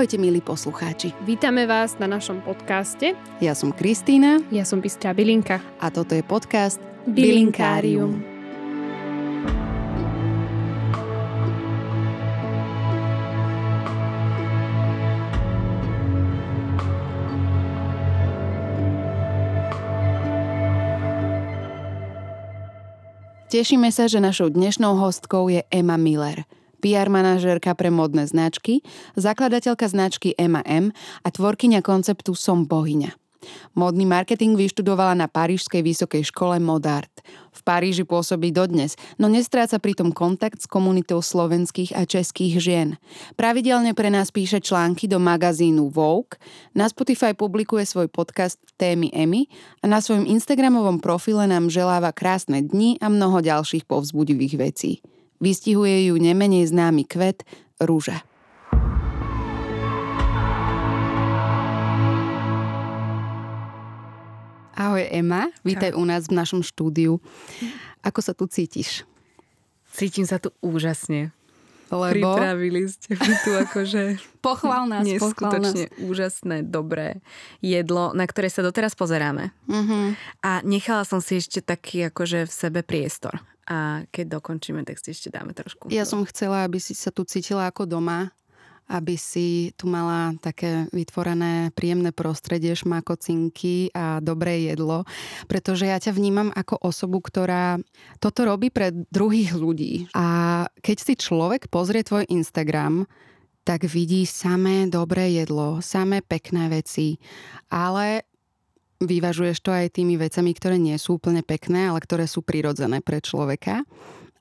Ahojte 0.00 0.16
milí 0.16 0.40
poslucháči. 0.40 1.12
Vítame 1.28 1.68
vás 1.68 2.00
na 2.00 2.08
našom 2.08 2.40
podcaste. 2.40 3.12
Ja 3.36 3.52
som 3.52 3.68
Kristýna. 3.68 4.40
Ja 4.48 4.64
som 4.64 4.80
Bystrá 4.80 5.12
Bilinka. 5.12 5.60
A 5.76 5.92
toto 5.92 6.16
je 6.16 6.24
podcast 6.24 6.80
Bilinkárium. 7.04 8.16
Bilinkárium. 8.16 8.30
Tešíme 23.52 23.92
sa, 23.92 24.08
že 24.08 24.22
našou 24.22 24.48
dnešnou 24.48 24.96
hostkou 24.96 25.52
je 25.52 25.60
Emma 25.74 26.00
Miller, 26.00 26.46
PR 26.80 27.12
manažérka 27.12 27.76
pre 27.76 27.92
modné 27.92 28.24
značky, 28.24 28.80
zakladateľka 29.20 29.84
značky 29.86 30.32
Emma 30.40 30.64
M 30.64 30.96
a 31.20 31.28
tvorkyňa 31.28 31.84
konceptu 31.84 32.32
Som 32.32 32.64
bohyňa. 32.64 33.20
Modný 33.72 34.04
marketing 34.04 34.52
vyštudovala 34.52 35.16
na 35.16 35.24
Parížskej 35.24 35.80
vysokej 35.80 36.28
škole 36.28 36.60
Modart. 36.60 37.24
V 37.50 37.60
Paríži 37.64 38.04
pôsobí 38.04 38.52
dodnes, 38.52 39.00
no 39.16 39.32
nestráca 39.32 39.80
pritom 39.80 40.12
kontakt 40.12 40.60
s 40.60 40.68
komunitou 40.68 41.24
slovenských 41.24 41.96
a 41.96 42.04
českých 42.04 42.60
žien. 42.60 42.88
Pravidelne 43.40 43.96
pre 43.96 44.12
nás 44.12 44.28
píše 44.28 44.60
články 44.60 45.08
do 45.08 45.16
magazínu 45.16 45.88
Vogue, 45.88 46.36
na 46.76 46.86
Spotify 46.88 47.32
publikuje 47.32 47.88
svoj 47.88 48.12
podcast 48.12 48.60
Témy 48.76 49.08
Emmy 49.16 49.48
a 49.80 49.88
na 49.88 50.04
svojom 50.04 50.28
Instagramovom 50.28 51.00
profile 51.00 51.48
nám 51.48 51.72
želáva 51.72 52.12
krásne 52.12 52.60
dni 52.60 53.00
a 53.00 53.08
mnoho 53.08 53.40
ďalších 53.40 53.88
povzbudivých 53.88 54.54
vecí. 54.60 55.00
Vystihuje 55.40 56.12
ju 56.12 56.20
nemenej 56.20 56.68
známy 56.68 57.08
kvet 57.08 57.48
rúža. 57.80 58.20
Ahoj 64.76 65.00
Ema, 65.08 65.48
vítaj 65.64 65.96
Čau. 65.96 66.00
u 66.00 66.04
nás 66.04 66.28
v 66.28 66.36
našom 66.36 66.60
štúdiu. 66.60 67.24
Ako 68.04 68.20
sa 68.20 68.36
tu 68.36 68.52
cítiš? 68.52 69.08
Cítim 69.88 70.28
sa 70.28 70.36
tu 70.36 70.52
úžasne. 70.60 71.32
Lebo? 71.88 72.36
Pripravili 72.36 72.84
ste 72.92 73.16
mi 73.16 73.34
tu 73.40 73.56
akože... 73.56 74.20
pochvál 74.44 74.92
nás, 74.92 75.08
Neskutočne 75.08 75.32
pochvál 75.40 75.88
nás. 75.88 76.04
úžasné, 76.04 76.56
dobré 76.68 77.24
jedlo, 77.64 78.12
na 78.12 78.28
ktoré 78.28 78.52
sa 78.52 78.60
doteraz 78.60 78.92
pozeráme. 78.92 79.56
Uh-huh. 79.64 80.12
A 80.44 80.60
nechala 80.68 81.08
som 81.08 81.24
si 81.24 81.40
ešte 81.40 81.64
taký 81.64 82.12
akože 82.12 82.44
v 82.44 82.52
sebe 82.52 82.84
priestor. 82.84 83.40
A 83.68 84.08
keď 84.08 84.40
dokončíme, 84.40 84.82
tak 84.86 84.98
si 84.98 85.12
ešte 85.12 85.28
dáme 85.28 85.52
trošku. 85.52 85.92
Ja 85.92 86.08
som 86.08 86.24
chcela, 86.26 86.64
aby 86.64 86.80
si 86.80 86.96
sa 86.96 87.12
tu 87.12 87.22
cítila 87.26 87.68
ako 87.68 87.86
doma 87.86 88.32
aby 88.90 89.14
si 89.14 89.70
tu 89.78 89.86
mala 89.86 90.34
také 90.42 90.90
vytvorené 90.90 91.70
príjemné 91.78 92.10
prostredie, 92.10 92.74
šmakocinky 92.74 93.94
a 93.94 94.18
dobré 94.18 94.66
jedlo, 94.66 95.06
pretože 95.46 95.86
ja 95.86 96.02
ťa 96.02 96.10
vnímam 96.10 96.50
ako 96.50 96.82
osobu, 96.82 97.22
ktorá 97.22 97.78
toto 98.18 98.42
robí 98.42 98.74
pre 98.74 98.90
druhých 99.14 99.54
ľudí. 99.54 100.10
A 100.10 100.66
keď 100.82 100.96
si 100.98 101.14
človek 101.14 101.70
pozrie 101.70 102.02
tvoj 102.02 102.26
Instagram, 102.26 103.06
tak 103.62 103.86
vidí 103.86 104.26
samé 104.26 104.90
dobré 104.90 105.38
jedlo, 105.38 105.78
samé 105.78 106.26
pekné 106.26 106.66
veci, 106.66 107.22
ale 107.70 108.26
vyvažuješ 109.00 109.58
to 109.64 109.72
aj 109.72 109.96
tými 109.96 110.20
vecami, 110.20 110.52
ktoré 110.52 110.76
nie 110.76 110.96
sú 111.00 111.16
úplne 111.16 111.40
pekné, 111.40 111.90
ale 111.90 112.00
ktoré 112.04 112.28
sú 112.28 112.44
prirodzené 112.44 113.00
pre 113.00 113.24
človeka. 113.24 113.82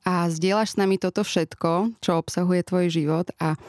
A 0.07 0.27
zdieľaš 0.31 0.75
s 0.75 0.79
nami 0.79 0.95
toto 0.95 1.23
všetko, 1.23 1.99
čo 1.99 2.11
obsahuje 2.19 2.63
tvoj 2.63 2.87
život 2.91 3.27
a 3.39 3.59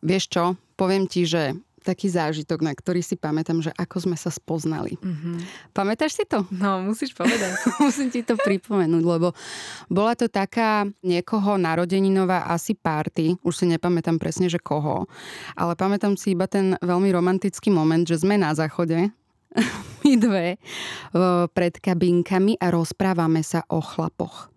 Vieš 0.00 0.32
čo, 0.32 0.44
poviem 0.80 1.04
ti, 1.04 1.28
že 1.28 1.52
taký 1.80 2.12
zážitok, 2.12 2.60
na 2.60 2.76
ktorý 2.76 3.00
si 3.00 3.16
pamätám, 3.16 3.64
že 3.64 3.72
ako 3.72 4.04
sme 4.04 4.16
sa 4.16 4.28
spoznali. 4.28 5.00
Mm-hmm. 5.00 5.36
Pamätáš 5.72 6.20
si 6.20 6.24
to? 6.28 6.44
No, 6.52 6.84
musíš 6.84 7.16
povedať. 7.16 7.56
Musím 7.80 8.12
ti 8.12 8.20
to 8.20 8.36
pripomenúť, 8.36 9.00
lebo 9.00 9.32
bola 9.88 10.12
to 10.12 10.28
taká 10.28 10.84
niekoho 11.00 11.56
narodeninová 11.56 12.52
asi 12.52 12.76
party, 12.76 13.40
už 13.40 13.54
si 13.56 13.64
nepamätám 13.64 14.20
presne, 14.20 14.52
že 14.52 14.60
koho, 14.60 15.08
ale 15.56 15.72
pamätám 15.72 16.20
si 16.20 16.36
iba 16.36 16.44
ten 16.44 16.76
veľmi 16.84 17.08
romantický 17.16 17.72
moment, 17.72 18.04
že 18.04 18.20
sme 18.20 18.36
na 18.36 18.52
záchode, 18.52 19.08
my 20.04 20.12
dve, 20.16 20.56
pred 21.50 21.74
kabinkami 21.78 22.58
a 22.58 22.70
rozprávame 22.70 23.42
sa 23.42 23.66
o 23.66 23.82
chlapoch. 23.82 24.48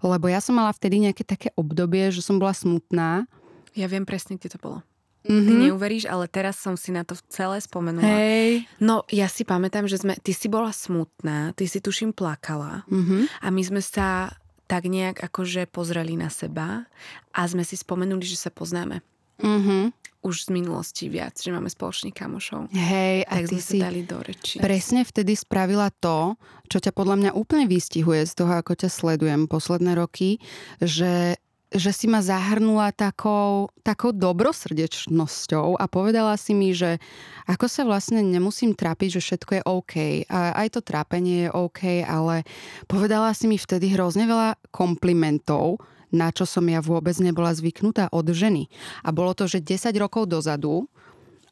Lebo 0.00 0.32
ja 0.32 0.40
som 0.40 0.56
mala 0.56 0.72
vtedy 0.72 1.02
nejaké 1.04 1.28
také 1.28 1.52
obdobie, 1.58 2.08
že 2.08 2.24
som 2.24 2.40
bola 2.40 2.56
smutná 2.56 3.28
ja 3.74 3.86
viem 3.86 4.06
presne, 4.06 4.38
kde 4.38 4.56
to 4.56 4.58
bolo. 4.58 4.78
Mm-hmm. 5.20 5.46
Ty 5.46 5.52
neuveríš, 5.68 6.04
ale 6.08 6.24
teraz 6.32 6.56
som 6.56 6.80
si 6.80 6.90
na 6.90 7.04
to 7.04 7.12
celé 7.28 7.60
spomenula. 7.60 8.08
Hej. 8.08 8.64
No, 8.80 9.04
ja 9.12 9.28
si 9.28 9.44
pamätám, 9.44 9.84
že 9.84 10.00
sme, 10.00 10.16
ty 10.16 10.32
si 10.32 10.48
bola 10.48 10.72
smutná, 10.72 11.52
ty 11.52 11.68
si 11.68 11.76
tuším 11.78 12.16
plakala 12.16 12.88
mm-hmm. 12.88 13.44
a 13.44 13.46
my 13.52 13.62
sme 13.62 13.84
sa 13.84 14.32
tak 14.64 14.88
nejak 14.88 15.20
akože 15.20 15.68
pozreli 15.68 16.16
na 16.16 16.32
seba 16.32 16.88
a 17.36 17.40
sme 17.44 17.68
si 17.68 17.76
spomenuli, 17.76 18.24
že 18.24 18.40
sa 18.40 18.48
poznáme. 18.48 19.04
Mm-hmm. 19.44 19.82
Už 20.20 20.46
z 20.46 20.48
minulosti 20.52 21.08
viac, 21.08 21.40
že 21.40 21.48
máme 21.48 21.72
spoločných 21.72 22.12
kamošov. 22.12 22.68
Hej, 22.76 23.24
a 23.24 23.40
tak 23.40 23.48
ty 23.48 23.56
sme 23.56 23.62
si 23.64 23.78
dali 23.80 24.02
do 24.04 24.20
reči. 24.20 24.60
presne 24.60 25.00
vtedy 25.08 25.32
spravila 25.32 25.88
to, 25.88 26.36
čo 26.68 26.76
ťa 26.76 26.92
podľa 26.92 27.16
mňa 27.16 27.30
úplne 27.32 27.64
vystihuje 27.64 28.28
z 28.28 28.32
toho, 28.36 28.52
ako 28.52 28.76
ťa 28.76 28.88
sledujem 28.92 29.48
posledné 29.48 29.96
roky, 29.96 30.36
že 30.80 31.40
že 31.70 31.94
si 31.94 32.10
ma 32.10 32.18
zahrnula 32.18 32.90
takou, 32.90 33.70
takou 33.86 34.10
dobrosrdečnosťou 34.10 35.78
a 35.78 35.86
povedala 35.86 36.34
si 36.34 36.50
mi, 36.50 36.74
že 36.74 36.98
ako 37.46 37.66
sa 37.70 37.86
vlastne 37.86 38.26
nemusím 38.26 38.74
trápiť, 38.74 39.18
že 39.18 39.20
všetko 39.22 39.50
je 39.54 39.62
OK. 39.62 39.94
A 40.26 40.66
aj 40.66 40.74
to 40.74 40.80
trápenie 40.82 41.46
je 41.46 41.54
OK, 41.54 42.02
ale 42.02 42.42
povedala 42.90 43.30
si 43.38 43.46
mi 43.46 43.54
vtedy 43.54 43.94
hrozne 43.94 44.26
veľa 44.26 44.58
komplimentov, 44.74 45.78
na 46.10 46.34
čo 46.34 46.46
som 46.46 46.66
ja 46.66 46.82
vôbec 46.82 47.14
nebola 47.18 47.54
zvyknutá 47.54 48.10
od 48.10 48.26
ženy. 48.30 48.66
A 49.06 49.10
bolo 49.14 49.34
to, 49.34 49.46
že 49.46 49.62
10 49.62 49.94
rokov 49.98 50.30
dozadu 50.30 50.90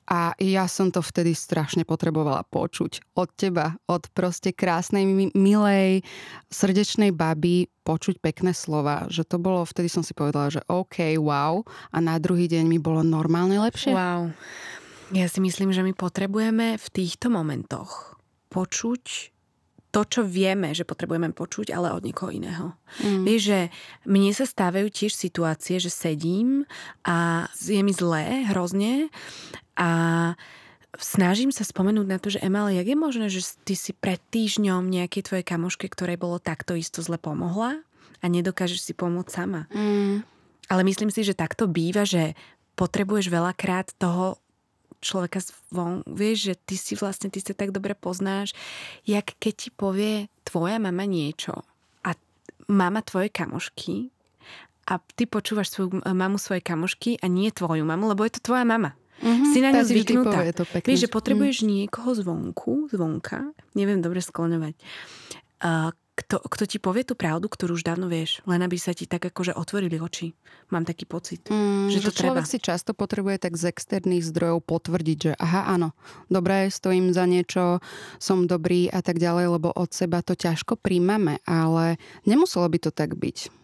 a 0.09 0.33
ja 0.41 0.65
som 0.65 0.89
to 0.89 1.05
vtedy 1.05 1.37
strašne 1.37 1.85
potrebovala 1.85 2.41
počuť 2.49 3.13
od 3.13 3.29
teba, 3.37 3.77
od 3.85 4.09
proste 4.17 4.57
krásnej, 4.57 5.05
milej, 5.37 6.01
srdečnej 6.49 7.13
baby, 7.13 7.69
počuť 7.85 8.17
pekné 8.17 8.57
slova. 8.57 9.05
Že 9.13 9.23
to 9.29 9.37
bolo, 9.37 9.69
vtedy 9.69 9.93
som 9.93 10.01
si 10.01 10.17
povedala, 10.17 10.49
že 10.49 10.65
OK, 10.65 11.21
wow. 11.21 11.61
A 11.93 12.01
na 12.01 12.17
druhý 12.17 12.49
deň 12.49 12.65
mi 12.65 12.81
bolo 12.81 13.05
normálne 13.05 13.61
lepšie. 13.61 13.93
Wow. 13.93 14.33
Ja 15.13 15.29
si 15.29 15.45
myslím, 15.45 15.77
že 15.77 15.85
my 15.85 15.93
potrebujeme 15.93 16.81
v 16.81 16.87
týchto 16.89 17.29
momentoch 17.29 18.17
počuť 18.49 19.37
to, 19.99 20.07
čo 20.07 20.23
vieme, 20.23 20.71
že 20.79 20.87
potrebujeme 20.87 21.35
počuť, 21.35 21.75
ale 21.75 21.91
od 21.91 22.07
niekoho 22.07 22.31
iného. 22.31 22.79
Mm. 23.03 23.27
Vieš, 23.27 23.43
že 23.43 23.61
mne 24.07 24.31
sa 24.31 24.47
stávajú 24.47 24.87
tiež 24.95 25.11
situácie, 25.11 25.83
že 25.83 25.91
sedím 25.91 26.63
a 27.03 27.51
je 27.59 27.83
mi 27.83 27.91
zlé 27.91 28.47
hrozne 28.47 29.11
a 29.75 29.91
snažím 30.95 31.51
sa 31.51 31.67
spomenúť 31.67 32.07
na 32.07 32.23
to, 32.23 32.31
že 32.31 32.39
Emma, 32.39 32.71
jak 32.71 32.87
je 32.87 32.95
možné, 32.95 33.27
že 33.27 33.43
ty 33.67 33.75
si 33.75 33.91
pred 33.91 34.23
týždňom 34.31 34.87
nejakej 34.87 35.27
tvojej 35.27 35.43
kamoške, 35.43 35.91
ktorej 35.91 36.15
bolo 36.15 36.39
takto 36.39 36.79
isto 36.79 37.03
zle 37.03 37.19
pomohla 37.19 37.83
a 38.23 38.25
nedokážeš 38.31 38.87
si 38.87 38.93
pomôcť 38.95 39.31
sama. 39.35 39.67
Mm. 39.75 40.23
Ale 40.71 40.83
myslím 40.87 41.11
si, 41.11 41.27
že 41.27 41.35
takto 41.35 41.67
býva, 41.67 42.07
že 42.07 42.39
potrebuješ 42.79 43.35
veľakrát 43.35 43.99
toho 43.99 44.39
človeka 44.99 45.39
zvon, 45.43 46.03
vieš, 46.07 46.53
že 46.53 46.55
ty 46.59 46.75
si 46.75 46.93
vlastne, 46.99 47.31
ty 47.31 47.39
sa 47.39 47.55
tak 47.55 47.71
dobre 47.71 47.95
poznáš, 47.95 48.53
jak 49.07 49.35
keď 49.39 49.55
ti 49.55 49.69
povie 49.71 50.27
tvoja 50.43 50.83
mama 50.83 51.07
niečo 51.07 51.63
a 52.03 52.15
mama 52.71 53.01
tvojej 53.03 53.31
kamošky 53.31 54.11
a 54.89 54.97
ty 55.15 55.29
počúvaš 55.29 55.75
svoju 55.75 56.01
mamu 56.03 56.41
svojej 56.41 56.65
kamošky 56.65 57.21
a 57.21 57.29
nie 57.29 57.53
tvoju 57.53 57.85
mamu, 57.85 58.11
lebo 58.13 58.25
je 58.25 58.41
to 58.41 58.53
tvoja 58.53 58.65
mama. 58.65 58.97
Mm-hmm, 59.19 59.51
si 59.51 59.59
na 59.59 59.71
ňu 59.75 59.83
zvyknutá. 59.83 60.39
To 60.55 60.63
pekne. 60.63 60.87
Vieš, 60.87 61.01
že 61.07 61.11
potrebuješ 61.11 61.57
mm. 61.63 61.67
niekoho 61.67 62.15
zvonku, 62.15 62.87
zvonka, 62.95 63.51
neviem 63.75 63.99
dobre 63.99 64.23
skloňovať, 64.23 64.79
uh, 65.67 65.91
kto, 66.19 66.43
kto 66.43 66.65
ti 66.67 66.83
povie 66.83 67.07
tú 67.07 67.15
pravdu, 67.15 67.47
ktorú 67.47 67.79
už 67.79 67.87
dávno 67.87 68.11
vieš, 68.11 68.43
len 68.43 68.59
aby 68.67 68.75
sa 68.75 68.91
ti 68.91 69.07
tak 69.07 69.31
akože 69.31 69.55
otvorili 69.55 70.03
oči. 70.03 70.35
Mám 70.75 70.83
taký 70.83 71.07
pocit, 71.07 71.47
mm, 71.47 71.95
že 71.95 72.03
to 72.03 72.11
že 72.11 72.27
človek 72.27 72.45
treba. 72.45 72.53
si 72.53 72.59
často 72.59 72.91
potrebuje 72.91 73.39
tak 73.39 73.55
z 73.55 73.71
externých 73.71 74.27
zdrojov 74.27 74.67
potvrdiť, 74.67 75.19
že 75.23 75.33
aha, 75.39 75.71
áno, 75.79 75.95
dobre, 76.27 76.67
stojím 76.75 77.15
za 77.15 77.23
niečo, 77.31 77.79
som 78.19 78.51
dobrý 78.51 78.91
a 78.91 78.99
tak 78.99 79.23
ďalej, 79.23 79.47
lebo 79.55 79.71
od 79.71 79.95
seba 79.95 80.19
to 80.27 80.35
ťažko 80.35 80.75
príjmame, 80.75 81.39
ale 81.47 82.03
nemuselo 82.27 82.67
by 82.67 82.79
to 82.83 82.91
tak 82.91 83.15
byť. 83.15 83.55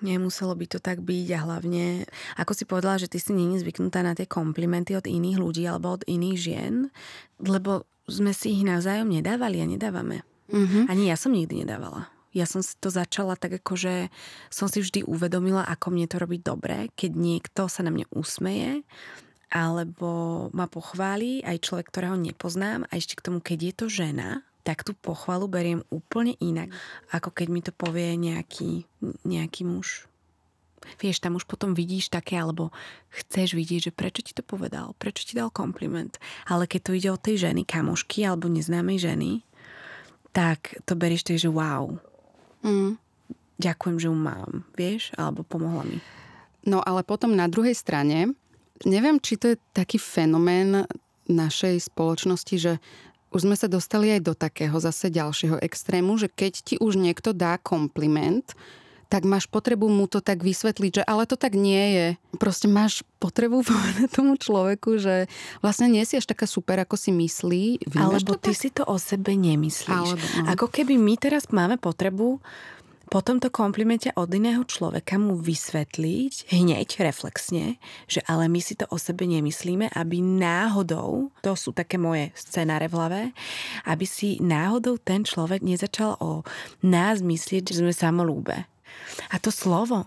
Nemuselo 0.00 0.56
by 0.56 0.64
to 0.64 0.80
tak 0.80 1.04
byť 1.04 1.26
a 1.36 1.38
hlavne, 1.44 2.08
ako 2.40 2.56
si 2.56 2.64
povedala, 2.64 2.96
že 2.96 3.12
ty 3.12 3.20
si 3.20 3.36
není 3.36 3.60
zvyknutá 3.60 4.00
na 4.00 4.16
tie 4.16 4.24
komplimenty 4.24 4.96
od 4.96 5.04
iných 5.04 5.36
ľudí 5.36 5.68
alebo 5.68 6.00
od 6.00 6.08
iných 6.08 6.38
žien, 6.40 6.88
lebo 7.36 7.84
sme 8.08 8.32
si 8.32 8.56
ich 8.56 8.64
navzájom 8.64 9.12
nedávali 9.12 9.60
a 9.60 9.68
nedávame. 9.68 10.24
Mm-hmm. 10.50 10.84
Ani 10.90 11.08
ja 11.08 11.16
som 11.16 11.32
nikdy 11.32 11.64
nedávala. 11.64 12.10
Ja 12.30 12.46
som 12.46 12.62
si 12.62 12.78
to 12.78 12.94
začala 12.94 13.34
tak 13.34 13.58
ako, 13.58 13.74
že 13.74 13.94
som 14.54 14.70
si 14.70 14.78
vždy 14.78 15.02
uvedomila, 15.02 15.66
ako 15.66 15.90
mne 15.90 16.06
to 16.06 16.22
robí 16.22 16.38
dobre, 16.38 16.86
keď 16.94 17.10
niekto 17.18 17.66
sa 17.66 17.82
na 17.82 17.90
mňa 17.90 18.06
usmeje 18.14 18.86
alebo 19.50 20.46
ma 20.54 20.70
pochváli 20.70 21.42
aj 21.42 21.66
človek, 21.66 21.90
ktorého 21.90 22.14
nepoznám 22.14 22.86
a 22.86 22.94
ešte 22.94 23.18
k 23.18 23.24
tomu, 23.26 23.42
keď 23.42 23.58
je 23.58 23.74
to 23.74 23.86
žena, 23.90 24.46
tak 24.62 24.86
tú 24.86 24.94
pochvalu 24.94 25.50
beriem 25.50 25.82
úplne 25.90 26.38
inak, 26.38 26.70
ako 27.10 27.34
keď 27.34 27.46
mi 27.50 27.60
to 27.64 27.74
povie 27.74 28.14
nejaký, 28.14 28.86
nejaký 29.26 29.66
muž. 29.66 30.06
Vieš, 31.02 31.20
tam 31.20 31.36
už 31.36 31.44
potom 31.44 31.76
vidíš 31.76 32.08
také, 32.08 32.40
alebo 32.40 32.72
chceš 33.12 33.52
vidieť, 33.52 33.90
že 33.90 33.92
prečo 33.92 34.24
ti 34.24 34.32
to 34.32 34.40
povedal, 34.40 34.96
prečo 34.96 35.28
ti 35.28 35.36
dal 35.36 35.52
kompliment. 35.52 36.16
Ale 36.48 36.64
keď 36.64 36.80
to 36.80 36.96
ide 36.96 37.10
o 37.12 37.20
tej 37.20 37.50
ženy, 37.50 37.68
kamošky 37.68 38.24
alebo 38.24 38.48
neznámej 38.48 38.98
ženy, 39.02 39.30
tak 40.30 40.78
to 40.86 40.94
berieš 40.94 41.26
tak, 41.26 41.38
že 41.38 41.50
wow. 41.50 41.94
Mm. 42.62 42.98
Ďakujem, 43.60 43.96
že 44.00 44.08
ju 44.08 44.16
mám, 44.16 44.64
vieš, 44.72 45.12
alebo 45.20 45.44
pomohla 45.44 45.84
mi. 45.84 46.00
No 46.64 46.80
ale 46.80 47.04
potom 47.04 47.36
na 47.36 47.44
druhej 47.44 47.76
strane, 47.76 48.32
neviem, 48.88 49.20
či 49.20 49.36
to 49.36 49.52
je 49.52 49.56
taký 49.76 50.00
fenomén 50.00 50.88
našej 51.28 51.92
spoločnosti, 51.92 52.56
že 52.56 52.72
už 53.30 53.46
sme 53.46 53.54
sa 53.54 53.70
dostali 53.70 54.10
aj 54.10 54.20
do 54.26 54.34
takého 54.34 54.74
zase 54.80 55.12
ďalšieho 55.12 55.62
extrému, 55.62 56.18
že 56.18 56.26
keď 56.26 56.52
ti 56.66 56.74
už 56.80 56.98
niekto 56.98 57.30
dá 57.30 57.60
kompliment, 57.62 58.42
tak 59.10 59.26
máš 59.26 59.50
potrebu 59.50 59.90
mu 59.90 60.06
to 60.06 60.22
tak 60.22 60.46
vysvetliť, 60.46 61.02
že 61.02 61.04
ale 61.04 61.26
to 61.26 61.34
tak 61.34 61.58
nie 61.58 61.84
je. 61.98 62.06
Proste 62.38 62.70
máš 62.70 63.02
potrebu 63.18 63.60
povedať 63.68 64.08
tomu 64.14 64.38
človeku, 64.38 65.02
že 65.02 65.26
vlastne 65.58 65.90
nie 65.90 66.06
si 66.06 66.14
až 66.14 66.30
taká 66.30 66.46
super, 66.46 66.78
ako 66.78 66.94
si 66.94 67.10
myslí. 67.10 67.90
Vnímaš 67.90 68.22
Alebo 68.22 68.38
ty 68.38 68.54
tak? 68.54 68.60
si 68.62 68.68
to 68.70 68.86
o 68.86 68.96
sebe 69.02 69.34
nemyslíš. 69.34 69.90
Alebo, 70.14 70.24
no. 70.38 70.46
Ako 70.54 70.66
keby 70.70 70.94
my 70.94 71.18
teraz 71.18 71.50
máme 71.50 71.74
potrebu 71.76 72.38
po 73.10 73.26
tomto 73.26 73.50
komplimente 73.50 74.14
od 74.14 74.30
iného 74.30 74.62
človeka 74.62 75.18
mu 75.18 75.34
vysvetliť 75.34 76.54
hneď, 76.54 77.02
reflexne, 77.02 77.82
že 78.06 78.22
ale 78.30 78.46
my 78.46 78.62
si 78.62 78.78
to 78.78 78.86
o 78.86 79.02
sebe 79.02 79.26
nemyslíme, 79.26 79.90
aby 79.90 80.22
náhodou, 80.22 81.34
to 81.42 81.58
sú 81.58 81.74
také 81.74 81.98
moje 81.98 82.30
scenáre 82.38 82.86
v 82.86 82.94
hlave, 82.94 83.20
aby 83.90 84.06
si 84.06 84.38
náhodou 84.38 84.94
ten 84.94 85.26
človek 85.26 85.58
nezačal 85.58 86.22
o 86.22 86.46
nás 86.86 87.18
myslieť, 87.18 87.74
že 87.74 87.82
sme 87.82 87.90
samolúbe. 87.90 88.69
A 89.30 89.36
to 89.42 89.52
slovo, 89.52 90.06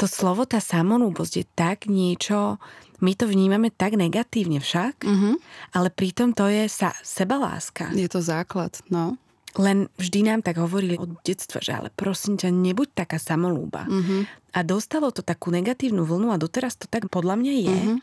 to 0.00 0.08
slovo, 0.08 0.48
tá 0.48 0.64
samonúbosť 0.64 1.34
je 1.36 1.46
tak 1.52 1.84
niečo, 1.84 2.56
my 3.04 3.12
to 3.16 3.28
vnímame 3.28 3.68
tak 3.72 3.96
negatívne 3.96 4.60
však, 4.60 5.04
mm-hmm. 5.04 5.34
ale 5.76 5.88
pritom 5.92 6.32
to 6.32 6.48
je 6.48 6.68
sa, 6.68 6.96
sebaláska. 7.04 7.92
Je 7.92 8.08
to 8.08 8.24
základ, 8.24 8.80
no. 8.88 9.20
Len 9.58 9.90
vždy 9.98 10.30
nám 10.30 10.46
tak 10.46 10.62
hovorili 10.62 10.94
od 10.94 11.18
detstva, 11.26 11.58
že 11.58 11.74
ale 11.74 11.90
prosím 11.90 12.38
ťa, 12.38 12.54
nebuď 12.54 13.02
taká 13.02 13.18
samolúba. 13.18 13.82
Mm-hmm. 13.90 14.20
A 14.54 14.62
dostalo 14.62 15.10
to 15.10 15.26
takú 15.26 15.50
negatívnu 15.50 16.06
vlnu 16.06 16.30
a 16.30 16.38
doteraz 16.38 16.78
to 16.78 16.86
tak 16.86 17.10
podľa 17.10 17.34
mňa 17.42 17.54
je. 17.58 17.78
Mm-hmm. 17.82 17.98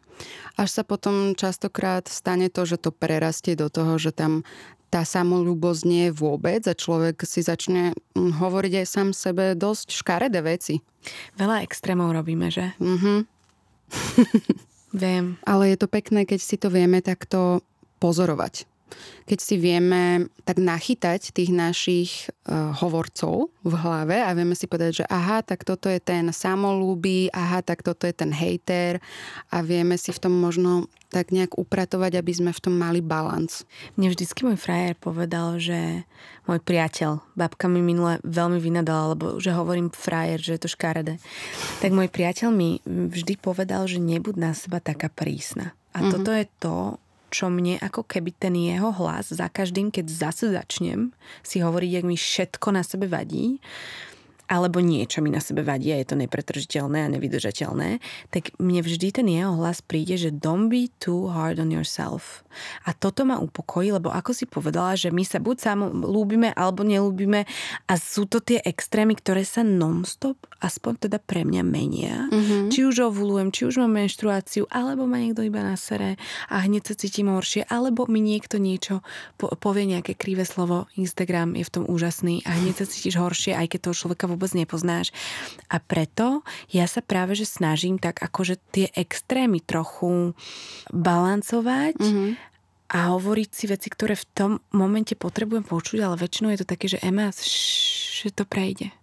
Až 0.59 0.69
sa 0.69 0.83
potom 0.83 1.39
častokrát 1.39 2.03
stane 2.11 2.51
to, 2.51 2.67
že 2.67 2.75
to 2.75 2.91
prerastie 2.91 3.55
do 3.55 3.71
toho, 3.71 3.95
že 3.95 4.11
tam 4.11 4.43
tá 4.87 5.03
samolúbosť 5.03 5.81
nie 5.83 6.03
je 6.07 6.15
vôbec 6.15 6.63
a 6.63 6.77
človek 6.77 7.27
si 7.27 7.43
začne 7.43 7.91
hm, 8.15 8.39
hovoriť 8.39 8.73
aj 8.83 8.87
sám 8.87 9.09
sebe 9.11 9.53
dosť 9.57 9.91
škaredé 9.91 10.39
veci. 10.39 10.79
Veľa 11.35 11.63
extrémov 11.63 12.15
robíme, 12.15 12.47
že? 12.47 12.71
Mhm. 12.79 13.27
Viem. 14.95 15.25
Ale 15.51 15.75
je 15.75 15.77
to 15.79 15.87
pekné, 15.91 16.23
keď 16.23 16.39
si 16.39 16.55
to 16.55 16.71
vieme 16.71 17.03
takto 17.03 17.63
pozorovať 17.99 18.76
keď 19.27 19.39
si 19.43 19.55
vieme 19.59 20.31
tak 20.47 20.57
nachytať 20.57 21.35
tých 21.35 21.51
našich 21.51 22.11
uh, 22.47 22.71
hovorcov 22.79 23.51
v 23.67 23.73
hlave 23.75 24.23
a 24.23 24.31
vieme 24.31 24.55
si 24.55 24.65
povedať, 24.65 25.03
že 25.03 25.05
aha, 25.11 25.43
tak 25.43 25.67
toto 25.67 25.91
je 25.91 25.99
ten 25.99 26.31
samolúby, 26.31 27.27
aha, 27.35 27.59
tak 27.59 27.83
toto 27.83 28.07
je 28.07 28.15
ten 28.15 28.31
hejter 28.31 29.03
a 29.51 29.59
vieme 29.59 29.99
si 29.99 30.15
v 30.15 30.21
tom 30.23 30.33
možno 30.35 30.87
tak 31.07 31.31
nejak 31.31 31.55
upratovať, 31.55 32.19
aby 32.19 32.31
sme 32.35 32.51
v 32.51 32.63
tom 32.63 32.75
mali 32.75 32.99
balans. 32.99 33.63
Mne 33.95 34.11
vždycky 34.11 34.43
môj 34.43 34.59
frajer 34.59 34.95
povedal, 34.99 35.55
že 35.55 36.03
môj 36.47 36.59
priateľ, 36.59 37.23
babka 37.35 37.71
mi 37.71 37.79
minule 37.79 38.19
veľmi 38.27 38.59
vynadala, 38.59 39.15
lebo 39.15 39.39
že 39.39 39.55
hovorím 39.55 39.91
frajer, 39.91 40.39
že 40.43 40.59
je 40.59 40.61
to 40.67 40.73
škaredé. 40.75 41.19
Tak 41.79 41.95
môj 41.95 42.11
priateľ 42.11 42.51
mi 42.51 42.83
vždy 42.87 43.39
povedal, 43.39 43.87
že 43.87 44.03
nebud 44.03 44.35
na 44.35 44.51
seba 44.51 44.83
taká 44.83 45.07
prísna. 45.07 45.75
A 45.95 46.03
mm-hmm. 46.03 46.11
toto 46.11 46.31
je 46.35 46.45
to, 46.59 46.75
čo 47.27 47.51
mne 47.51 47.79
ako 47.83 48.07
keby 48.07 48.31
ten 48.35 48.55
jeho 48.55 48.91
hlas 48.95 49.31
za 49.31 49.51
každým, 49.51 49.91
keď 49.91 50.05
zase 50.07 50.51
začnem 50.51 51.11
si 51.43 51.59
hovoriť, 51.59 51.89
jak 51.91 52.05
mi 52.07 52.15
všetko 52.15 52.67
na 52.71 52.83
sebe 52.83 53.07
vadí, 53.11 53.59
alebo 54.47 54.79
niečo 54.79 55.19
mi 55.19 55.27
na 55.27 55.43
sebe 55.43 55.59
vadí 55.59 55.91
a 55.91 55.99
je 55.99 56.07
to 56.07 56.15
nepretržiteľné 56.15 57.03
a 57.03 57.11
nevydržateľné, 57.11 57.99
tak 58.31 58.55
mne 58.63 58.79
vždy 58.79 59.07
ten 59.11 59.27
jeho 59.27 59.59
hlas 59.59 59.83
príde, 59.83 60.15
že 60.15 60.31
don't 60.31 60.71
be 60.71 60.87
too 61.03 61.27
hard 61.27 61.59
on 61.59 61.67
yourself. 61.67 62.46
A 62.85 62.93
toto 62.93 63.23
ma 63.23 63.39
upokojí, 63.39 63.91
lebo 63.91 64.11
ako 64.13 64.31
si 64.33 64.45
povedala, 64.47 64.93
že 64.97 65.09
my 65.13 65.23
sa 65.23 65.39
buď 65.41 65.57
samo 65.57 65.89
lúbime 65.91 66.51
alebo 66.53 66.83
nelúbime 66.85 67.47
a 67.85 67.93
sú 67.97 68.25
to 68.29 68.39
tie 68.43 68.61
extrémy, 68.61 69.17
ktoré 69.17 69.47
sa 69.47 69.61
non-stop, 69.65 70.37
aspoň 70.61 71.09
teda 71.09 71.17
pre 71.21 71.43
mňa 71.47 71.63
menia. 71.63 72.27
Mm-hmm. 72.29 72.69
Či 72.73 72.79
už 72.87 73.11
ovulujem, 73.11 73.49
či 73.53 73.67
už 73.69 73.81
mám 73.83 73.93
menštruáciu, 73.93 74.65
alebo 74.67 75.05
ma 75.05 75.21
niekto 75.21 75.45
iba 75.45 75.61
na 75.61 75.77
sere 75.77 76.17
a 76.51 76.63
hneď 76.63 76.93
sa 76.93 76.95
cítim 76.97 77.29
horšie, 77.31 77.67
alebo 77.69 78.09
mi 78.09 78.19
niekto 78.19 78.57
niečo 78.57 79.05
po- 79.37 79.53
povie 79.57 79.87
nejaké 79.87 80.17
krivé 80.17 80.43
slovo, 80.47 80.89
Instagram 80.97 81.55
je 81.55 81.65
v 81.65 81.73
tom 81.73 81.83
úžasný 81.85 82.41
a 82.47 82.57
hneď 82.57 82.83
sa 82.83 82.85
cítiš 82.89 83.19
horšie, 83.19 83.53
aj 83.53 83.67
keď 83.75 83.79
toho 83.89 83.95
človeka 83.95 84.25
vôbec 84.25 84.51
nepoznáš. 84.57 85.13
A 85.69 85.77
preto 85.77 86.41
ja 86.73 86.89
sa 86.89 87.03
práve 87.03 87.37
že 87.37 87.45
snažím 87.45 88.01
tak 88.01 88.19
akože 88.23 88.57
tie 88.73 88.87
extrémy 88.95 89.61
trochu 89.61 90.33
balancovať 90.89 91.97
mm-hmm 91.99 92.46
a 92.87 93.11
hovoriť 93.11 93.49
si 93.51 93.65
veci, 93.67 93.87
ktoré 93.91 94.15
v 94.15 94.27
tom 94.31 94.51
momente 94.71 95.13
potrebujem 95.13 95.67
počuť, 95.67 95.99
ale 96.03 96.15
väčšinou 96.15 96.55
je 96.55 96.59
to 96.63 96.67
také, 96.67 96.85
že 96.87 97.03
Ema, 97.03 97.31
že 97.35 98.31
to 98.31 98.47
prejde 98.47 98.95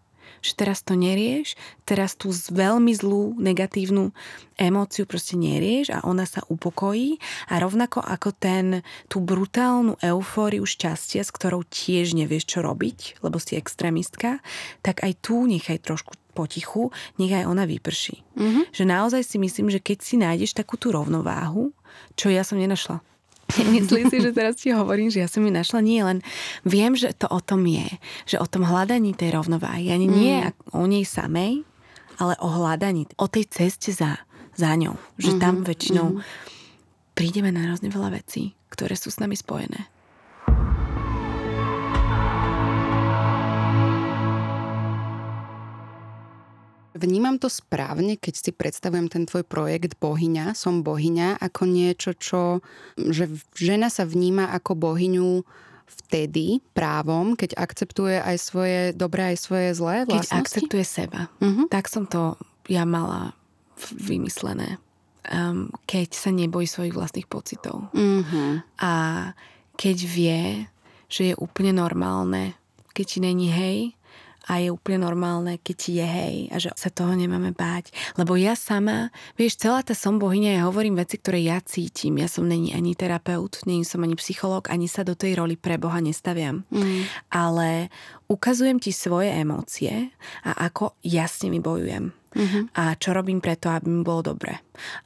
že 0.44 0.52
teraz 0.60 0.84
to 0.84 0.92
nerieš, 0.92 1.56
teraz 1.88 2.12
tú 2.12 2.28
veľmi 2.52 2.92
zlú 2.92 3.32
negatívnu 3.40 4.12
emóciu 4.60 5.08
proste 5.08 5.40
nerieš 5.40 5.88
a 5.96 6.04
ona 6.04 6.28
sa 6.28 6.44
upokojí 6.44 7.16
a 7.48 7.56
rovnako 7.56 8.04
ako 8.04 8.36
ten, 8.36 8.84
tú 9.08 9.24
brutálnu 9.24 9.96
eufóriu 10.04 10.68
šťastia, 10.68 11.24
s 11.24 11.32
ktorou 11.32 11.64
tiež 11.64 12.12
nevieš 12.12 12.44
čo 12.44 12.58
robiť, 12.60 13.24
lebo 13.24 13.40
si 13.40 13.56
extrémistka, 13.56 14.44
tak 14.84 15.00
aj 15.00 15.16
tu 15.24 15.48
nechaj 15.48 15.80
trošku 15.80 16.12
potichu, 16.36 16.92
nech 17.16 17.32
aj 17.32 17.48
ona 17.48 17.64
vyprší. 17.64 18.20
Mm-hmm. 18.36 18.64
Že 18.68 18.84
naozaj 18.84 19.22
si 19.24 19.40
myslím, 19.40 19.72
že 19.72 19.80
keď 19.80 19.98
si 20.04 20.20
nájdeš 20.20 20.52
takú 20.52 20.76
tú 20.76 20.92
rovnováhu, 20.92 21.72
čo 22.20 22.28
ja 22.28 22.44
som 22.44 22.60
nenašla 22.60 23.00
Myslím 23.76 24.08
si, 24.08 24.18
že 24.20 24.30
teraz 24.32 24.60
ti 24.60 24.72
hovorím, 24.72 25.12
že 25.12 25.24
ja 25.24 25.28
som 25.28 25.44
ju 25.44 25.52
našla 25.52 25.80
nie 25.84 26.00
len... 26.00 26.24
Viem, 26.64 26.96
že 26.96 27.12
to 27.12 27.28
o 27.28 27.40
tom 27.40 27.64
je. 27.68 27.86
Že 28.24 28.40
o 28.40 28.46
tom 28.48 28.62
hľadaní 28.64 29.12
tej 29.12 29.36
rovnováhy. 29.36 29.92
Ani 29.92 30.08
mm. 30.08 30.14
nie 30.14 30.36
o 30.72 30.84
nej 30.88 31.04
samej, 31.04 31.62
ale 32.18 32.34
o 32.40 32.48
hľadaní. 32.48 33.08
O 33.20 33.28
tej 33.28 33.48
ceste 33.48 33.92
za, 33.92 34.20
za 34.56 34.70
ňou. 34.74 34.96
Že 35.20 35.36
mm-hmm. 35.36 35.44
tam 35.44 35.54
väčšinou 35.62 36.06
mm-hmm. 36.16 37.14
prídeme 37.16 37.50
na 37.52 37.70
hrozne 37.70 37.92
veľa 37.92 38.16
vecí, 38.16 38.56
ktoré 38.72 38.96
sú 38.96 39.12
s 39.12 39.20
nami 39.20 39.36
spojené. 39.36 39.93
Vnímam 46.94 47.42
to 47.42 47.50
správne, 47.50 48.14
keď 48.14 48.34
si 48.38 48.50
predstavujem 48.54 49.10
ten 49.10 49.26
tvoj 49.26 49.42
projekt 49.42 49.98
Bohyňa, 49.98 50.54
som 50.54 50.86
Bohyňa, 50.86 51.42
ako 51.42 51.62
niečo, 51.66 52.14
čo, 52.14 52.62
že 52.94 53.26
žena 53.58 53.90
sa 53.90 54.06
vníma 54.06 54.54
ako 54.54 54.78
bohyňu 54.78 55.42
vtedy 55.84 56.62
právom, 56.72 57.34
keď 57.34 57.58
akceptuje 57.58 58.22
aj 58.22 58.36
svoje 58.38 58.80
dobré, 58.94 59.34
aj 59.34 59.38
svoje 59.42 59.68
zlé 59.74 60.06
vlastnosti? 60.06 60.30
Keď 60.30 60.40
akceptuje 60.40 60.84
seba. 60.86 61.20
Uh-huh. 61.42 61.66
Tak 61.68 61.90
som 61.90 62.06
to 62.06 62.38
ja 62.70 62.86
mala 62.88 63.34
vymyslené. 63.92 64.78
Um, 65.24 65.72
keď 65.88 66.14
sa 66.14 66.30
nebojí 66.30 66.68
svojich 66.68 66.94
vlastných 66.94 67.28
pocitov. 67.28 67.90
Uh-huh. 67.90 68.62
A 68.78 68.92
keď 69.74 69.96
vie, 70.04 70.42
že 71.10 71.32
je 71.32 71.34
úplne 71.42 71.74
normálne, 71.74 72.54
keď 72.94 73.04
ti 73.08 73.18
není 73.18 73.48
hej, 73.50 73.98
a 74.44 74.60
je 74.60 74.68
úplne 74.68 75.00
normálne, 75.00 75.56
keď 75.60 75.76
ti 75.76 75.90
je 76.00 76.06
hej 76.06 76.36
a 76.52 76.56
že 76.60 76.68
sa 76.76 76.92
toho 76.92 77.16
nemáme 77.16 77.56
báť. 77.56 77.90
Lebo 78.20 78.36
ja 78.36 78.52
sama, 78.52 79.08
vieš, 79.40 79.56
celá 79.60 79.80
tá 79.80 79.96
som 79.96 80.20
bohyňa, 80.20 80.60
ja 80.60 80.68
hovorím 80.68 81.00
veci, 81.00 81.16
ktoré 81.16 81.40
ja 81.40 81.58
cítim. 81.64 82.20
Ja 82.20 82.28
som 82.28 82.44
není 82.44 82.76
ani 82.76 82.92
terapeut, 82.92 83.64
není 83.64 83.88
som 83.88 84.04
ani 84.04 84.16
psychológ, 84.20 84.68
ani 84.68 84.84
sa 84.84 85.00
do 85.00 85.16
tej 85.16 85.40
roli 85.40 85.56
pre 85.56 85.80
Boha 85.80 85.98
nestaviam. 86.04 86.68
Mm. 86.68 87.08
Ale 87.32 87.88
ukazujem 88.28 88.76
ti 88.80 88.92
svoje 88.92 89.32
emócie 89.32 90.12
a 90.44 90.68
ako 90.68 90.96
ja 91.04 91.24
s 91.24 91.40
nimi 91.44 91.64
bojujem. 91.64 92.12
Mm-hmm. 92.34 92.74
A 92.74 92.98
čo 92.98 93.14
robím 93.14 93.38
preto, 93.38 93.70
aby 93.70 93.86
mi 93.86 94.02
bolo 94.02 94.34
dobre. 94.34 94.58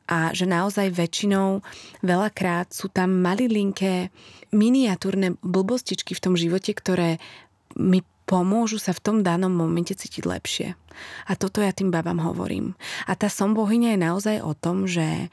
A 0.08 0.32
že 0.32 0.48
naozaj 0.48 0.96
väčšinou, 0.96 1.60
veľakrát 2.00 2.72
sú 2.72 2.88
tam 2.88 3.20
malilinké, 3.20 4.08
miniatúrne 4.56 5.36
blbostičky 5.44 6.16
v 6.16 6.24
tom 6.24 6.34
živote, 6.40 6.72
ktoré 6.72 7.20
mi 7.76 8.00
pomôžu 8.28 8.76
sa 8.76 8.92
v 8.92 9.00
tom 9.00 9.16
danom 9.24 9.48
momente 9.48 9.96
cítiť 9.96 10.28
lepšie. 10.28 10.76
A 11.24 11.32
toto 11.32 11.64
ja 11.64 11.72
tým 11.72 11.88
babám 11.88 12.20
hovorím. 12.20 12.76
A 13.08 13.16
tá 13.16 13.32
som 13.32 13.56
bohyňa 13.56 13.96
je 13.96 14.04
naozaj 14.04 14.36
o 14.44 14.52
tom, 14.52 14.84
že 14.84 15.32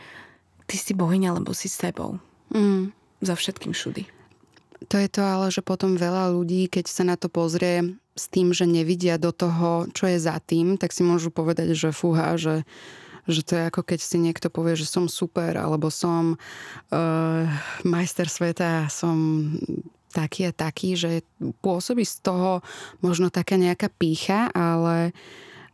ty 0.66 0.80
si 0.80 0.96
bohyňa, 0.96 1.36
lebo 1.36 1.52
si 1.52 1.68
sebou. 1.68 2.24
Mm. 2.56 2.96
Za 3.20 3.36
všetkým 3.36 3.76
všudy. 3.76 4.08
To 4.88 4.96
je 4.96 5.10
to 5.12 5.22
ale, 5.26 5.52
že 5.52 5.66
potom 5.66 6.00
veľa 6.00 6.32
ľudí, 6.32 6.72
keď 6.72 6.86
sa 6.88 7.04
na 7.04 7.20
to 7.20 7.28
pozrie 7.28 7.98
s 8.16 8.32
tým, 8.32 8.56
že 8.56 8.64
nevidia 8.64 9.20
do 9.20 9.36
toho, 9.36 9.92
čo 9.92 10.08
je 10.08 10.16
za 10.22 10.40
tým, 10.40 10.80
tak 10.80 10.96
si 10.96 11.04
môžu 11.04 11.36
povedať, 11.36 11.76
že 11.76 11.92
fúha, 11.92 12.40
že 12.40 12.64
že 13.26 13.42
to 13.42 13.58
je 13.58 13.64
ako 13.66 13.82
keď 13.82 14.00
si 14.06 14.18
niekto 14.22 14.54
povie, 14.54 14.78
že 14.78 14.86
som 14.86 15.10
super, 15.10 15.58
alebo 15.58 15.90
som 15.90 16.38
uh, 16.38 17.44
majster 17.82 18.30
sveta, 18.30 18.86
som 18.94 19.50
taký 20.16 20.48
a 20.48 20.56
taký, 20.56 20.96
že 20.96 21.28
pôsobí 21.60 22.08
z 22.08 22.24
toho 22.24 22.64
možno 23.04 23.28
taká 23.28 23.60
nejaká 23.60 23.92
pícha, 23.92 24.48
ale 24.56 25.12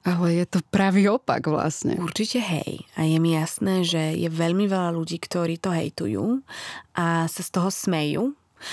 ale 0.02 0.34
je 0.34 0.46
to 0.50 0.66
pravý 0.74 1.14
opak 1.14 1.46
vlastne. 1.46 1.94
Určite 2.02 2.42
hej. 2.42 2.90
A 2.98 3.06
je 3.06 3.22
mi 3.22 3.38
jasné, 3.38 3.86
že 3.86 4.18
je 4.18 4.34
veľmi 4.34 4.66
veľa 4.66 4.98
ľudí, 4.98 5.22
ktorí 5.22 5.62
to 5.62 5.70
hejtujú 5.70 6.42
a 6.98 7.30
sa 7.30 7.42
z 7.46 7.50
toho 7.54 7.70
smejú, 7.70 8.24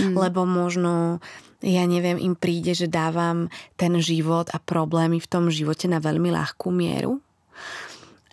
mm. 0.00 0.16
lebo 0.16 0.48
možno 0.48 1.20
ja 1.60 1.84
neviem, 1.84 2.16
im 2.16 2.32
príde, 2.32 2.72
že 2.72 2.88
dávam 2.88 3.52
ten 3.76 3.92
život 4.00 4.48
a 4.56 4.62
problémy 4.62 5.20
v 5.20 5.28
tom 5.28 5.52
živote 5.52 5.84
na 5.84 6.00
veľmi 6.00 6.32
ľahkú 6.32 6.72
mieru 6.72 7.20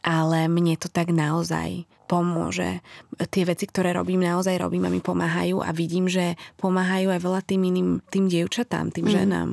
ale 0.05 0.45
mne 0.45 0.77
to 0.77 0.85
tak 0.85 1.09
naozaj 1.09 1.89
pomôže. 2.05 2.79
Tie 3.17 3.43
veci, 3.43 3.65
ktoré 3.65 3.91
robím, 3.91 4.23
naozaj 4.23 4.61
robím 4.61 4.85
a 4.87 4.93
mi 4.93 5.01
pomáhajú 5.01 5.61
a 5.61 5.73
vidím, 5.73 6.05
že 6.05 6.37
pomáhajú 6.61 7.11
aj 7.11 7.19
veľa 7.21 7.41
tým 7.43 7.61
iným, 7.67 7.89
tým 8.07 8.25
dievčatám, 8.29 8.93
tým 8.93 9.09
mm. 9.09 9.13
ženám. 9.13 9.49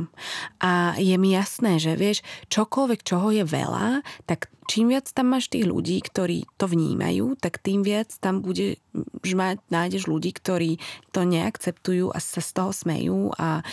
A 0.61 0.95
je 1.01 1.17
mi 1.17 1.33
jasné, 1.33 1.81
že 1.81 1.97
vieš, 1.97 2.21
čokoľvek, 2.53 3.01
čoho 3.03 3.33
je 3.33 3.45
veľa, 3.49 4.05
tak 4.29 4.53
čím 4.71 4.95
viac 4.95 5.11
tam 5.11 5.35
máš 5.35 5.51
tých 5.51 5.67
ľudí, 5.67 5.99
ktorí 6.01 6.47
to 6.57 6.71
vnímajú, 6.71 7.35
tak 7.37 7.59
tým 7.59 7.83
viac 7.83 8.09
tam 8.23 8.41
bude, 8.41 8.79
že 9.27 9.35
nájdeš 9.69 10.07
ľudí, 10.07 10.31
ktorí 10.33 10.79
to 11.11 11.27
neakceptujú 11.27 12.15
a 12.15 12.19
sa 12.23 12.41
z 12.41 12.51
toho 12.55 12.71
smejú 12.71 13.21
a 13.37 13.67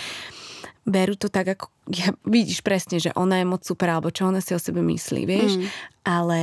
berú 0.89 1.15
to 1.15 1.29
tak, 1.29 1.55
ako 1.55 1.69
ja, 1.93 2.11
vidíš 2.25 2.65
presne, 2.65 2.97
že 2.97 3.13
ona 3.13 3.39
je 3.39 3.45
moc 3.45 3.61
super, 3.63 3.89
alebo 3.93 4.09
čo 4.09 4.27
ona 4.27 4.41
si 4.41 4.57
o 4.57 4.59
sebe 4.59 4.81
myslí, 4.81 5.21
vieš. 5.29 5.61
Mm. 5.61 5.67
Ale 6.03 6.39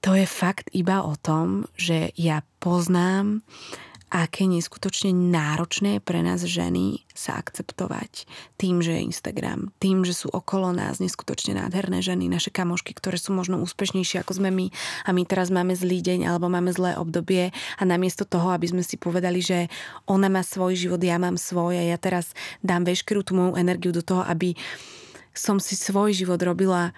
to 0.00 0.16
je 0.16 0.24
fakt 0.24 0.72
iba 0.72 1.04
o 1.04 1.18
tom, 1.18 1.68
že 1.76 2.14
ja 2.16 2.40
poznám 2.62 3.44
aké 4.10 4.50
neskutočne 4.50 5.14
náročné 5.14 6.02
pre 6.02 6.18
nás 6.20 6.42
ženy 6.42 7.06
sa 7.14 7.38
akceptovať 7.38 8.26
tým, 8.58 8.82
že 8.82 8.98
je 8.98 9.06
Instagram, 9.06 9.70
tým, 9.78 10.02
že 10.02 10.12
sú 10.12 10.26
okolo 10.34 10.74
nás 10.74 10.98
neskutočne 10.98 11.54
nádherné 11.54 12.02
ženy, 12.02 12.26
naše 12.26 12.50
kamošky, 12.50 12.90
ktoré 12.90 13.16
sú 13.16 13.30
možno 13.30 13.62
úspešnejšie 13.62 14.26
ako 14.26 14.42
sme 14.42 14.50
my 14.50 14.66
a 15.06 15.14
my 15.14 15.22
teraz 15.22 15.54
máme 15.54 15.78
zlý 15.78 16.02
deň 16.02 16.26
alebo 16.26 16.50
máme 16.50 16.74
zlé 16.74 16.98
obdobie 16.98 17.54
a 17.78 17.82
namiesto 17.86 18.26
toho, 18.26 18.50
aby 18.50 18.66
sme 18.66 18.82
si 18.82 18.98
povedali, 18.98 19.38
že 19.38 19.70
ona 20.10 20.26
má 20.26 20.42
svoj 20.42 20.74
život, 20.74 20.98
ja 20.98 21.16
mám 21.22 21.38
svoj 21.38 21.78
a 21.78 21.84
ja 21.86 21.96
teraz 21.96 22.34
dám 22.66 22.82
veškerú 22.82 23.22
tú 23.22 23.38
moju 23.38 23.54
energiu 23.54 23.94
do 23.94 24.02
toho, 24.02 24.26
aby 24.26 24.58
som 25.30 25.62
si 25.62 25.78
svoj 25.78 26.10
život 26.10 26.42
robila 26.42 26.90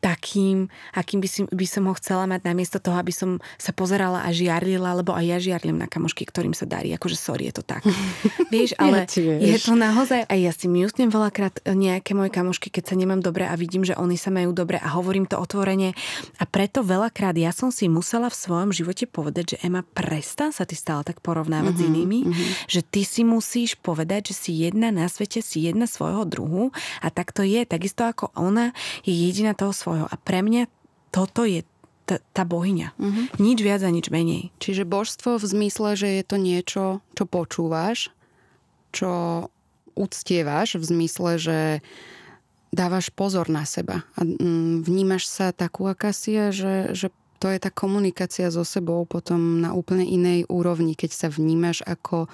takým, 0.00 0.68
akým 0.92 1.18
by, 1.24 1.28
si, 1.28 1.40
by 1.48 1.66
som 1.66 1.88
ho 1.88 1.94
chcela 1.96 2.28
mať 2.28 2.44
namiesto 2.44 2.78
toho, 2.78 3.00
aby 3.00 3.10
som 3.10 3.40
sa 3.56 3.72
pozerala 3.72 4.22
a 4.22 4.30
žiarlila, 4.30 5.02
lebo 5.02 5.16
aj 5.16 5.24
ja 5.24 5.38
žiarlim 5.40 5.80
na 5.80 5.88
kamošky, 5.88 6.28
ktorým 6.28 6.52
sa 6.52 6.68
darí. 6.68 6.92
Akože 6.92 7.16
sorry, 7.16 7.48
je 7.48 7.58
to 7.58 7.64
tak. 7.64 7.82
vieš, 8.54 8.76
ale 8.76 9.08
ja 9.08 9.56
je 9.56 9.58
to 9.58 9.72
naozaj, 9.72 10.28
aj 10.28 10.38
ja 10.38 10.52
si 10.52 10.68
miutnem 10.68 11.08
veľakrát 11.08 11.64
nejaké 11.64 12.12
moje 12.12 12.30
kamošky, 12.30 12.68
keď 12.68 12.92
sa 12.92 12.94
nemám 12.94 13.24
dobre 13.24 13.48
a 13.48 13.56
vidím, 13.56 13.82
že 13.82 13.96
oni 13.96 14.20
sa 14.20 14.28
majú 14.28 14.52
dobre 14.52 14.76
a 14.76 14.92
hovorím 14.92 15.24
to 15.24 15.40
otvorene. 15.40 15.96
A 16.38 16.44
preto 16.44 16.84
veľakrát 16.84 17.34
ja 17.34 17.50
som 17.50 17.72
si 17.72 17.88
musela 17.88 18.28
v 18.28 18.36
svojom 18.36 18.70
živote 18.76 19.08
povedať, 19.08 19.56
že 19.56 19.60
Ema, 19.64 19.82
prestan 19.82 20.52
sa 20.52 20.68
ty 20.68 20.76
stále 20.76 21.02
tak 21.02 21.24
porovnávať 21.24 21.72
uh-huh, 21.72 21.80
s 21.80 21.86
mhm, 21.86 21.90
inými, 21.90 22.20
uh-huh. 22.28 22.48
že 22.68 22.80
ty 22.84 23.02
si 23.02 23.24
musíš 23.24 23.74
povedať, 23.80 24.30
že 24.30 24.34
si 24.36 24.50
jedna 24.60 24.92
na 24.92 25.08
svete, 25.08 25.40
si 25.40 25.64
jedna 25.64 25.88
svojho 25.88 26.28
druhu 26.28 26.70
a 27.00 27.08
tak 27.08 27.32
to 27.32 27.40
je. 27.42 27.64
Takisto 27.64 28.04
ako 28.04 28.30
ona 28.36 28.76
je 29.02 29.16
jediná 29.16 29.56
toho 29.56 29.72
svojho 29.72 29.95
svojho. 29.96 30.12
A 30.12 30.16
pre 30.20 30.44
mňa 30.44 30.68
toto 31.08 31.48
je 31.48 31.64
t- 32.04 32.20
tá 32.36 32.44
bohyňa. 32.44 32.92
Uh-huh. 33.00 33.24
Nič 33.40 33.58
viac 33.64 33.80
a 33.80 33.88
nič 33.88 34.12
menej. 34.12 34.52
Čiže 34.60 34.84
božstvo 34.84 35.40
v 35.40 35.46
zmysle, 35.48 35.96
že 35.96 36.08
je 36.20 36.24
to 36.28 36.36
niečo, 36.36 36.84
čo 37.16 37.24
počúvaš, 37.24 38.12
čo 38.92 39.48
uctievaš 39.96 40.76
v 40.76 40.84
zmysle, 40.84 41.40
že 41.40 41.58
dávaš 42.76 43.08
pozor 43.08 43.48
na 43.48 43.64
seba 43.64 44.04
a 44.20 44.20
mm, 44.20 44.84
vnímaš 44.84 45.24
sa 45.32 45.56
takú, 45.56 45.88
aká 45.88 46.12
si 46.12 46.36
je, 46.36 46.46
že, 46.52 46.74
že 46.92 47.08
to 47.40 47.48
je 47.48 47.56
tá 47.56 47.72
komunikácia 47.72 48.52
so 48.52 48.68
sebou 48.68 49.08
potom 49.08 49.64
na 49.64 49.72
úplne 49.72 50.04
inej 50.04 50.44
úrovni, 50.52 50.92
keď 50.92 51.10
sa 51.16 51.28
vnímaš 51.32 51.80
ako 51.88 52.28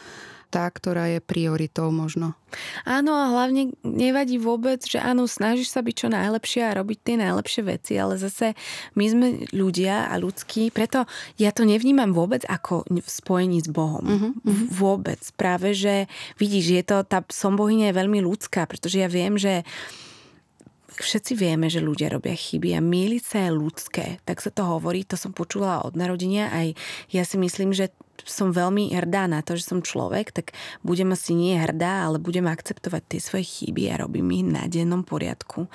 tá, 0.52 0.68
ktorá 0.68 1.08
je 1.08 1.24
prioritou 1.24 1.88
možno. 1.88 2.36
Áno 2.84 3.16
a 3.16 3.32
hlavne 3.32 3.72
nevadí 3.80 4.36
vôbec, 4.36 4.84
že 4.84 5.00
áno, 5.00 5.24
snažíš 5.24 5.72
sa 5.72 5.80
byť 5.80 5.94
čo 5.96 6.08
najlepšie 6.12 6.60
a 6.68 6.76
robiť 6.76 6.98
tie 7.00 7.16
najlepšie 7.16 7.62
veci, 7.64 7.96
ale 7.96 8.20
zase 8.20 8.52
my 8.92 9.04
sme 9.08 9.26
ľudia 9.56 10.12
a 10.12 10.20
ľudskí, 10.20 10.68
preto 10.68 11.08
ja 11.40 11.48
to 11.56 11.64
nevnímam 11.64 12.12
vôbec 12.12 12.44
ako 12.44 12.84
v 12.92 13.08
spojení 13.08 13.64
s 13.64 13.72
Bohom. 13.72 14.04
Uh-huh, 14.04 14.32
Vôbec. 14.68 15.24
Práve, 15.40 15.72
že 15.72 16.12
vidíš, 16.36 16.66
je 16.76 16.82
to, 16.84 16.96
tá 17.08 17.24
som 17.32 17.56
bohyňa 17.56 17.88
je 17.88 17.98
veľmi 18.04 18.20
ľudská, 18.20 18.68
pretože 18.68 19.00
ja 19.00 19.08
viem, 19.08 19.40
že 19.40 19.64
všetci 20.98 21.32
vieme, 21.32 21.72
že 21.72 21.80
ľudia 21.80 22.12
robia 22.12 22.36
chyby 22.36 22.76
a 22.76 22.80
míliť 22.84 23.22
sa 23.24 23.38
je 23.48 23.50
ľudské. 23.56 24.06
Tak 24.28 24.44
sa 24.44 24.52
to 24.52 24.68
hovorí, 24.68 25.08
to 25.08 25.16
som 25.16 25.32
počula 25.32 25.80
od 25.80 25.96
narodenia. 25.96 26.52
Aj 26.52 26.68
ja 27.08 27.22
si 27.24 27.40
myslím, 27.40 27.72
že 27.72 27.88
som 28.24 28.54
veľmi 28.54 28.94
hrdá 28.94 29.26
na 29.26 29.40
to, 29.40 29.58
že 29.58 29.68
som 29.68 29.80
človek, 29.84 30.34
tak 30.34 30.46
budem 30.82 31.14
asi 31.14 31.34
nie 31.34 31.58
hrdá, 31.58 32.06
ale 32.06 32.22
budem 32.22 32.46
akceptovať 32.46 33.02
tie 33.08 33.20
svoje 33.20 33.44
chyby 33.46 33.92
a 33.92 34.00
robím 34.00 34.30
ich 34.32 34.46
na 34.46 34.66
dennom 34.66 35.02
poriadku. 35.02 35.66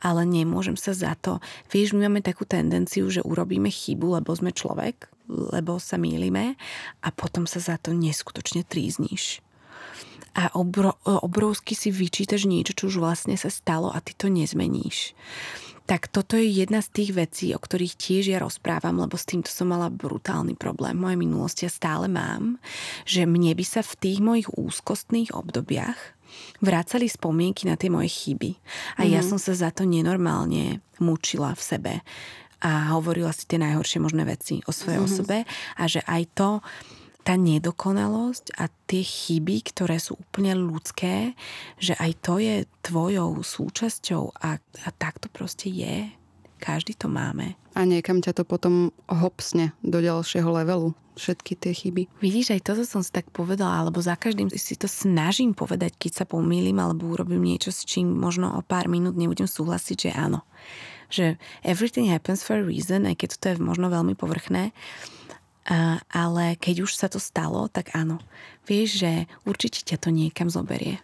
Ale 0.00 0.24
nemôžem 0.24 0.76
sa 0.76 0.96
za 0.96 1.12
to. 1.18 1.38
Vieš, 1.68 1.96
my 1.96 2.08
máme 2.08 2.20
takú 2.24 2.48
tendenciu, 2.48 3.08
že 3.12 3.24
urobíme 3.24 3.68
chybu, 3.68 4.20
lebo 4.20 4.30
sme 4.32 4.54
človek, 4.54 5.08
lebo 5.30 5.78
sa 5.78 6.00
mýlime 6.00 6.58
a 7.04 7.08
potom 7.14 7.46
sa 7.46 7.62
za 7.62 7.76
to 7.78 7.94
neskutočne 7.94 8.66
trízniš 8.66 9.44
a 10.30 10.54
obro, 10.54 10.94
obrovsky 11.02 11.74
si 11.74 11.90
vyčítaš 11.90 12.46
niečo, 12.46 12.70
čo 12.70 12.86
už 12.86 13.02
vlastne 13.02 13.34
sa 13.34 13.50
stalo 13.50 13.90
a 13.90 13.98
ty 13.98 14.14
to 14.14 14.30
nezmeníš 14.30 15.18
tak 15.90 16.06
toto 16.06 16.38
je 16.38 16.46
jedna 16.46 16.78
z 16.78 16.88
tých 16.94 17.10
vecí, 17.18 17.46
o 17.50 17.58
ktorých 17.58 17.98
tiež 17.98 18.30
ja 18.30 18.38
rozprávam, 18.38 19.02
lebo 19.02 19.18
s 19.18 19.26
týmto 19.26 19.50
som 19.50 19.74
mala 19.74 19.90
brutálny 19.90 20.54
problém 20.54 20.94
v 20.94 21.02
mojej 21.02 21.18
minulosti 21.18 21.62
a 21.66 21.74
stále 21.74 22.06
mám, 22.06 22.62
že 23.02 23.26
mne 23.26 23.50
by 23.58 23.64
sa 23.66 23.82
v 23.82 23.98
tých 23.98 24.18
mojich 24.22 24.46
úzkostných 24.54 25.34
obdobiach 25.34 25.98
vracali 26.62 27.10
spomienky 27.10 27.66
na 27.66 27.74
tie 27.74 27.90
moje 27.90 28.06
chyby. 28.06 28.54
A 28.54 29.02
mm-hmm. 29.02 29.14
ja 29.18 29.18
mhm. 29.18 29.28
som 29.34 29.38
sa 29.42 29.50
za 29.50 29.74
to 29.74 29.82
nenormálne 29.82 30.78
mučila 31.02 31.58
v 31.58 31.62
sebe 31.66 31.92
a 32.62 32.94
hovorila 32.94 33.34
si 33.34 33.50
tie 33.50 33.58
najhoršie 33.58 33.98
možné 33.98 34.22
veci 34.22 34.62
o 34.62 34.70
svojej 34.70 35.02
mm-hmm. 35.02 35.18
osobe 35.18 35.38
a 35.74 35.82
že 35.90 36.06
aj 36.06 36.22
to, 36.38 36.50
tá 37.20 37.36
nedokonalosť 37.36 38.56
a 38.56 38.72
tie 38.88 39.04
chyby, 39.04 39.70
ktoré 39.72 40.00
sú 40.00 40.16
úplne 40.16 40.56
ľudské, 40.56 41.36
že 41.76 41.92
aj 42.00 42.12
to 42.24 42.40
je 42.40 42.64
tvojou 42.80 43.44
súčasťou 43.44 44.40
a, 44.40 44.56
a 44.58 44.88
tak 44.96 45.20
to 45.20 45.28
proste 45.28 45.68
je. 45.68 46.10
Každý 46.60 46.92
to 46.92 47.08
máme. 47.08 47.56
A 47.72 47.88
niekam 47.88 48.20
ťa 48.20 48.36
to 48.36 48.44
potom 48.44 48.92
hopsne 49.08 49.72
do 49.80 50.04
ďalšieho 50.04 50.44
levelu, 50.60 50.92
všetky 51.16 51.56
tie 51.56 51.72
chyby. 51.72 52.02
Vidíš, 52.20 52.52
aj 52.52 52.68
toto 52.68 52.84
som 52.84 53.00
si 53.00 53.08
tak 53.08 53.32
povedala, 53.32 53.80
alebo 53.80 54.00
za 54.00 54.12
každým 54.16 54.52
si 54.52 54.76
to 54.76 54.84
snažím 54.84 55.56
povedať, 55.56 55.96
keď 55.96 56.12
sa 56.12 56.24
pomýlim 56.28 56.76
alebo 56.76 57.08
urobím 57.08 57.40
niečo, 57.40 57.72
s 57.72 57.88
čím 57.88 58.12
možno 58.12 58.52
o 58.56 58.60
pár 58.60 58.92
minút 58.92 59.16
nebudem 59.16 59.48
súhlasiť, 59.48 59.96
že 60.08 60.10
áno. 60.12 60.44
Že 61.08 61.40
everything 61.64 62.12
happens 62.12 62.44
for 62.44 62.60
a 62.60 62.64
reason, 62.64 63.08
aj 63.08 63.24
keď 63.24 63.30
to 63.40 63.44
je 63.52 63.56
možno 63.60 63.88
veľmi 63.88 64.12
povrchné 64.12 64.76
ale 66.10 66.58
keď 66.58 66.82
už 66.82 66.98
sa 66.98 67.06
to 67.06 67.22
stalo, 67.22 67.70
tak 67.70 67.94
áno. 67.94 68.18
Vieš, 68.66 69.06
že 69.06 69.12
určite 69.46 69.86
ťa 69.86 69.96
to 70.02 70.10
niekam 70.10 70.50
zoberie. 70.50 70.98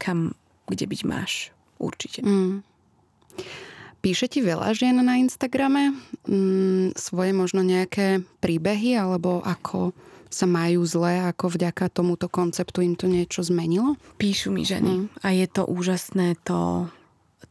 Kam, 0.00 0.32
kde 0.68 0.88
byť 0.88 1.00
máš. 1.04 1.52
Určite. 1.76 2.24
Mm. 2.24 2.64
Píše 4.00 4.30
ti 4.30 4.40
veľa 4.40 4.72
žien 4.72 4.96
na 5.02 5.20
Instagrame 5.20 5.92
mm, 6.24 6.96
svoje 6.96 7.34
možno 7.36 7.60
nejaké 7.60 8.24
príbehy 8.40 8.96
alebo 8.96 9.42
ako 9.42 9.92
sa 10.30 10.46
majú 10.46 10.82
zle, 10.86 11.22
ako 11.26 11.54
vďaka 11.54 11.90
tomuto 11.90 12.26
konceptu 12.30 12.82
im 12.82 12.94
to 12.94 13.10
niečo 13.10 13.42
zmenilo? 13.42 13.98
Píšu 14.20 14.52
mi 14.54 14.62
ženy 14.62 15.10
mm. 15.10 15.26
a 15.26 15.28
je 15.34 15.46
to 15.50 15.62
úžasné 15.66 16.38
to 16.46 16.88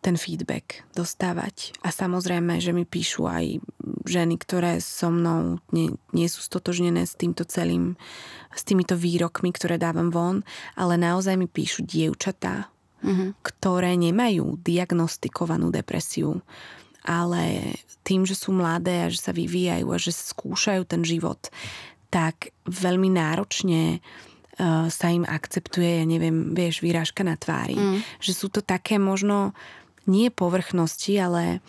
ten 0.01 0.15
feedback 0.19 0.85
dostávať. 0.93 1.73
A 1.81 1.89
samozrejme, 1.89 2.61
že 2.61 2.71
mi 2.75 2.85
píšu 2.85 3.25
aj 3.25 3.59
ženy, 4.05 4.35
ktoré 4.37 4.77
so 4.77 5.09
mnou 5.09 5.57
nie, 5.73 5.93
nie 6.13 6.27
sú 6.29 6.45
stotožnené 6.45 7.09
s 7.09 7.17
týmto 7.17 7.41
celým, 7.45 7.97
s 8.53 8.61
týmito 8.61 8.93
výrokmi, 8.93 9.49
ktoré 9.49 9.81
dávam 9.81 10.13
von, 10.13 10.45
ale 10.77 10.95
naozaj 10.95 11.35
mi 11.35 11.49
píšu 11.49 11.83
dievčatá, 11.83 12.69
uh-huh. 13.01 13.33
ktoré 13.41 13.97
nemajú 13.97 14.61
diagnostikovanú 14.61 15.73
depresiu, 15.73 16.39
ale 17.05 17.75
tým, 18.05 18.25
že 18.25 18.37
sú 18.37 18.53
mladé 18.53 19.05
a 19.05 19.13
že 19.13 19.21
sa 19.21 19.33
vyvíjajú 19.33 19.87
a 19.89 19.97
že 19.97 20.13
skúšajú 20.13 20.85
ten 20.85 21.01
život, 21.01 21.49
tak 22.13 22.53
veľmi 22.69 23.09
náročne 23.09 23.99
uh, 23.99 24.87
sa 24.89 25.07
im 25.09 25.25
akceptuje, 25.25 26.01
ja 26.01 26.05
neviem, 26.05 26.53
vieš, 26.53 26.85
výrážka 26.85 27.25
na 27.25 27.37
tvári. 27.37 27.77
Mm. 27.77 27.99
Že 28.21 28.31
sú 28.33 28.47
to 28.53 28.61
také 28.61 29.01
možno 29.01 29.57
nie 30.07 30.29
povrchnosti, 30.33 31.13
ale 31.17 31.61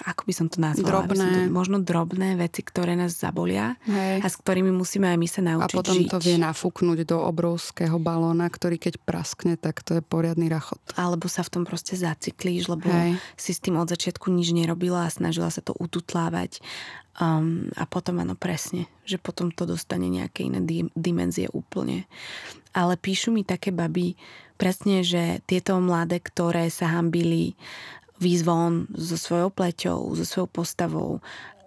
ako 0.00 0.22
by 0.24 0.32
som 0.32 0.46
to 0.48 0.58
nazvala? 0.64 1.04
Drobné. 1.04 1.28
To, 1.48 1.52
možno 1.52 1.76
drobné 1.84 2.40
veci, 2.40 2.64
ktoré 2.64 2.96
nás 2.96 3.20
zabolia 3.20 3.76
Hej. 3.84 4.24
a 4.24 4.26
s 4.32 4.36
ktorými 4.40 4.72
musíme 4.72 5.12
aj 5.12 5.18
my 5.20 5.28
sa 5.28 5.40
naučiť 5.44 5.76
A 5.76 5.76
potom 5.76 5.96
žiť. 5.96 6.08
to 6.08 6.18
vie 6.24 6.36
nafúknuť 6.40 6.98
do 7.04 7.18
obrovského 7.20 7.96
balóna, 8.00 8.48
ktorý 8.48 8.80
keď 8.80 8.96
praskne, 9.04 9.60
tak 9.60 9.84
to 9.84 10.00
je 10.00 10.02
poriadny 10.04 10.48
rachot. 10.48 10.80
Alebo 10.96 11.28
sa 11.28 11.44
v 11.44 11.52
tom 11.52 11.62
proste 11.68 12.00
zaciklíš, 12.00 12.72
lebo 12.72 12.88
Hej. 12.88 13.20
si 13.36 13.52
s 13.52 13.60
tým 13.60 13.76
od 13.76 13.92
začiatku 13.92 14.32
nič 14.32 14.56
nerobila 14.56 15.04
a 15.04 15.12
snažila 15.12 15.52
sa 15.52 15.60
to 15.60 15.76
ututlávať. 15.76 16.64
Um, 17.20 17.68
a 17.76 17.84
potom 17.84 18.16
áno, 18.24 18.32
presne, 18.32 18.88
že 19.04 19.20
potom 19.20 19.52
to 19.52 19.68
dostane 19.68 20.08
nejaké 20.08 20.48
iné 20.48 20.64
di- 20.64 20.88
dimenzie 20.96 21.52
úplne. 21.52 22.08
Ale 22.72 22.96
píšu 22.96 23.28
mi 23.34 23.44
také 23.44 23.74
baby 23.74 24.16
presne, 24.60 25.00
že 25.00 25.40
tieto 25.48 25.80
mladé, 25.80 26.20
ktoré 26.20 26.68
sa 26.68 26.92
hambili 26.92 27.56
výjsť 28.20 28.44
von 28.44 28.84
so 28.92 29.16
svojou 29.16 29.48
pleťou, 29.48 30.12
so 30.12 30.24
svojou 30.28 30.48
postavou 30.52 31.10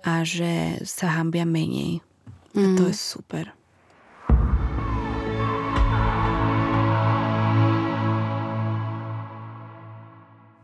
a 0.06 0.22
že 0.22 0.78
sa 0.86 1.18
hambia 1.18 1.50
menej. 1.50 2.06
A 2.54 2.78
to 2.78 2.86
je 2.86 2.94
super. 2.94 3.50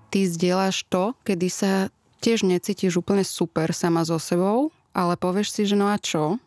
Ty 0.10 0.20
zdieľaš 0.26 0.86
to, 0.90 1.18
kedy 1.26 1.50
sa 1.50 1.90
tiež 2.22 2.46
necítiš 2.46 3.02
úplne 3.02 3.26
super 3.26 3.74
sama 3.74 4.06
so 4.06 4.22
sebou, 4.22 4.70
ale 4.94 5.18
povieš 5.18 5.50
si, 5.54 5.62
že 5.66 5.78
no 5.78 5.90
a 5.90 5.98
čo? 5.98 6.38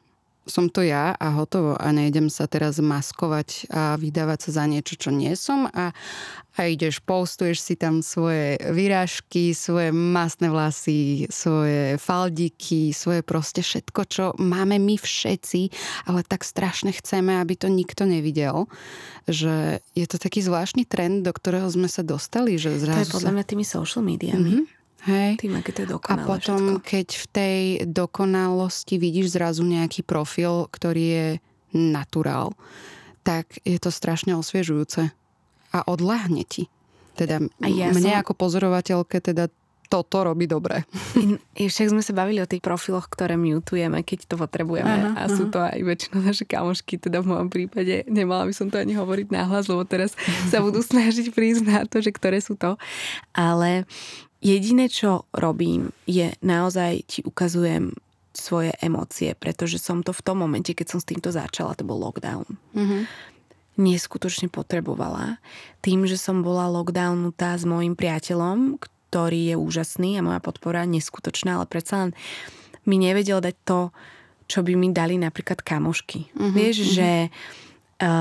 Som 0.43 0.67
to 0.69 0.83
ja 0.83 1.15
a 1.15 1.29
hotovo 1.39 1.79
a 1.79 1.95
nejdem 1.95 2.27
sa 2.27 2.51
teraz 2.51 2.83
maskovať 2.83 3.71
a 3.71 3.95
vydávať 3.95 4.49
sa 4.49 4.63
za 4.63 4.65
niečo, 4.67 4.99
čo 4.99 5.11
nie 5.15 5.33
som 5.39 5.71
a, 5.71 5.95
a 6.59 6.61
ideš, 6.67 6.99
postuješ 7.01 7.63
si 7.63 7.75
tam 7.79 8.03
svoje 8.03 8.59
vyrážky, 8.59 9.55
svoje 9.55 9.95
masné 9.95 10.51
vlasy, 10.51 11.31
svoje 11.31 11.97
faldiky, 12.03 12.91
svoje 12.91 13.23
proste 13.23 13.63
všetko, 13.63 14.01
čo 14.11 14.25
máme 14.43 14.83
my 14.83 14.99
všetci, 14.99 15.71
ale 16.11 16.27
tak 16.27 16.43
strašne 16.43 16.91
chceme, 16.91 17.39
aby 17.39 17.55
to 17.55 17.71
nikto 17.71 18.03
nevidel, 18.03 18.67
že 19.31 19.79
je 19.95 20.07
to 20.11 20.19
taký 20.19 20.43
zvláštny 20.43 20.85
trend, 20.91 21.23
do 21.23 21.31
ktorého 21.31 21.71
sme 21.71 21.87
sa 21.87 22.03
dostali, 22.03 22.59
že 22.59 22.75
To 22.75 22.83
zrazu 22.83 23.09
je 23.09 23.15
podľa 23.15 23.33
mňa 23.39 23.45
tými 23.47 23.65
social 23.65 24.03
mediami. 24.03 24.67
Mhm. 24.67 24.82
Hej. 25.03 25.43
Tým, 25.43 25.59
aké 25.59 25.71
to 25.71 25.83
je 25.83 25.89
A 25.91 25.93
dokonalé 25.95 26.27
potom, 26.27 26.61
všetko. 26.79 26.87
keď 26.87 27.09
v 27.11 27.27
tej 27.29 27.59
dokonalosti 27.91 28.95
vidíš 28.97 29.35
zrazu 29.35 29.67
nejaký 29.67 30.07
profil, 30.07 30.71
ktorý 30.71 31.05
je 31.05 31.27
naturál, 31.75 32.55
tak 33.23 33.51
je 33.63 33.79
to 33.79 33.91
strašne 33.91 34.35
osviežujúce. 34.35 35.11
A 35.73 35.79
odláhne 35.89 36.45
ti. 36.45 36.69
Teda 37.13 37.43
A 37.61 37.67
ja 37.67 37.91
mne 37.91 38.15
som- 38.15 38.21
ako 38.21 38.33
pozorovateľke 38.37 39.19
teda 39.19 39.49
toto 39.89 40.25
robí 40.25 40.49
dobre. 40.49 40.89
In, 41.21 41.37
však 41.69 41.93
sme 41.93 42.01
sa 42.01 42.17
bavili 42.17 42.41
o 42.41 42.49
tých 42.49 42.65
profiloch, 42.65 43.13
ktoré 43.13 43.37
mutujeme, 43.37 44.01
keď 44.01 44.25
to 44.25 44.41
potrebujeme. 44.41 44.89
Aha, 45.13 45.21
a 45.21 45.29
sú 45.29 45.53
to 45.53 45.61
aj 45.61 45.77
väčšinou 45.77 46.25
naše 46.25 46.49
kamošky, 46.49 46.97
teda 46.97 47.21
v 47.21 47.29
mojom 47.29 47.53
prípade. 47.53 48.09
Nemala 48.09 48.49
by 48.49 48.57
som 48.57 48.73
to 48.73 48.81
ani 48.81 48.97
hovoriť 48.97 49.29
náhlas, 49.29 49.69
lebo 49.69 49.85
teraz 49.85 50.17
sa 50.49 50.65
budú 50.65 50.81
snažiť 50.97 51.29
prísť 51.29 51.63
na 51.69 51.81
to, 51.85 52.01
že 52.01 52.09
ktoré 52.09 52.41
sú 52.41 52.57
to. 52.57 52.81
Ale 53.37 53.85
jediné, 54.43 54.91
čo 54.91 55.25
robím, 55.33 55.95
je 56.05 56.35
naozaj 56.43 57.07
ti 57.07 57.21
ukazujem 57.23 57.95
svoje 58.35 58.73
emócie, 58.83 59.37
pretože 59.37 59.79
som 59.79 60.03
to 60.03 60.11
v 60.11 60.25
tom 60.25 60.43
momente, 60.43 60.73
keď 60.75 60.97
som 60.97 60.99
s 61.01 61.09
týmto 61.09 61.31
začala, 61.31 61.77
to 61.79 61.87
bol 61.87 62.01
lockdown. 62.01 62.45
Mhm. 62.75 63.07
Neskutočne 63.73 64.53
potrebovala. 64.53 65.41
Tým, 65.81 66.05
že 66.05 66.21
som 66.21 66.45
bola 66.45 66.69
lockdownutá 66.69 67.57
s 67.57 67.65
mojim 67.65 67.97
priateľom, 67.97 68.77
ktorý 68.77 69.53
je 69.53 69.57
úžasný 69.57 70.21
a 70.21 70.25
moja 70.25 70.45
podpora 70.45 70.85
neskutočná, 70.85 71.57
ale 71.57 71.65
predsa 71.65 72.05
len 72.05 72.11
mi 72.85 73.01
nevedel 73.01 73.41
dať 73.41 73.57
to, 73.65 73.89
čo 74.45 74.61
by 74.61 74.77
mi 74.77 74.93
dali 74.93 75.17
napríklad 75.17 75.65
kamošky. 75.65 76.29
Uh-huh, 76.37 76.53
Vieš, 76.53 76.77
uh-huh. 76.85 76.93
že 76.93 77.11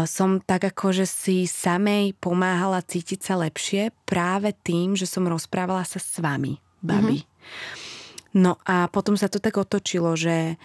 som 0.05 0.37
tak 0.37 0.69
ako, 0.75 0.93
že 0.93 1.05
si 1.09 1.37
samej 1.49 2.13
pomáhala 2.21 2.85
cítiť 2.85 3.19
sa 3.21 3.33
lepšie 3.41 3.89
práve 4.05 4.53
tým, 4.53 4.93
že 4.93 5.09
som 5.09 5.25
rozprávala 5.25 5.81
sa 5.81 5.97
s 5.97 6.21
vami, 6.21 6.61
babi. 6.85 7.25
Uh-huh. 7.25 7.29
No 8.31 8.51
a 8.63 8.87
potom 8.87 9.17
sa 9.17 9.27
to 9.27 9.41
tak 9.41 9.57
otočilo, 9.57 10.15
že 10.15 10.55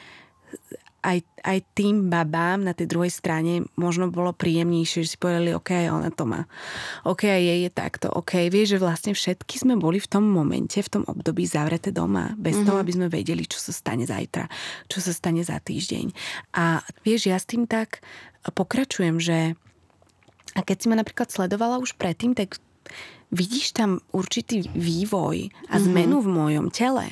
aj, 1.06 1.22
aj 1.46 1.58
tým 1.78 2.10
babám 2.10 2.66
na 2.66 2.74
tej 2.74 2.90
druhej 2.90 3.14
strane 3.14 3.62
možno 3.78 4.10
bolo 4.10 4.34
príjemnejšie, 4.34 5.06
že 5.06 5.14
si 5.14 5.18
povedali, 5.22 5.54
OK, 5.54 5.86
ona 5.86 6.10
to 6.10 6.26
má. 6.26 6.50
OK, 7.06 7.30
jej 7.30 7.62
je 7.62 7.70
takto. 7.70 8.10
OK, 8.10 8.50
vieš, 8.50 8.76
že 8.76 8.82
vlastne 8.82 9.12
všetky 9.14 9.62
sme 9.62 9.78
boli 9.78 10.02
v 10.02 10.10
tom 10.10 10.26
momente, 10.26 10.82
v 10.82 10.90
tom 10.90 11.02
období 11.06 11.46
zavreté 11.46 11.94
doma, 11.94 12.34
bez 12.34 12.58
mm-hmm. 12.58 12.66
toho, 12.66 12.82
aby 12.82 12.92
sme 12.92 13.06
vedeli, 13.06 13.46
čo 13.46 13.62
sa 13.62 13.70
stane 13.70 14.02
zajtra, 14.02 14.50
čo 14.90 14.98
sa 14.98 15.14
stane 15.14 15.46
za 15.46 15.62
týždeň. 15.62 16.10
A 16.58 16.82
vieš, 17.06 17.30
ja 17.30 17.38
s 17.38 17.46
tým 17.46 17.70
tak 17.70 18.02
pokračujem, 18.42 19.22
že 19.22 19.54
a 20.56 20.60
keď 20.64 20.76
si 20.82 20.86
ma 20.90 20.98
napríklad 20.98 21.30
sledovala 21.30 21.78
už 21.78 21.94
predtým, 22.00 22.34
tak 22.34 22.58
vidíš 23.34 23.74
tam 23.74 23.98
určitý 24.14 24.66
vývoj 24.72 25.50
a 25.70 25.74
zmenu 25.82 26.22
mm-hmm. 26.22 26.30
v 26.30 26.36
mojom 26.38 26.66
tele, 26.70 27.06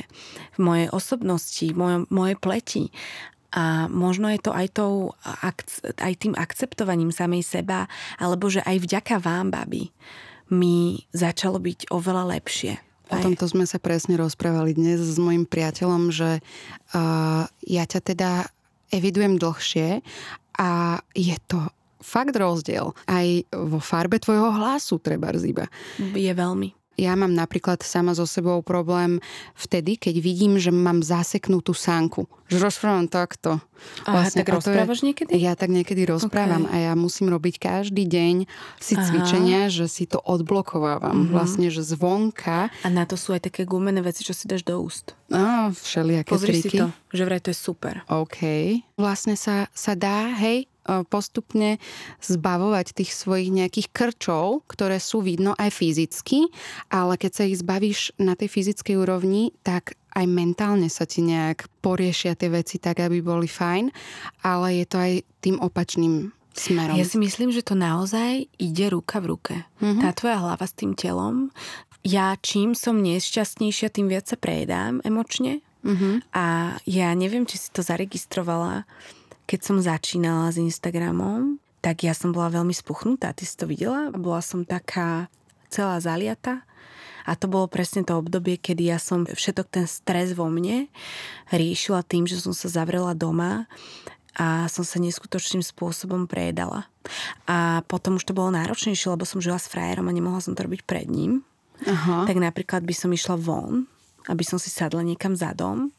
v 0.55 0.59
mojej 0.63 0.89
osobnosti, 0.91 1.67
v 1.67 1.77
mojom, 1.77 2.03
mojej 2.11 2.37
pleti. 2.39 2.85
A 3.55 3.87
možno 3.87 4.27
je 4.35 4.41
to 4.43 4.51
aj, 4.51 4.67
tou, 4.75 5.15
aj 6.03 6.15
tým 6.19 6.35
akceptovaním 6.35 7.15
samej 7.15 7.47
seba, 7.47 7.87
alebo 8.19 8.51
že 8.51 8.61
aj 8.67 8.83
vďaka 8.83 9.17
vám, 9.23 9.55
babi, 9.55 9.95
mi 10.51 11.07
začalo 11.15 11.63
byť 11.63 11.95
oveľa 11.95 12.35
lepšie. 12.35 12.83
O 13.13 13.17
tomto 13.21 13.47
sme 13.47 13.69
sa 13.69 13.79
presne 13.79 14.17
rozprávali 14.19 14.75
dnes 14.75 14.99
s 14.99 15.21
mojim 15.21 15.45
priateľom, 15.45 16.09
že 16.11 16.41
uh, 16.41 17.45
ja 17.63 17.85
ťa 17.85 18.01
teda 18.01 18.31
evidujem 18.91 19.37
dlhšie 19.37 20.03
a 20.59 20.99
je 21.13 21.37
to 21.47 21.61
fakt 22.05 22.37
rozdiel. 22.37 22.97
Aj 23.09 23.27
vo 23.53 23.81
farbe 23.81 24.21
tvojho 24.21 24.53
hlasu 24.57 25.01
treba 25.01 25.33
ziba. 25.37 25.69
Je 26.01 26.33
veľmi. 26.33 26.84
Ja 26.95 27.15
mám 27.15 27.35
napríklad 27.35 27.83
sama 27.83 28.15
so 28.15 28.23
sebou 28.23 28.63
problém 28.63 29.19
vtedy, 29.53 29.99
keď 29.99 30.15
vidím, 30.19 30.57
že 30.57 30.71
mám 30.71 31.03
zaseknutú 31.03 31.75
sánku. 31.75 32.31
Že 32.47 32.71
rozprávam 32.71 33.07
takto. 33.07 33.59
Aha, 34.07 34.31
tak 34.31 34.47
a 34.47 34.63
to 34.63 34.71
rozprávaš 34.71 35.01
je, 35.03 35.07
niekedy? 35.11 35.31
Ja 35.37 35.59
tak 35.59 35.69
niekedy 35.69 36.07
rozprávam 36.07 36.65
Okay. 36.65 36.73
a 36.73 36.85
ja 36.87 36.93
musím 36.95 37.29
robiť 37.29 37.59
každý 37.59 38.07
deň 38.07 38.35
si 38.79 38.95
Aha. 38.95 39.03
cvičenia, 39.03 39.67
že 39.69 39.91
si 39.91 40.07
to 40.07 40.23
odblokovávam. 40.23 41.27
Mhm. 41.27 41.31
Vlastne, 41.31 41.69
že 41.69 41.83
zvonka, 41.83 42.71
A 42.85 42.89
na 42.89 43.03
to 43.05 43.19
sú 43.19 43.35
aj 43.35 43.51
také 43.51 43.67
gumené 43.67 43.99
veci, 43.99 44.23
čo 44.23 44.31
si 44.31 44.47
dáš 44.47 44.63
do 44.63 44.79
úst. 44.79 45.19
no, 45.27 45.75
všelijaké 45.75 46.31
Pozri 46.31 46.55
si 46.55 46.71
triky. 46.71 46.79
to, 46.79 46.87
že 47.11 47.23
vraj 47.25 47.41
to 47.41 47.51
je 47.51 47.59
super. 47.59 48.07
OK. 48.07 48.39
Vlastne 48.95 49.35
sa, 49.35 49.67
sa 49.75 49.99
dá, 49.99 50.31
hej, 50.39 50.71
postupne 51.09 51.81
zbavovať 52.21 52.93
tých 52.93 53.11
svojich 53.17 53.51
nejakých 53.51 53.89
krčov, 53.91 54.65
ktoré 54.69 55.01
sú 55.01 55.25
vidno 55.25 55.57
aj 55.57 55.73
fyzicky, 55.73 56.49
ale 56.93 57.17
keď 57.17 57.31
sa 57.33 57.43
ich 57.49 57.61
zbavíš 57.61 58.17
na 58.21 58.37
tej 58.37 58.53
fyzickej 58.53 58.97
úrovni, 59.01 59.57
tak 59.65 59.97
aj 60.15 60.27
mentálne 60.31 60.87
sa 60.87 61.05
ti 61.09 61.27
nejak 61.27 61.67
poriešia 61.83 62.39
tie 62.39 62.49
veci 62.49 62.79
tak, 62.79 63.03
aby 63.03 63.19
boli 63.19 63.51
fajn, 63.51 63.91
ale 64.47 64.83
je 64.83 64.87
to 64.87 64.97
aj 65.01 65.13
tým 65.43 65.57
opačným 65.59 66.31
smerom. 66.55 66.95
Ja 66.95 67.05
si 67.05 67.19
myslím, 67.19 67.51
že 67.51 67.67
to 67.67 67.75
naozaj 67.75 68.47
ide 68.63 68.87
ruka 68.89 69.19
v 69.19 69.35
ruke. 69.35 69.55
Mm-hmm. 69.83 70.03
Tá 70.07 70.11
tvoja 70.15 70.39
hlava 70.39 70.65
s 70.65 70.75
tým 70.79 70.95
telom. 70.95 71.51
Ja 72.07 72.39
čím 72.39 72.79
som 72.79 73.03
nešťastnejšia, 73.03 73.91
tým 73.91 74.07
viac 74.07 74.31
sa 74.31 74.39
prejedám 74.39 75.03
emočne. 75.03 75.65
Mhm. 75.85 76.25
A 76.33 76.77
ja 76.89 77.13
neviem, 77.13 77.45
či 77.45 77.61
si 77.61 77.69
to 77.69 77.85
zaregistrovala, 77.85 78.89
keď 79.45 79.61
som 79.61 79.77
začínala 79.81 80.51
s 80.51 80.61
Instagramom, 80.61 81.61
tak 81.85 82.01
ja 82.01 82.17
som 82.17 82.33
bola 82.33 82.49
veľmi 82.49 82.73
spuchnutá. 82.73 83.37
Ty 83.37 83.45
si 83.45 83.55
to 83.61 83.69
videla? 83.69 84.09
Bola 84.09 84.41
som 84.41 84.65
taká 84.65 85.29
celá 85.69 86.01
zaliata. 86.01 86.65
A 87.25 87.37
to 87.37 87.49
bolo 87.49 87.69
presne 87.69 88.05
to 88.05 88.21
obdobie, 88.21 88.61
kedy 88.61 88.93
ja 88.93 89.01
som 89.01 89.25
všetok 89.25 89.67
ten 89.73 89.87
stres 89.89 90.37
vo 90.37 90.49
mne 90.53 90.93
riešila 91.49 92.05
tým, 92.05 92.29
že 92.29 92.37
som 92.37 92.53
sa 92.53 92.69
zavrela 92.69 93.17
doma 93.17 93.65
a 94.37 94.69
som 94.69 94.85
sa 94.85 95.01
neskutočným 95.01 95.65
spôsobom 95.65 96.29
prejedala. 96.29 96.85
A 97.49 97.81
potom 97.89 98.21
už 98.21 98.29
to 98.29 98.37
bolo 98.37 98.53
náročnejšie, 98.53 99.09
lebo 99.09 99.25
som 99.25 99.41
žila 99.41 99.57
s 99.57 99.73
frajerom 99.73 100.05
a 100.09 100.13
nemohla 100.13 100.45
som 100.45 100.53
to 100.53 100.69
robiť 100.69 100.85
pred 100.85 101.09
ním. 101.09 101.41
Aha. 101.89 102.29
Tak 102.29 102.37
napríklad 102.37 102.85
by 102.85 102.93
som 102.93 103.09
išla 103.09 103.41
von, 103.41 103.89
aby 104.29 104.45
som 104.45 104.61
si 104.61 104.69
sadla 104.69 105.01
niekam 105.01 105.33
za 105.33 105.57
dom, 105.57 105.97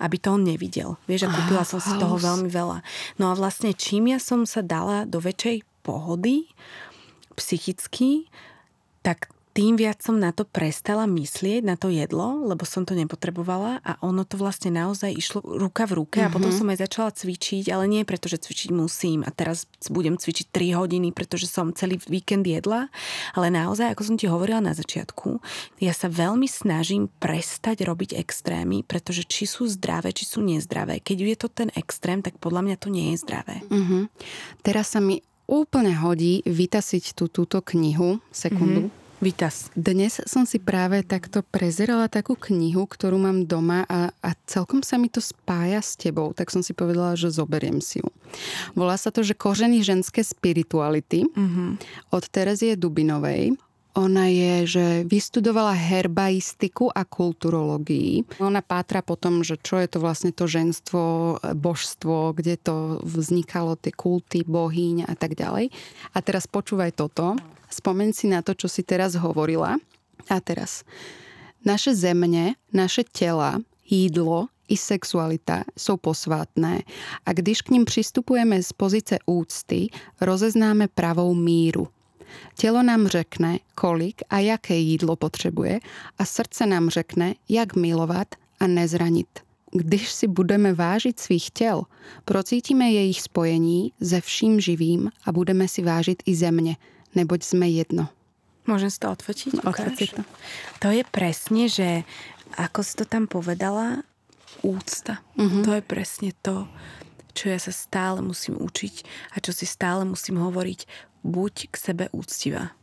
aby 0.00 0.16
to 0.20 0.36
on 0.36 0.44
nevidel. 0.44 1.00
Vieš, 1.08 1.28
a 1.28 1.32
kúpila 1.32 1.64
som 1.64 1.80
si 1.80 1.92
toho 1.96 2.16
veľmi 2.16 2.48
veľa. 2.48 2.84
No 3.20 3.32
a 3.32 3.34
vlastne 3.34 3.72
čím 3.72 4.12
ja 4.12 4.20
som 4.20 4.44
sa 4.44 4.60
dala 4.60 5.08
do 5.08 5.20
väčšej 5.20 5.64
pohody 5.86 6.50
psychicky, 7.36 8.26
tak 9.04 9.30
tým 9.56 9.80
viac 9.80 10.04
som 10.04 10.20
na 10.20 10.36
to 10.36 10.44
prestala 10.44 11.08
myslieť, 11.08 11.64
na 11.64 11.80
to 11.80 11.88
jedlo, 11.88 12.44
lebo 12.44 12.68
som 12.68 12.84
to 12.84 12.92
nepotrebovala 12.92 13.80
a 13.80 13.96
ono 14.04 14.28
to 14.28 14.36
vlastne 14.36 14.68
naozaj 14.68 15.08
išlo 15.08 15.40
ruka 15.40 15.88
v 15.88 15.96
ruke 15.96 16.20
mm-hmm. 16.20 16.28
a 16.28 16.34
potom 16.34 16.52
Mhm. 16.52 16.58
som 16.60 16.68
aj 16.68 16.78
začala 16.84 17.10
cvičiť, 17.16 17.72
ale 17.72 17.88
nie 17.88 18.04
preto, 18.04 18.28
že 18.28 18.36
cvičiť 18.36 18.68
musím 18.76 19.24
a 19.24 19.32
teraz 19.32 19.64
budem 19.88 20.20
cvičiť 20.20 20.52
3 20.52 20.76
hodiny, 20.76 21.16
pretože 21.16 21.48
som 21.48 21.72
celý 21.72 21.96
víkend 22.04 22.44
jedla, 22.44 22.92
ale 23.32 23.48
naozaj, 23.48 23.96
ako 23.96 24.02
som 24.04 24.16
ti 24.20 24.28
hovorila 24.28 24.60
na 24.60 24.76
začiatku, 24.76 25.40
ja 25.80 25.96
sa 25.96 26.12
veľmi 26.12 26.44
snažím 26.44 27.08
prestať 27.16 27.88
robiť 27.88 28.12
extrémy, 28.20 28.84
pretože 28.84 29.24
či 29.24 29.48
sú 29.48 29.64
zdravé, 29.72 30.12
či 30.12 30.28
sú 30.28 30.44
nezdravé. 30.44 31.00
Keď 31.00 31.16
je 31.16 31.36
to 31.40 31.48
ten 31.48 31.72
extrém, 31.72 32.20
tak 32.20 32.36
podľa 32.36 32.60
mňa 32.60 32.76
to 32.76 32.92
nie 32.92 33.16
je 33.16 33.24
zdravé. 33.24 33.64
Mhm. 33.72 34.12
Teraz 34.60 34.92
sa 34.92 35.00
mi 35.00 35.24
úplne 35.48 35.96
hodí 35.96 36.44
vytasiť 36.44 37.16
tú, 37.16 37.32
túto 37.32 37.64
knihu. 37.64 38.20
Sekundu. 38.28 38.92
Mhm. 38.92 39.05
Vitas. 39.16 39.72
Dnes 39.72 40.20
som 40.28 40.44
si 40.44 40.60
práve 40.60 41.00
takto 41.00 41.40
prezerala 41.40 42.04
takú 42.04 42.36
knihu, 42.36 42.84
ktorú 42.84 43.16
mám 43.16 43.48
doma 43.48 43.88
a, 43.88 44.12
a 44.20 44.30
celkom 44.44 44.84
sa 44.84 45.00
mi 45.00 45.08
to 45.08 45.24
spája 45.24 45.80
s 45.80 45.96
tebou, 45.96 46.36
tak 46.36 46.52
som 46.52 46.60
si 46.60 46.76
povedala, 46.76 47.16
že 47.16 47.32
zoberiem 47.32 47.80
si 47.80 48.04
ju. 48.04 48.08
Volá 48.76 49.00
sa 49.00 49.08
to, 49.08 49.24
že 49.24 49.32
Kořeny 49.32 49.80
ženské 49.80 50.20
spirituality 50.20 51.24
Mm-hmm. 51.32 51.68
od 52.12 52.22
Terezie 52.28 52.76
Dubinovej. 52.76 53.56
Ona 53.96 54.28
je, 54.28 54.54
že 54.68 54.84
vystudovala 55.08 55.72
herbaistiku 55.72 56.92
a 56.92 57.08
kulturológii. 57.08 58.36
Ona 58.44 58.60
pátra 58.60 59.00
po 59.00 59.16
tom, 59.16 59.40
že 59.40 59.56
čo 59.56 59.80
je 59.80 59.88
to 59.88 60.04
vlastne 60.04 60.36
to 60.36 60.44
ženstvo, 60.44 61.40
božstvo, 61.56 62.36
kde 62.36 62.60
to 62.60 63.00
vznikalo, 63.00 63.80
tie 63.80 63.96
kulty, 63.96 64.44
bohyň 64.44 65.08
a 65.08 65.16
tak 65.16 65.32
ďalej. 65.32 65.72
A 66.12 66.18
teraz 66.20 66.44
počúvaj 66.44 66.92
toto. 66.92 67.40
Spomeň 67.70 68.12
si 68.12 68.26
na 68.26 68.42
to, 68.42 68.54
čo 68.54 68.68
si 68.68 68.82
teraz 68.82 69.14
hovorila. 69.14 69.76
A 70.28 70.40
teraz. 70.40 70.82
Naše 71.64 71.94
zemne, 71.94 72.54
naše 72.72 73.04
tela, 73.04 73.58
jídlo 73.90 74.46
i 74.68 74.76
sexualita 74.76 75.64
jsou 75.78 75.96
posvátné 75.96 76.82
a 77.26 77.32
když 77.32 77.62
k 77.62 77.70
ním 77.70 77.84
přistupujeme 77.84 78.62
z 78.62 78.72
pozice 78.72 79.18
úcty, 79.26 79.88
rozeznáme 80.20 80.88
pravou 80.88 81.34
míru. 81.34 81.88
Tělo 82.58 82.82
nám 82.82 83.06
řekne, 83.06 83.58
kolik 83.74 84.22
a 84.30 84.38
jaké 84.38 84.76
jídlo 84.76 85.16
potřebuje 85.16 85.80
a 86.18 86.24
srdce 86.24 86.66
nám 86.66 86.90
řekne, 86.90 87.34
jak 87.48 87.76
milovat 87.76 88.28
a 88.60 88.66
nezranit. 88.66 89.28
Když 89.72 90.12
si 90.12 90.26
budeme 90.26 90.74
vážit 90.74 91.20
svých 91.20 91.50
těl, 91.50 91.82
procítíme 92.24 92.90
jejich 92.90 93.22
spojení 93.22 93.92
se 94.02 94.20
vším 94.20 94.60
živým 94.60 95.10
a 95.24 95.32
budeme 95.32 95.68
si 95.68 95.82
vážit 95.82 96.22
i 96.26 96.34
země, 96.34 96.76
neboť 97.16 97.40
jsme 97.42 97.66
jedno. 97.72 98.12
Môžem 98.66 98.90
si 98.90 98.98
to 98.98 99.08
odfotiť? 99.10 99.50
Si 99.56 99.62
Ukáž? 99.62 99.94
to. 100.12 100.22
To 100.82 100.88
je 100.90 101.02
presne, 101.06 101.70
že 101.70 102.02
ako 102.58 102.80
si 102.82 102.92
to 102.98 103.04
tam 103.06 103.30
povedala, 103.30 104.02
úcta. 104.66 105.22
Mhm. 105.38 105.62
To 105.62 105.70
je 105.78 105.82
presne 105.82 106.30
to, 106.42 106.66
čo 107.36 107.52
ja 107.52 107.58
sa 107.60 107.70
stále 107.70 108.24
musím 108.24 108.58
učiť 108.58 108.94
a 109.36 109.42
čo 109.44 109.52
si 109.54 109.68
stále 109.68 110.02
musím 110.02 110.40
hovoriť. 110.40 110.88
Buď 111.26 111.70
k 111.70 111.74
sebe 111.74 112.04
úctivá. 112.14 112.74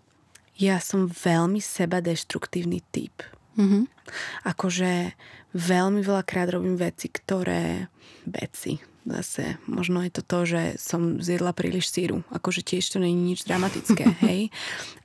Ja 0.60 0.78
som 0.78 1.10
veľmi 1.10 1.60
seba 1.64 2.00
deštruktívny 2.00 2.86
typ. 2.94 3.24
Mhm. 3.58 3.90
Akože 4.48 5.14
veľmi 5.54 6.02
veľakrát 6.02 6.54
robím 6.54 6.78
veci, 6.78 7.10
ktoré... 7.10 7.90
Veci. 8.24 8.80
Zase, 9.04 9.60
možno 9.68 10.00
je 10.08 10.12
to 10.16 10.24
to, 10.24 10.40
že 10.48 10.62
som 10.80 11.20
zjedla 11.20 11.52
príliš 11.52 11.92
síru. 11.92 12.24
Akože 12.32 12.64
tiež 12.64 12.88
to 12.88 13.04
není 13.04 13.36
nič 13.36 13.44
dramatické, 13.44 14.16
hej. 14.28 14.48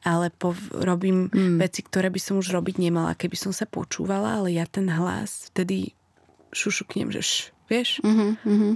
Ale 0.07 0.31
po, 0.31 0.55
robím 0.71 1.27
mm. 1.35 1.59
veci, 1.59 1.83
ktoré 1.83 2.07
by 2.07 2.21
som 2.23 2.39
už 2.39 2.55
robiť 2.55 2.79
nemala, 2.79 3.19
keby 3.19 3.35
som 3.35 3.51
sa 3.51 3.67
počúvala, 3.67 4.39
ale 4.39 4.55
ja 4.55 4.71
ten 4.71 4.87
hlas 4.87 5.51
vtedy 5.51 5.99
šušuknem, 6.55 7.11
že 7.11 7.21
š, 7.21 7.35
vieš? 7.67 7.99
Mhm, 8.07 8.27
mhm. 8.47 8.71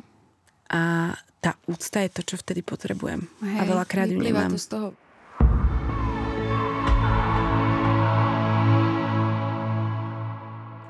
A 0.73 1.15
tá 1.43 1.59
úcta 1.69 2.01
je 2.03 2.11
to, 2.11 2.23
čo 2.23 2.37
vtedy 2.39 2.63
potrebujem. 2.65 3.29
a 3.43 3.63
veľakrát 3.67 4.09
ju 4.11 4.19
nemám. 4.19 4.51
to 4.51 4.59
z 4.59 4.69
toho 4.71 4.89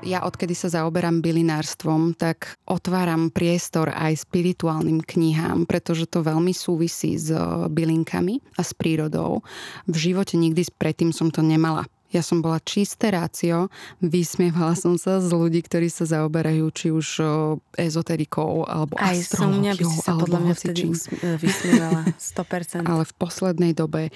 ja 0.03 0.23
odkedy 0.23 0.53
sa 0.53 0.69
zaoberám 0.69 1.23
bylinárstvom, 1.23 2.15
tak 2.15 2.59
otváram 2.67 3.31
priestor 3.31 3.89
aj 3.91 4.27
spirituálnym 4.27 5.01
knihám, 5.01 5.65
pretože 5.65 6.05
to 6.05 6.21
veľmi 6.21 6.51
súvisí 6.51 7.15
s 7.15 7.31
bylinkami 7.71 8.39
a 8.59 8.61
s 8.61 8.71
prírodou. 8.75 9.41
V 9.87 9.95
živote 9.95 10.35
nikdy 10.35 10.67
predtým 10.75 11.15
som 11.15 11.31
to 11.31 11.41
nemala. 11.41 11.87
Ja 12.13 12.21
som 12.21 12.45
bola 12.45 12.61
čisté 12.61 13.09
rácio, 13.09 13.73
vysmievala 13.97 14.77
som 14.77 15.01
sa 15.01 15.17
z 15.17 15.33
ľudí, 15.33 15.65
ktorí 15.65 15.89
sa 15.89 16.05
zaoberajú 16.05 16.69
či 16.69 16.93
už 16.93 17.07
o, 17.17 17.57
ezoterikou 17.73 18.69
alebo 18.69 18.93
Aj 19.01 19.17
som 19.17 19.49
mňa 19.49 19.73
by 19.73 19.81
si 19.81 19.97
sa 19.97 20.13
podľa 20.13 20.39
mňa 20.45 20.53
vtedy 20.53 20.81
hocičím. 20.85 20.93
usm- 20.93 21.17
e, 21.17 21.41
vysmievala. 21.41 22.01
100%. 22.37 22.85
Ale 22.85 23.03
v 23.09 23.13
poslednej 23.17 23.73
dobe 23.73 24.13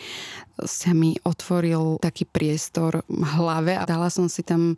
sa 0.62 0.94
mi 0.94 1.18
otvoril 1.26 1.98
taký 1.98 2.30
priestor 2.30 3.02
v 3.10 3.24
hlave 3.34 3.74
a 3.74 3.90
dala 3.90 4.14
som 4.14 4.30
si 4.30 4.46
tam 4.46 4.78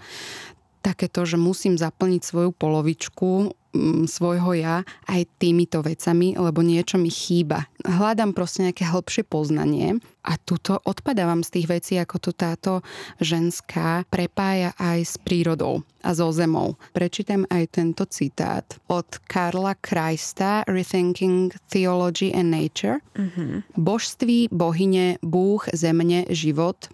takéto, 0.80 1.28
že 1.28 1.36
musím 1.36 1.76
zaplniť 1.76 2.22
svoju 2.24 2.52
polovičku 2.56 3.52
mm, 3.76 4.08
svojho 4.08 4.52
ja 4.58 4.82
aj 5.08 5.28
týmito 5.38 5.84
vecami, 5.84 6.40
lebo 6.40 6.64
niečo 6.64 6.98
mi 6.98 7.12
chýba. 7.12 7.68
Hľadám 7.84 8.32
proste 8.32 8.66
nejaké 8.66 8.88
hĺbšie 8.88 9.24
poznanie 9.28 10.00
a 10.24 10.36
tuto 10.40 10.80
odpadávam 10.84 11.44
z 11.44 11.60
tých 11.60 11.68
vecí, 11.68 11.94
ako 12.00 12.18
to 12.20 12.32
táto 12.32 12.72
ženská 13.20 14.04
prepája 14.08 14.76
aj 14.80 15.00
s 15.04 15.16
prírodou 15.20 15.84
a 16.04 16.16
so 16.16 16.32
zemou. 16.32 16.80
Prečítam 16.96 17.44
aj 17.52 17.76
tento 17.76 18.08
citát 18.08 18.66
od 18.88 19.08
Karla 19.28 19.76
Krajsta 19.78 20.64
Rethinking 20.68 21.52
Theology 21.68 22.32
and 22.32 22.52
Nature. 22.52 23.04
Mhm. 23.16 23.64
Božství, 23.76 24.48
bohyne, 24.52 25.20
Bůh, 25.22 25.68
země, 25.74 26.26
život, 26.30 26.88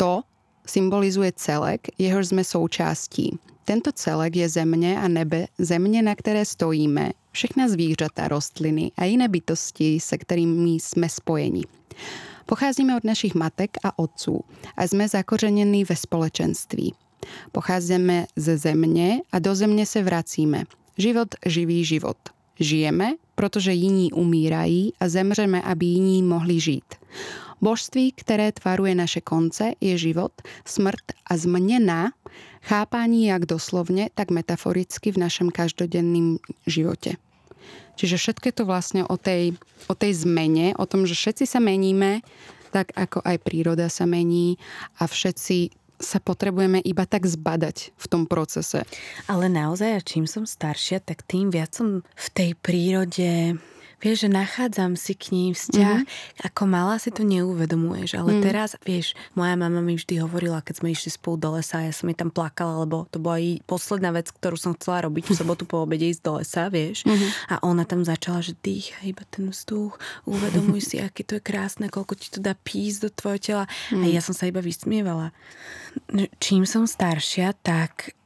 to 0.00 0.22
symbolizuje 0.66 1.32
celek, 1.36 1.88
jehož 1.98 2.26
sme 2.34 2.44
součástí. 2.44 3.38
Tento 3.64 3.92
celek 3.92 4.36
je 4.36 4.48
země 4.48 4.98
a 5.00 5.08
nebe, 5.08 5.46
země, 5.58 6.02
na 6.02 6.14
které 6.14 6.44
stojíme, 6.44 7.10
všechna 7.32 7.68
zvířata, 7.68 8.28
rostliny 8.28 8.92
a 8.96 9.04
jiné 9.04 9.28
bytosti, 9.28 10.00
se 10.00 10.18
kterými 10.18 10.70
jsme 10.70 11.08
spojeni. 11.08 11.62
Pocházíme 12.46 12.96
od 12.96 13.04
našich 13.04 13.34
matek 13.34 13.70
a 13.84 13.98
otců 13.98 14.40
a 14.76 14.82
jsme 14.82 15.08
zakořeněni 15.08 15.84
ve 15.84 15.96
společenství. 15.96 16.94
Pocházíme 17.52 18.26
ze 18.36 18.58
země 18.58 19.22
a 19.32 19.38
do 19.38 19.54
země 19.54 19.86
se 19.86 20.02
vracíme. 20.02 20.64
Život 20.98 21.28
živý 21.46 21.84
život. 21.84 22.16
Žijeme, 22.60 23.14
protože 23.34 23.72
jiní 23.72 24.12
umírají 24.12 24.92
a 25.00 25.08
zemřeme, 25.08 25.62
aby 25.62 25.86
jiní 25.86 26.22
mohli 26.22 26.60
žít. 26.60 26.94
Božství, 27.60 28.12
které 28.12 28.52
tvaruje 28.52 28.94
naše 28.94 29.20
konce, 29.20 29.72
je 29.80 29.98
život, 29.98 30.32
smrt 30.64 31.12
a 31.26 31.36
změna, 31.36 32.12
chápání 32.62 33.26
jak 33.26 33.46
doslovne, 33.46 34.08
tak 34.14 34.30
metaforicky 34.30 35.12
v 35.12 35.18
našem 35.18 35.48
každodenným 35.50 36.38
živote. 36.66 37.16
Čiže 38.00 38.16
všetko 38.16 38.44
je 38.48 38.54
to 38.56 38.64
vlastne 38.64 39.02
o 39.04 39.16
tej, 39.20 39.52
o 39.84 39.94
tej 39.94 40.24
zmene, 40.24 40.72
o 40.80 40.88
tom, 40.88 41.04
že 41.04 41.12
všetci 41.12 41.44
sa 41.44 41.60
meníme, 41.60 42.24
tak 42.72 42.96
ako 42.96 43.20
aj 43.20 43.36
príroda 43.44 43.92
sa 43.92 44.08
mení 44.08 44.56
a 44.96 45.04
všetci 45.04 45.68
sa 46.00 46.16
potrebujeme 46.16 46.80
iba 46.80 47.04
tak 47.04 47.28
zbadať 47.28 47.92
v 47.92 48.06
tom 48.08 48.24
procese. 48.24 48.88
Ale 49.28 49.52
naozaj, 49.52 50.00
čím 50.08 50.24
som 50.24 50.48
staršia, 50.48 51.04
tak 51.04 51.20
tým 51.28 51.52
viac 51.52 51.76
som 51.76 52.00
v 52.00 52.26
tej 52.32 52.50
prírode 52.56 53.60
Vieš, 54.00 54.26
že 54.26 54.28
nachádzam 54.32 54.96
si 54.96 55.12
k 55.12 55.36
ním 55.36 55.52
vzťah. 55.52 55.98
Mm-hmm. 56.02 56.46
Ako 56.48 56.62
malá 56.64 56.96
si 56.96 57.12
to 57.12 57.20
neuvedomuješ, 57.20 58.16
ale 58.16 58.40
mm. 58.40 58.42
teraz, 58.42 58.72
vieš, 58.80 59.12
moja 59.36 59.52
mama 59.60 59.84
mi 59.84 60.00
vždy 60.00 60.24
hovorila, 60.24 60.64
keď 60.64 60.80
sme 60.80 60.88
išli 60.96 61.12
spolu 61.12 61.36
do 61.36 61.48
lesa, 61.60 61.84
ja 61.84 61.92
som 61.92 62.08
jej 62.08 62.16
tam 62.16 62.32
plakala, 62.32 62.88
lebo 62.88 63.04
to 63.12 63.20
bola 63.20 63.36
jej 63.36 63.60
posledná 63.68 64.08
vec, 64.16 64.32
ktorú 64.32 64.56
som 64.56 64.72
chcela 64.72 65.04
robiť 65.04 65.28
v 65.28 65.36
sobotu 65.36 65.68
po 65.68 65.84
obede 65.84 66.08
ísť 66.08 66.22
do 66.24 66.32
lesa, 66.40 66.72
vieš. 66.72 67.04
Mm-hmm. 67.04 67.30
A 67.52 67.54
ona 67.60 67.84
tam 67.84 68.00
začala, 68.00 68.40
že 68.40 68.56
dýcha 68.56 69.04
iba 69.04 69.22
ten 69.28 69.52
vzduch, 69.52 70.00
uvedomuj 70.24 70.80
si, 70.80 70.96
aké 70.98 71.20
to 71.20 71.36
je 71.36 71.42
krásne, 71.44 71.92
koľko 71.92 72.16
ti 72.16 72.32
to 72.32 72.40
dá 72.40 72.56
pís 72.56 73.04
do 73.04 73.12
tvojho 73.12 73.40
tela. 73.40 73.64
Mm. 73.92 74.02
A 74.02 74.04
ja 74.08 74.20
som 74.24 74.32
sa 74.32 74.48
iba 74.48 74.64
vysmievala. 74.64 75.36
Čím 76.40 76.64
som 76.64 76.88
staršia, 76.88 77.52
tak 77.60 78.16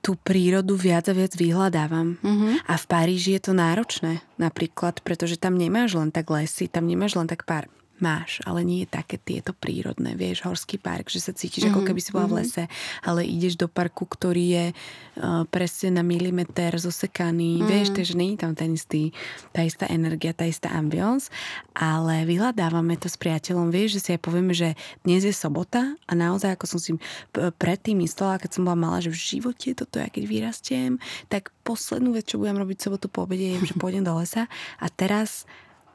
tú 0.00 0.18
prírodu 0.18 0.74
viac 0.74 1.06
a 1.10 1.14
viac 1.14 1.36
vyhľadávam. 1.36 2.18
Mm-hmm. 2.18 2.52
A 2.66 2.74
v 2.74 2.84
Paríži 2.88 3.36
je 3.36 3.50
to 3.50 3.52
náročné 3.52 4.24
napríklad, 4.40 5.04
pretože 5.04 5.38
tam 5.38 5.54
nemáš 5.54 5.94
len 5.94 6.10
tak 6.10 6.26
lesy, 6.32 6.66
tam 6.66 6.88
nemáš 6.88 7.14
len 7.14 7.28
tak 7.28 7.46
pár 7.46 7.70
máš, 8.02 8.42
ale 8.42 8.66
nie 8.66 8.82
je 8.82 8.88
také 8.90 9.16
tieto 9.22 9.54
prírodné, 9.54 10.18
vieš, 10.18 10.42
horský 10.42 10.82
park, 10.82 11.10
že 11.10 11.22
sa 11.22 11.30
cítiš, 11.30 11.70
mm-hmm. 11.70 11.78
ako 11.78 11.86
keby 11.86 12.00
si 12.02 12.10
bola 12.10 12.26
v 12.26 12.36
lese, 12.42 12.64
ale 13.06 13.22
ideš 13.22 13.54
do 13.54 13.70
parku, 13.70 14.02
ktorý 14.08 14.44
je 14.50 14.66
uh, 14.74 15.46
presne 15.46 15.94
na 15.94 16.02
milimeter 16.02 16.74
zosekaný, 16.74 17.62
mm-hmm. 17.62 17.70
vieš, 17.70 17.88
takže 17.94 18.14
je 18.18 18.38
tam 18.40 18.52
ten 18.58 18.74
istý, 18.74 19.14
tá 19.54 19.62
istá 19.62 19.86
energia, 19.86 20.34
tá 20.34 20.42
istá 20.42 20.74
ambience, 20.74 21.30
ale 21.74 22.26
vyhľadávame 22.26 22.98
to 22.98 23.06
s 23.06 23.14
priateľom, 23.14 23.70
vieš, 23.70 23.98
že 23.98 24.00
si 24.00 24.10
aj 24.14 24.20
povieme, 24.22 24.54
že 24.54 24.74
dnes 25.06 25.22
je 25.22 25.34
sobota 25.34 25.94
a 26.10 26.12
naozaj, 26.12 26.58
ako 26.58 26.66
som 26.76 26.80
si 26.82 26.90
predtým 27.34 28.02
myslela, 28.02 28.42
keď 28.42 28.50
som 28.58 28.66
bola 28.66 28.78
malá, 28.78 28.98
že 28.98 29.14
v 29.14 29.38
živote 29.38 29.74
toto 29.74 30.02
ja 30.02 30.10
keď 30.10 30.24
vyrastiem, 30.26 30.90
tak 31.30 31.54
poslednú 31.62 32.14
vec, 32.14 32.26
čo 32.26 32.38
budem 32.42 32.58
robiť 32.58 32.78
sobotu 32.78 33.06
po 33.06 33.26
obede, 33.26 33.54
je, 33.54 33.70
že 33.70 33.74
pôjdem 33.78 34.02
do 34.02 34.14
lesa 34.18 34.50
a 34.78 34.86
teraz 34.90 35.46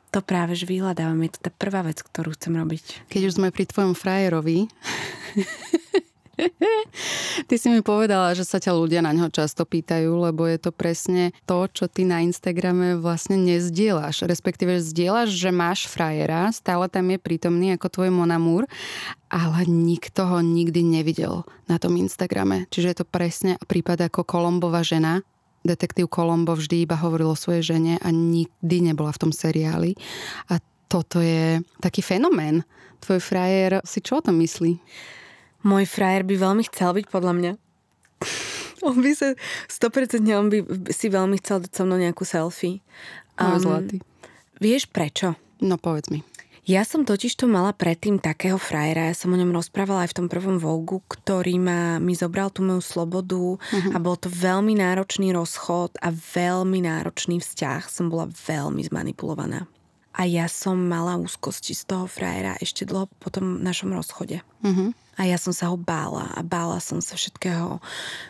to 0.09 0.19
práve 0.25 0.57
že 0.57 0.65
vyhľadávam. 0.65 1.21
Je 1.25 1.37
to 1.37 1.49
tá 1.49 1.51
prvá 1.53 1.85
vec, 1.85 2.01
ktorú 2.01 2.33
chcem 2.33 2.57
robiť. 2.57 3.09
Keď 3.09 3.21
už 3.29 3.35
sme 3.37 3.53
pri 3.53 3.69
tvojom 3.69 3.93
frajerovi, 3.93 4.65
Ty 7.47 7.55
si 7.59 7.67
mi 7.67 7.83
povedala, 7.83 8.31
že 8.31 8.47
sa 8.47 8.63
ťa 8.63 8.71
ľudia 8.71 9.03
na 9.03 9.11
ňo 9.11 9.27
často 9.27 9.67
pýtajú, 9.67 10.07
lebo 10.29 10.47
je 10.47 10.59
to 10.59 10.71
presne 10.71 11.35
to, 11.43 11.67
čo 11.67 11.91
ty 11.91 12.07
na 12.07 12.23
Instagrame 12.23 12.95
vlastne 12.95 13.35
nezdieľaš. 13.35 14.23
Respektíve 14.23 14.79
zdieľaš, 14.79 15.35
že 15.35 15.51
máš 15.51 15.89
frajera, 15.91 16.53
stále 16.55 16.87
tam 16.87 17.11
je 17.11 17.19
prítomný 17.19 17.75
ako 17.75 17.87
tvoj 17.91 18.09
monamúr, 18.15 18.63
ale 19.27 19.67
nikto 19.67 20.25
ho 20.25 20.39
nikdy 20.39 20.79
nevidel 20.79 21.43
na 21.67 21.75
tom 21.75 21.99
Instagrame. 21.99 22.71
Čiže 22.71 22.87
je 22.87 22.97
to 23.03 23.05
presne 23.07 23.51
prípad 23.67 24.07
ako 24.07 24.23
Kolombová 24.23 24.85
žena, 24.85 25.25
detektív 25.69 26.09
Kolombo 26.09 26.57
vždy 26.57 26.89
iba 26.89 26.97
hovoril 26.97 27.29
o 27.29 27.37
svojej 27.37 27.77
žene 27.77 28.01
a 28.01 28.09
nikdy 28.09 28.89
nebola 28.89 29.13
v 29.13 29.21
tom 29.27 29.31
seriáli. 29.31 29.93
A 30.49 30.57
toto 30.89 31.21
je 31.21 31.61
taký 31.77 32.01
fenomén. 32.01 32.65
Tvoj 33.05 33.21
frajer 33.21 33.79
si 33.85 34.01
čo 34.01 34.19
o 34.19 34.25
tom 34.25 34.41
myslí? 34.41 34.81
Môj 35.63 35.85
frajer 35.85 36.25
by 36.25 36.35
veľmi 36.35 36.63
chcel 36.71 36.97
byť 36.97 37.05
podľa 37.07 37.33
mňa. 37.37 37.51
On 38.87 38.95
by 38.95 39.11
sa, 39.11 39.35
100% 39.67 40.23
on 40.31 40.47
by 40.47 40.63
si 40.95 41.11
veľmi 41.11 41.35
chcel 41.43 41.67
dať 41.67 41.71
so 41.75 41.83
mnou 41.83 41.99
nejakú 41.99 42.23
selfie. 42.23 42.79
Um, 43.35 43.59
zlatý. 43.59 43.99
Vieš 44.63 44.87
prečo? 44.87 45.35
No 45.59 45.75
povedz 45.75 46.07
mi. 46.07 46.23
Ja 46.69 46.85
som 46.85 47.01
totiž 47.01 47.33
to 47.33 47.49
mala 47.49 47.73
predtým 47.73 48.21
takého 48.21 48.61
frajera, 48.61 49.09
ja 49.09 49.17
som 49.17 49.33
o 49.33 49.41
ňom 49.41 49.57
rozprávala 49.57 50.05
aj 50.05 50.13
v 50.13 50.17
tom 50.21 50.27
prvom 50.29 50.61
Vogu, 50.61 51.01
ktorý 51.09 51.57
ma, 51.57 51.97
mi 51.97 52.13
zobral 52.13 52.53
tú 52.53 52.61
moju 52.61 52.85
slobodu 52.85 53.57
uh-huh. 53.57 53.89
a 53.89 53.97
bol 53.97 54.13
to 54.13 54.29
veľmi 54.29 54.77
náročný 54.77 55.33
rozchod 55.33 55.97
a 55.97 56.13
veľmi 56.13 56.85
náročný 56.85 57.41
vzťah. 57.41 57.89
Som 57.89 58.13
bola 58.13 58.29
veľmi 58.29 58.85
zmanipulovaná. 58.85 59.65
A 60.13 60.29
ja 60.29 60.45
som 60.45 60.77
mala 60.77 61.17
úzkosti 61.17 61.73
z 61.73 61.89
toho 61.89 62.05
frajera 62.05 62.53
ešte 62.61 62.85
dlho 62.85 63.09
po 63.17 63.33
tom 63.33 63.65
našom 63.65 63.89
rozchode. 63.89 64.45
Uh-huh. 64.61 64.93
A 65.17 65.25
ja 65.25 65.41
som 65.41 65.49
sa 65.49 65.73
ho 65.73 65.77
bála 65.79 66.29
a 66.37 66.45
bála 66.45 66.77
som 66.77 67.01
sa 67.01 67.17
všetkého, 67.17 67.81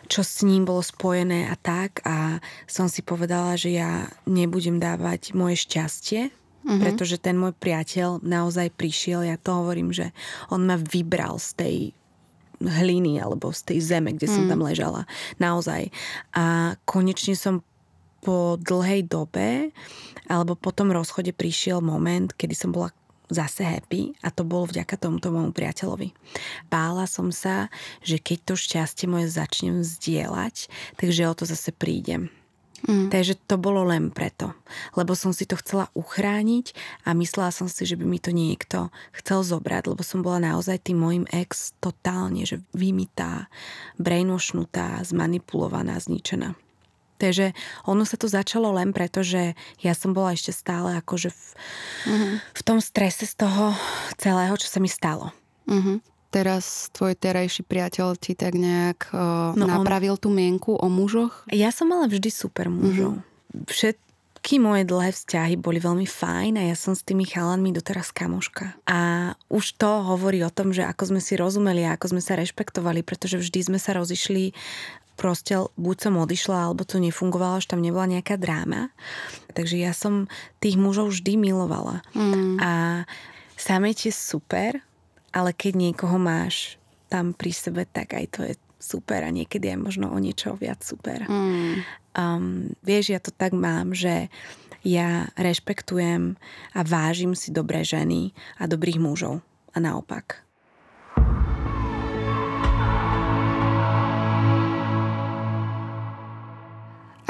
čo 0.08 0.24
s 0.24 0.40
ním 0.48 0.64
bolo 0.64 0.80
spojené 0.80 1.44
a 1.52 1.60
tak. 1.60 2.00
A 2.08 2.40
som 2.64 2.88
si 2.88 3.04
povedala, 3.04 3.60
že 3.60 3.76
ja 3.76 4.08
nebudem 4.24 4.80
dávať 4.80 5.36
moje 5.36 5.60
šťastie 5.60 6.39
Mm-hmm. 6.60 6.80
Pretože 6.84 7.16
ten 7.16 7.40
môj 7.40 7.56
priateľ 7.56 8.20
naozaj 8.20 8.68
prišiel, 8.76 9.24
ja 9.24 9.40
to 9.40 9.64
hovorím, 9.64 9.96
že 9.96 10.12
on 10.52 10.68
ma 10.68 10.76
vybral 10.76 11.40
z 11.40 11.50
tej 11.56 11.76
hliny 12.60 13.16
alebo 13.16 13.48
z 13.48 13.72
tej 13.72 13.78
zeme, 13.80 14.12
kde 14.12 14.28
mm. 14.28 14.34
som 14.36 14.44
tam 14.44 14.60
ležala. 14.60 15.08
Naozaj. 15.40 15.88
A 16.36 16.76
konečne 16.84 17.32
som 17.32 17.64
po 18.20 18.60
dlhej 18.60 19.08
dobe 19.08 19.72
alebo 20.28 20.52
po 20.52 20.68
tom 20.70 20.92
rozchode 20.92 21.32
prišiel 21.32 21.80
moment, 21.80 22.36
kedy 22.36 22.52
som 22.52 22.70
bola 22.70 22.92
zase 23.32 23.64
happy 23.64 24.12
a 24.20 24.28
to 24.28 24.44
bolo 24.44 24.68
vďaka 24.68 24.98
tomuto 25.00 25.32
môjmu 25.32 25.54
priateľovi. 25.54 26.12
Bála 26.68 27.08
som 27.08 27.32
sa, 27.32 27.72
že 28.04 28.20
keď 28.20 28.52
to 28.52 28.54
šťastie 28.58 29.06
moje 29.08 29.32
začnem 29.32 29.80
zdieľať, 29.80 30.68
takže 30.98 31.30
o 31.30 31.34
to 31.34 31.48
zase 31.48 31.72
prídem. 31.72 32.28
Mm. 32.88 33.12
Takže 33.12 33.36
to 33.44 33.60
bolo 33.60 33.84
len 33.84 34.08
preto. 34.08 34.56
Lebo 34.96 35.12
som 35.12 35.36
si 35.36 35.44
to 35.44 35.58
chcela 35.60 35.92
uchrániť 35.92 36.72
a 37.04 37.12
myslela 37.12 37.52
som 37.52 37.68
si, 37.68 37.84
že 37.84 37.98
by 38.00 38.06
mi 38.08 38.16
to 38.16 38.32
niekto 38.32 38.88
chcel 39.12 39.44
zobrať, 39.44 39.92
lebo 39.92 40.00
som 40.00 40.24
bola 40.24 40.52
naozaj 40.52 40.80
tým 40.88 40.96
môjim 41.00 41.24
ex 41.28 41.76
totálne, 41.82 42.48
že 42.48 42.64
vymitá, 42.72 43.52
brainwashnutá, 44.00 45.04
zmanipulovaná, 45.04 46.00
zničená. 46.00 46.56
Takže 47.20 47.52
ono 47.84 48.08
sa 48.08 48.16
to 48.16 48.32
začalo 48.32 48.72
len 48.72 48.96
preto, 48.96 49.20
že 49.20 49.52
ja 49.84 49.92
som 49.92 50.16
bola 50.16 50.32
ešte 50.32 50.56
stále 50.56 50.96
akože 51.04 51.28
v, 51.28 51.42
mm-hmm. 52.08 52.34
v 52.56 52.60
tom 52.64 52.80
strese 52.80 53.28
z 53.28 53.44
toho 53.44 53.76
celého, 54.16 54.56
čo 54.56 54.72
sa 54.72 54.80
mi 54.80 54.88
stalo. 54.88 55.28
Mm-hmm 55.68 56.19
teraz 56.30 56.88
tvoj 56.94 57.18
terajší 57.18 57.66
priateľ 57.66 58.14
ti 58.16 58.38
tak 58.38 58.54
nejak 58.54 59.10
uh, 59.10 59.52
no 59.58 59.66
napravil 59.66 60.14
on... 60.14 60.22
tú 60.22 60.28
mienku 60.30 60.78
o 60.78 60.86
mužoch? 60.86 61.44
Ja 61.50 61.74
som 61.74 61.90
mala 61.90 62.06
vždy 62.06 62.30
super 62.30 62.70
mužov. 62.70 63.18
Mm-hmm. 63.18 63.66
Všetky 63.66 64.62
moje 64.62 64.86
dlhé 64.86 65.10
vzťahy 65.10 65.54
boli 65.58 65.82
veľmi 65.82 66.06
fajn 66.06 66.62
a 66.62 66.62
ja 66.70 66.76
som 66.78 66.94
s 66.94 67.02
tými 67.02 67.26
chalanmi 67.26 67.74
doteraz 67.74 68.14
kamoška. 68.14 68.78
A 68.86 69.34
už 69.50 69.74
to 69.76 69.90
hovorí 70.06 70.40
o 70.46 70.54
tom, 70.54 70.70
že 70.70 70.86
ako 70.86 71.12
sme 71.12 71.20
si 71.20 71.34
rozumeli 71.34 71.82
a 71.82 71.98
ako 71.98 72.16
sme 72.16 72.22
sa 72.22 72.38
rešpektovali, 72.38 73.02
pretože 73.02 73.42
vždy 73.42 73.74
sme 73.74 73.78
sa 73.82 73.98
rozišli 73.98 74.54
proste 75.20 75.52
buď 75.76 75.96
som 76.00 76.16
odišla, 76.16 76.72
alebo 76.72 76.88
to 76.88 76.96
nefungovalo, 76.96 77.60
že 77.60 77.76
tam 77.76 77.84
nebola 77.84 78.08
nejaká 78.08 78.40
dráma. 78.40 78.88
Takže 79.52 79.76
ja 79.76 79.92
som 79.92 80.32
tých 80.64 80.80
mužov 80.80 81.12
vždy 81.12 81.36
milovala. 81.36 82.00
Mm. 82.16 82.56
A 82.56 82.70
samec 83.60 84.00
je 84.00 84.08
super, 84.08 84.80
ale 85.30 85.54
keď 85.54 85.72
niekoho 85.78 86.18
máš 86.18 86.78
tam 87.10 87.34
pri 87.34 87.50
sebe, 87.54 87.82
tak 87.86 88.14
aj 88.14 88.26
to 88.30 88.40
je 88.46 88.54
super 88.80 89.22
a 89.22 89.30
niekedy 89.30 89.70
je 89.70 89.76
možno 89.76 90.08
o 90.10 90.18
niečo 90.18 90.56
viac 90.56 90.80
super. 90.82 91.26
Mm. 91.28 91.84
Um, 92.16 92.74
vieš, 92.82 93.14
ja 93.14 93.20
to 93.22 93.30
tak 93.30 93.54
mám, 93.54 93.94
že 93.94 94.32
ja 94.80 95.28
rešpektujem 95.36 96.40
a 96.72 96.80
vážim 96.80 97.36
si 97.36 97.52
dobré 97.52 97.84
ženy 97.84 98.32
a 98.56 98.64
dobrých 98.64 98.98
mužov. 98.98 99.44
A 99.70 99.78
naopak. 99.78 100.42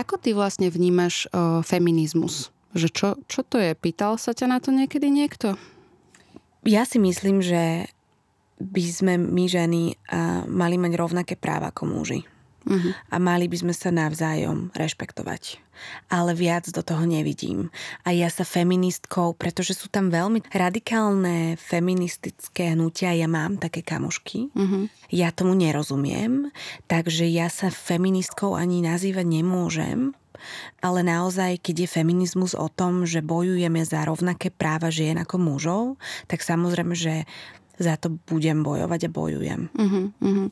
Ako 0.01 0.17
ty 0.17 0.33
vlastne 0.33 0.73
vnímaš 0.73 1.29
o, 1.29 1.61
feminizmus? 1.61 2.49
Že 2.73 2.89
čo, 2.89 3.09
čo 3.29 3.45
to 3.45 3.61
je? 3.61 3.77
Pýtal 3.77 4.17
sa 4.17 4.33
ťa 4.33 4.47
na 4.49 4.59
to 4.63 4.73
niekedy 4.73 5.13
niekto? 5.13 5.61
Ja 6.65 6.85
si 6.85 7.01
myslím, 7.01 7.41
že 7.41 7.89
by 8.61 8.83
sme 8.85 9.17
my 9.17 9.45
ženy 9.49 9.97
mali 10.49 10.77
mať 10.77 10.93
rovnaké 11.01 11.35
práva 11.41 11.73
ako 11.73 11.89
muži. 11.89 12.21
Uh-huh. 12.69 12.93
A 13.09 13.17
mali 13.17 13.49
by 13.49 13.57
sme 13.57 13.73
sa 13.73 13.89
navzájom 13.89 14.69
rešpektovať. 14.77 15.65
Ale 16.13 16.37
viac 16.37 16.69
do 16.69 16.85
toho 16.85 17.09
nevidím. 17.09 17.73
A 18.05 18.13
ja 18.13 18.29
sa 18.29 18.45
feministkou, 18.45 19.33
pretože 19.33 19.73
sú 19.73 19.89
tam 19.89 20.13
veľmi 20.13 20.45
radikálne 20.53 21.57
feministické 21.57 22.77
hnutia, 22.77 23.17
ja 23.17 23.25
mám 23.25 23.57
také 23.57 23.81
kamošky. 23.81 24.53
Uh-huh. 24.53 24.93
Ja 25.09 25.33
tomu 25.33 25.57
nerozumiem, 25.57 26.53
takže 26.85 27.25
ja 27.33 27.49
sa 27.49 27.73
feministkou 27.73 28.53
ani 28.53 28.85
nazývať 28.85 29.25
nemôžem, 29.25 30.13
ale 30.81 31.01
naozaj, 31.03 31.61
keď 31.61 31.87
je 31.87 31.95
feminizmus 32.01 32.53
o 32.57 32.69
tom, 32.69 33.05
že 33.05 33.25
bojujeme 33.25 33.83
za 33.85 34.05
rovnaké 34.05 34.53
práva 34.53 34.89
žien 34.93 35.17
ako 35.21 35.37
mužov, 35.41 35.83
tak 36.27 36.45
samozrejme, 36.45 36.95
že 36.97 37.25
za 37.81 37.97
to 37.97 38.21
budem 38.29 38.61
bojovať 38.61 39.09
a 39.09 39.11
bojujem. 39.11 39.73
Uh-huh, 39.73 40.13
uh-huh. 40.21 40.47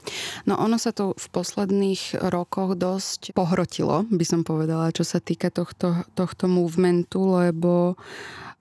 No 0.49 0.57
ono 0.57 0.81
sa 0.81 0.97
to 0.97 1.13
v 1.13 1.27
posledných 1.29 2.25
rokoch 2.33 2.73
dosť 2.73 3.37
pohrotilo, 3.37 4.09
by 4.09 4.25
som 4.25 4.41
povedala, 4.49 4.97
čo 4.97 5.05
sa 5.05 5.21
týka 5.21 5.53
tohto, 5.53 6.09
tohto 6.17 6.49
movementu, 6.49 7.37
lebo 7.37 8.01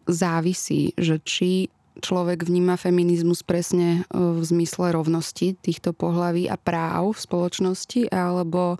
závisí, 0.04 0.92
že 1.00 1.24
či 1.24 1.72
človek 2.00 2.46
vníma 2.46 2.78
feminizmus 2.78 3.42
presne 3.42 4.04
e, 4.06 4.14
v 4.14 4.44
zmysle 4.44 4.94
rovnosti 4.94 5.58
týchto 5.58 5.96
pohlaví 5.96 6.46
a 6.46 6.60
práv 6.60 7.18
v 7.18 7.24
spoločnosti, 7.24 8.02
alebo 8.14 8.78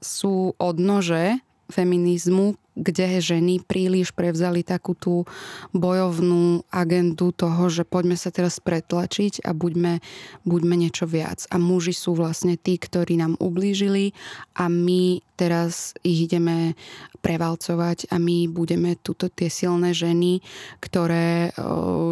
sú 0.00 0.56
odnože 0.56 1.40
feminizmu, 1.66 2.54
kde 2.76 3.24
ženy 3.24 3.64
príliš 3.64 4.12
prevzali 4.12 4.60
takú 4.60 4.92
tú 4.92 5.24
bojovnú 5.72 6.60
agendu 6.68 7.32
toho, 7.32 7.72
že 7.72 7.88
poďme 7.88 8.20
sa 8.20 8.28
teraz 8.28 8.60
pretlačiť 8.60 9.48
a 9.48 9.56
buďme, 9.56 10.04
buďme 10.44 10.74
niečo 10.76 11.08
viac. 11.08 11.48
A 11.48 11.56
muži 11.56 11.96
sú 11.96 12.12
vlastne 12.12 12.60
tí, 12.60 12.76
ktorí 12.76 13.16
nám 13.16 13.40
ublížili 13.40 14.12
a 14.60 14.68
my 14.68 15.24
teraz 15.40 15.96
ich 16.04 16.28
ideme 16.28 16.76
prevalcovať 17.24 18.12
a 18.12 18.20
my 18.20 18.44
budeme 18.52 19.00
tuto 19.00 19.32
tie 19.32 19.48
silné 19.48 19.96
ženy, 19.96 20.44
ktoré 20.84 21.56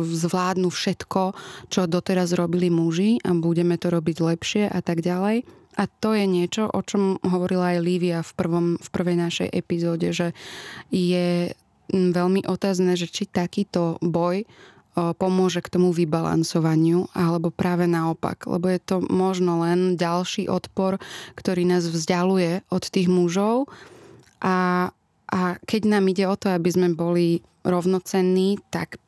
zvládnu 0.01 0.73
všetko, 0.73 1.23
čo 1.69 1.85
doteraz 1.85 2.33
robili 2.33 2.73
muži 2.73 3.21
a 3.21 3.37
budeme 3.37 3.77
to 3.77 3.93
robiť 3.93 4.17
lepšie 4.17 4.65
a 4.73 4.81
tak 4.81 5.05
ďalej. 5.05 5.45
A 5.75 5.91
to 5.91 6.15
je 6.15 6.25
niečo, 6.27 6.71
o 6.71 6.81
čom 6.87 7.19
hovorila 7.27 7.75
aj 7.75 7.83
Lívia 7.83 8.23
v, 8.23 8.33
prvom, 8.39 8.67
v 8.79 8.89
prvej 8.95 9.17
našej 9.19 9.49
epizóde, 9.51 10.15
že 10.15 10.31
je 10.95 11.51
veľmi 11.91 12.47
otázne, 12.47 12.95
že 12.95 13.11
či 13.11 13.27
takýto 13.27 13.99
boj 14.01 14.47
pomôže 14.95 15.59
k 15.59 15.75
tomu 15.75 15.91
vybalansovaniu, 15.91 17.11
alebo 17.19 17.51
práve 17.51 17.91
naopak, 17.91 18.47
lebo 18.47 18.71
je 18.71 18.79
to 18.79 19.03
možno 19.03 19.67
len 19.67 19.99
ďalší 19.99 20.47
odpor, 20.47 21.03
ktorý 21.35 21.67
nás 21.67 21.91
vzdialuje 21.91 22.63
od 22.71 22.85
tých 22.87 23.11
mužov. 23.11 23.67
A, 24.39 24.89
a 25.27 25.41
keď 25.67 25.83
nám 25.99 26.07
ide 26.07 26.31
o 26.31 26.39
to, 26.39 26.55
aby 26.55 26.71
sme 26.71 26.95
boli 26.95 27.43
rovnocenní, 27.67 28.63
tak 28.71 29.03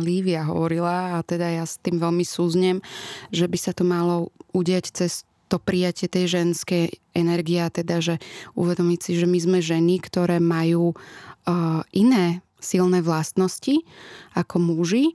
Lívia 0.00 0.48
hovorila, 0.48 1.14
a 1.14 1.22
teda 1.22 1.60
ja 1.60 1.68
s 1.68 1.76
tým 1.78 2.00
veľmi 2.00 2.24
súznem, 2.24 2.80
že 3.28 3.46
by 3.46 3.58
sa 3.60 3.76
to 3.76 3.84
malo 3.84 4.32
udieť 4.56 4.90
cez 4.90 5.28
to 5.52 5.60
prijatie 5.60 6.08
tej 6.08 6.40
ženskej 6.40 6.96
energie 7.12 7.60
a 7.60 7.68
teda, 7.68 8.00
že 8.00 8.14
uvedomiť 8.56 8.98
si, 9.04 9.12
že 9.20 9.28
my 9.28 9.36
sme 9.36 9.58
ženy, 9.60 10.00
ktoré 10.00 10.40
majú 10.40 10.96
uh, 10.96 11.84
iné 11.92 12.40
silné 12.56 13.04
vlastnosti 13.04 13.84
ako 14.32 14.56
muži 14.56 15.12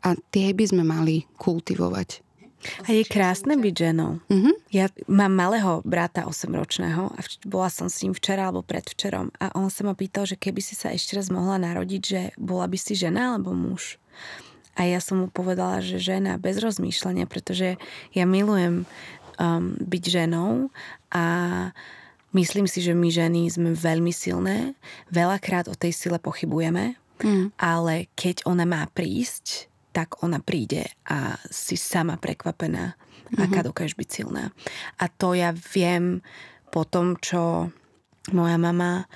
a 0.00 0.16
tie 0.32 0.56
by 0.56 0.64
sme 0.64 0.82
mali 0.86 1.28
kultivovať. 1.36 2.24
A 2.88 2.88
je 2.90 3.04
krásne 3.06 3.54
byť 3.54 3.74
ženou. 3.74 4.18
Mm-hmm. 4.26 4.54
Ja 4.74 4.90
mám 5.06 5.36
malého 5.36 5.84
brata 5.86 6.26
8-ročného 6.26 7.14
a 7.14 7.18
vč- 7.22 7.38
bola 7.46 7.70
som 7.70 7.86
s 7.86 8.02
ním 8.02 8.16
včera 8.16 8.48
alebo 8.48 8.66
predvčerom 8.66 9.30
a 9.38 9.54
on 9.54 9.70
sa 9.70 9.86
ma 9.86 9.94
pýtal, 9.94 10.26
že 10.26 10.40
keby 10.40 10.58
si 10.64 10.74
sa 10.74 10.90
ešte 10.90 11.14
raz 11.14 11.30
mohla 11.30 11.60
narodiť, 11.62 12.02
že 12.02 12.20
bola 12.40 12.66
by 12.66 12.78
si 12.80 12.98
žena 12.98 13.36
alebo 13.36 13.54
muž. 13.54 14.00
A 14.76 14.84
ja 14.84 15.00
som 15.00 15.24
mu 15.24 15.28
povedala, 15.32 15.80
že 15.80 15.96
žena 15.96 16.36
bez 16.36 16.60
rozmýšľania, 16.60 17.24
pretože 17.24 17.80
ja 18.12 18.24
milujem 18.28 18.84
um, 19.40 19.76
byť 19.78 20.04
ženou 20.08 20.68
a 21.12 21.24
myslím 22.36 22.68
si, 22.68 22.84
že 22.84 22.92
my 22.92 23.08
ženy 23.08 23.48
sme 23.48 23.72
veľmi 23.72 24.12
silné. 24.12 24.76
Veľakrát 25.08 25.70
o 25.70 25.78
tej 25.78 25.92
sile 25.96 26.20
pochybujeme, 26.20 26.96
Mm. 27.16 27.48
ale 27.56 28.12
keď 28.12 28.44
ona 28.44 28.68
má 28.68 28.84
prísť, 28.92 29.72
tak 29.96 30.20
ona 30.20 30.36
príde 30.36 30.84
a 31.08 31.40
si 31.48 31.80
sama 31.80 32.20
prekvapená, 32.20 32.92
mm-hmm. 32.92 33.40
aká 33.40 33.64
dokáže 33.64 33.96
byť 33.96 34.08
silná. 34.12 34.52
A 35.00 35.08
to 35.08 35.32
ja 35.32 35.56
viem 35.72 36.20
po 36.68 36.84
tom, 36.84 37.16
čo 37.16 37.72
moja 38.36 38.60
mama 38.60 39.08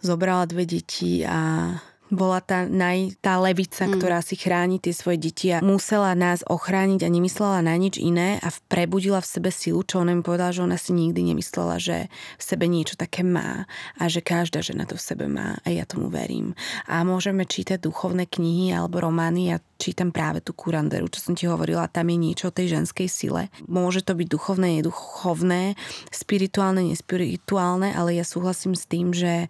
zobrala 0.00 0.48
dve 0.48 0.64
deti 0.64 1.20
a 1.28 1.76
bola 2.12 2.44
tá, 2.44 2.68
naj, 2.68 3.16
tá 3.24 3.40
levica, 3.40 3.88
mm. 3.88 3.92
ktorá 3.96 4.20
si 4.20 4.36
chráni 4.36 4.76
tie 4.76 4.92
svoje 4.92 5.16
deti 5.16 5.48
a 5.48 5.64
musela 5.64 6.12
nás 6.12 6.44
ochrániť 6.44 7.00
a 7.02 7.08
nemyslela 7.08 7.64
na 7.64 7.72
nič 7.80 7.96
iné 7.96 8.36
a 8.44 8.52
prebudila 8.68 9.24
v 9.24 9.30
sebe 9.32 9.48
silu, 9.48 9.80
čo 9.80 10.04
ona 10.04 10.12
mi 10.12 10.20
povedala, 10.20 10.52
že 10.52 10.60
ona 10.60 10.76
si 10.76 10.92
nikdy 10.92 11.32
nemyslela, 11.32 11.80
že 11.80 12.12
v 12.36 12.42
sebe 12.44 12.68
niečo 12.68 13.00
také 13.00 13.24
má 13.24 13.64
a 13.96 14.02
že 14.12 14.20
každá 14.20 14.60
žena 14.60 14.84
to 14.84 15.00
v 15.00 15.02
sebe 15.02 15.24
má 15.24 15.56
a 15.64 15.68
ja 15.72 15.88
tomu 15.88 16.12
verím. 16.12 16.52
A 16.84 17.00
môžeme 17.00 17.48
čítať 17.48 17.80
duchovné 17.80 18.28
knihy 18.28 18.76
alebo 18.76 19.00
romány, 19.00 19.48
ja 19.48 19.58
čítam 19.80 20.12
práve 20.12 20.44
tú 20.44 20.52
kuranderu, 20.52 21.08
čo 21.08 21.18
som 21.18 21.34
ti 21.34 21.48
hovorila, 21.48 21.88
tam 21.88 22.12
je 22.12 22.18
niečo 22.20 22.52
o 22.52 22.54
tej 22.54 22.78
ženskej 22.78 23.08
sile. 23.08 23.48
Môže 23.64 24.04
to 24.04 24.12
byť 24.12 24.28
duchovné, 24.28 24.78
neduchovné, 24.78 25.74
spirituálne, 26.12 26.86
nespirituálne, 26.92 27.96
ale 27.96 28.20
ja 28.20 28.22
súhlasím 28.22 28.76
s 28.76 28.84
tým, 28.84 29.10
že 29.16 29.48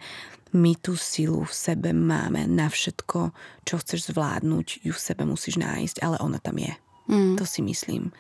my 0.52 0.76
tú 0.76 1.00
silu 1.00 1.48
v 1.48 1.54
sebe 1.54 1.96
máme 1.96 2.44
na 2.44 2.68
všetko, 2.68 3.32
čo 3.64 3.74
chceš 3.80 4.12
zvládnuť, 4.12 4.84
ju 4.84 4.92
v 4.92 5.00
sebe 5.00 5.24
musíš 5.24 5.56
nájsť, 5.56 6.04
ale 6.04 6.20
ona 6.20 6.36
tam 6.36 6.60
je. 6.60 6.72
Mm. 7.08 7.40
To 7.40 7.44
si 7.48 7.64
myslím. 7.64 8.12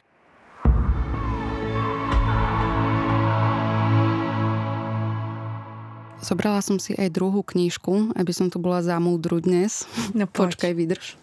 Zobrala 6.22 6.62
som 6.62 6.78
si 6.78 6.94
aj 6.94 7.10
druhú 7.10 7.42
knížku, 7.42 8.14
aby 8.14 8.30
som 8.30 8.46
tu 8.46 8.62
bola 8.62 8.78
za 8.78 8.96
múdru 9.02 9.42
dnes. 9.42 9.84
No 10.14 10.30
Počkaj, 10.32 10.72
vydrž. 10.72 11.18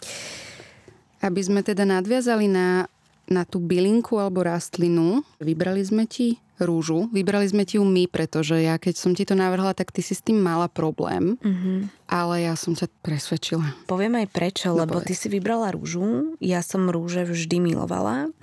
Aby 1.23 1.41
sme 1.41 1.65
teda 1.65 1.87
nadviazali 1.87 2.51
na, 2.51 2.91
na 3.29 3.45
tú 3.45 3.61
bylinku 3.61 4.17
alebo 4.17 4.43
rastlinu, 4.43 5.21
vybrali 5.39 5.85
sme 5.85 6.09
ti 6.09 6.37
rúžu. 6.59 7.07
Vybrali 7.15 7.47
sme 7.47 7.63
ti 7.63 7.79
ju 7.79 7.87
my, 7.87 8.11
pretože 8.11 8.59
ja 8.59 8.75
keď 8.75 8.95
som 8.99 9.15
ti 9.15 9.23
to 9.23 9.31
navrhla, 9.31 9.71
tak 9.71 9.95
ty 9.95 10.03
si 10.03 10.11
s 10.11 10.19
tým 10.19 10.43
mala 10.43 10.67
problém. 10.67 11.39
Mm-hmm. 11.39 11.77
Ale 12.09 12.43
ja 12.43 12.57
som 12.59 12.75
ťa 12.75 12.89
presvedčila. 13.05 13.63
Poviem 13.87 14.19
aj 14.19 14.27
prečo, 14.33 14.73
No 14.73 14.83
lebo 14.83 14.99
povedz. 14.99 15.07
ty 15.07 15.13
si 15.15 15.27
vybrala 15.31 15.71
rúžu, 15.71 16.35
ja 16.41 16.59
som 16.59 16.89
rúže 16.89 17.23
vždy 17.23 17.63
milovala 17.63 18.33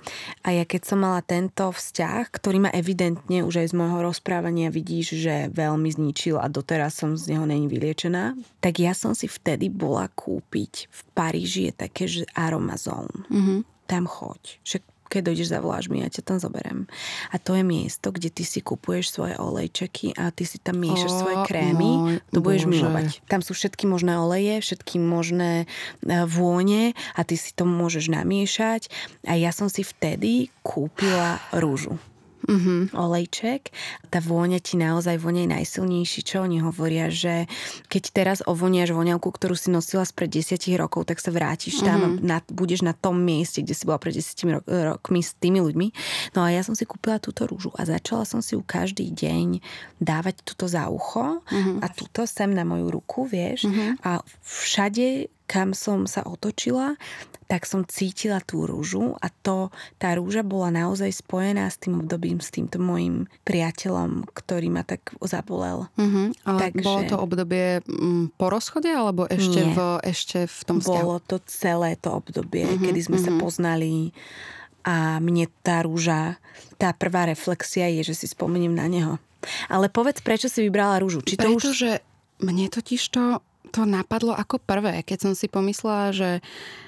a 0.41 0.47
ja 0.49 0.63
keď 0.63 0.81
som 0.87 1.03
mala 1.03 1.21
tento 1.21 1.69
vzťah, 1.69 2.31
ktorý 2.31 2.63
ma 2.63 2.71
evidentne 2.73 3.43
už 3.43 3.61
aj 3.61 3.67
z 3.69 3.77
môjho 3.77 3.99
rozprávania 4.01 4.71
vidíš, 4.71 5.19
že 5.19 5.35
veľmi 5.51 5.91
zničil 5.91 6.39
a 6.39 6.47
doteraz 6.47 6.97
som 6.97 7.13
z 7.19 7.35
neho 7.35 7.43
není 7.45 7.67
vyliečená, 7.67 8.33
tak 8.63 8.79
ja 8.79 8.95
som 8.95 9.13
si 9.13 9.27
vtedy 9.29 9.67
bola 9.69 10.07
kúpiť 10.09 10.87
v 10.89 10.99
Paríži 11.11 11.69
je 11.69 11.73
také, 11.75 12.03
že 12.07 12.23
Aromazone. 12.33 13.27
Mhm. 13.29 13.76
Tam 13.87 14.03
choď. 14.05 14.59
Však 14.67 14.83
keď 15.07 15.21
dojdeš, 15.31 15.51
zavoláš 15.55 15.87
mi, 15.87 16.03
ja 16.03 16.11
ťa 16.11 16.23
tam 16.23 16.37
zoberem. 16.37 16.83
A 17.31 17.39
to 17.39 17.55
je 17.55 17.63
miesto, 17.63 18.11
kde 18.11 18.27
ty 18.27 18.43
si 18.43 18.59
kupuješ 18.59 19.15
svoje 19.15 19.39
olejčeky 19.39 20.11
a 20.19 20.29
ty 20.35 20.43
si 20.43 20.59
tam 20.59 20.83
miešaš 20.83 21.23
svoje 21.23 21.37
krémy. 21.47 22.19
môj 22.19 22.19
to 22.35 22.39
budeš 22.43 22.67
Bože. 22.67 22.73
milovať. 22.75 23.07
Tam 23.31 23.39
sú 23.39 23.55
všetky 23.55 23.87
možné 23.87 24.19
oleje, 24.19 24.59
všetky 24.59 24.99
možné 24.99 25.63
e, 25.63 25.65
vône 26.27 26.91
a 27.15 27.21
ty 27.23 27.39
si 27.39 27.55
to 27.55 27.63
môžeš 27.63 28.11
namiešať. 28.11 28.91
A 29.23 29.39
ja 29.39 29.55
som 29.55 29.71
si 29.71 29.87
vtedy 29.87 30.51
kúpila 30.59 31.39
rúžu. 31.55 31.95
Mhm. 32.47 32.95
Olejček. 32.95 33.75
Tá 34.07 34.17
vôňa 34.17 34.57
ti 34.57 34.75
naozaj 34.75 35.19
vonia 35.19 35.43
najsilnejší, 35.45 36.19
čo 36.23 36.41
oni 36.41 36.63
hovoria, 36.63 37.11
že 37.11 37.43
keď 37.87 38.03
teraz 38.09 38.37
ovoniaš 38.41 38.95
voňavku, 38.95 39.27
ktorú 39.27 39.53
si 39.53 39.67
nosila 39.67 40.01
spred 40.01 40.31
10 40.31 40.55
rokov, 40.79 41.05
tak 41.05 41.19
sa 41.19 41.29
vrátiš 41.29 41.83
tam 41.83 41.99
a 42.01 42.07
na, 42.17 42.37
budeš 42.47 42.81
na 42.81 42.95
tom 42.95 43.19
mieste, 43.19 43.59
kde 43.59 43.75
si 43.75 43.83
bola 43.83 43.99
pred 43.99 44.15
10 44.15 44.23
ro- 44.47 44.63
rokmi 44.63 45.19
s 45.19 45.35
tými 45.35 45.59
ľuďmi. 45.59 45.87
No 46.33 46.47
a 46.47 46.49
ja 46.49 46.63
som 46.63 46.71
si 46.71 46.87
kúpila 46.87 47.19
túto 47.19 47.43
rúžu 47.43 47.69
a 47.75 47.83
začala 47.83 48.23
som 48.23 48.39
si 48.39 48.55
ju 48.55 48.63
každý 48.63 49.11
deň 49.11 49.59
dávať 49.99 50.39
túto 50.41 50.65
za 50.65 50.87
ucho 50.87 51.43
a 51.83 51.87
túto 51.91 52.23
sem 52.23 52.49
na 52.49 52.63
moju 52.63 52.87
ruku, 52.89 53.27
vieš. 53.27 53.67
A 54.01 54.23
všade, 54.41 55.27
kam 55.47 55.71
som 55.71 56.03
sa 56.05 56.27
otočila, 56.27 56.99
tak 57.47 57.63
som 57.63 57.87
cítila 57.87 58.43
tú 58.43 58.67
rúžu 58.67 59.15
a 59.23 59.31
to, 59.31 59.71
tá 59.95 60.11
rúža 60.19 60.43
bola 60.43 60.67
naozaj 60.67 61.23
spojená 61.23 61.71
s 61.71 61.79
tým 61.79 62.03
obdobím, 62.03 62.43
s 62.43 62.51
týmto 62.51 62.75
môjim 62.75 63.31
priateľom, 63.47 64.27
ktorý 64.35 64.67
ma 64.67 64.83
tak 64.83 65.15
zabolel. 65.23 65.87
Mhm. 65.95 66.35
Ale 66.43 66.59
Takže- 66.67 66.83
bolo 66.83 67.01
to 67.07 67.15
obdobie 67.15 67.79
mm, 67.87 68.35
po 68.35 68.51
rozchode, 68.51 68.91
alebo 68.91 69.23
ešte, 69.31 69.63
Nie. 69.63 69.71
v, 69.71 69.79
ešte 70.03 70.39
v 70.45 70.59
tom 70.67 70.77
vzťahu? 70.83 70.99
Bolo 70.99 71.17
to 71.23 71.39
celé 71.47 71.95
to 71.95 72.19
obdobie, 72.19 72.67
Mhm, 72.67 72.83
kedy 72.83 72.99
sme 72.99 73.17
sa 73.17 73.31
mhm. 73.31 73.39
poznali 73.39 74.11
a 74.83 75.23
mne 75.23 75.47
tá 75.63 75.83
rúža, 75.83 76.39
tá 76.75 76.91
prvá 76.91 77.27
reflexia 77.27 77.87
je, 77.91 78.07
že 78.11 78.23
si 78.23 78.27
spomeniem 78.27 78.75
na 78.75 78.87
neho. 78.91 79.19
Ale 79.71 79.87
povedz, 79.87 80.19
prečo 80.19 80.51
si 80.51 80.63
vybrala 80.63 80.99
rúžu? 80.99 81.23
Či 81.23 81.39
to 81.39 81.47
už... 81.55 81.63
Pretože 81.63 82.03
mne 82.43 82.67
totiž 82.67 83.01
to, 83.11 83.39
to 83.69 83.85
napadlo 83.85 84.33
ako 84.33 84.57
prvé, 84.57 85.03
keď 85.03 85.29
som 85.29 85.33
si 85.37 85.51
pomyslela, 85.51 86.15
že 86.15 86.29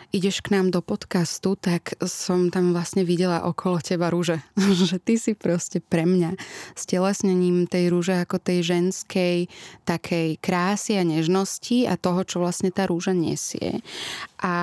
ideš 0.09 0.41
k 0.41 0.57
nám 0.57 0.73
do 0.73 0.81
podcastu, 0.81 1.53
tak 1.53 1.93
som 2.01 2.49
tam 2.49 2.73
vlastne 2.73 3.05
videla 3.05 3.45
okolo 3.45 3.77
teba 3.77 4.09
rúže. 4.09 4.41
že 4.89 4.97
ty 4.97 5.21
si 5.21 5.37
proste 5.37 5.77
pre 5.81 6.05
mňa 6.09 6.33
s 6.73 6.83
telesnením 6.89 7.69
tej 7.69 7.93
rúže 7.93 8.17
ako 8.17 8.41
tej 8.41 8.65
ženskej 8.65 9.45
takej 9.85 10.41
krásy 10.41 10.97
a 10.97 11.05
nežnosti 11.05 11.85
a 11.85 11.93
toho, 11.93 12.25
čo 12.25 12.41
vlastne 12.41 12.73
tá 12.73 12.89
rúža 12.89 13.13
nesie. 13.13 13.85
A 14.41 14.53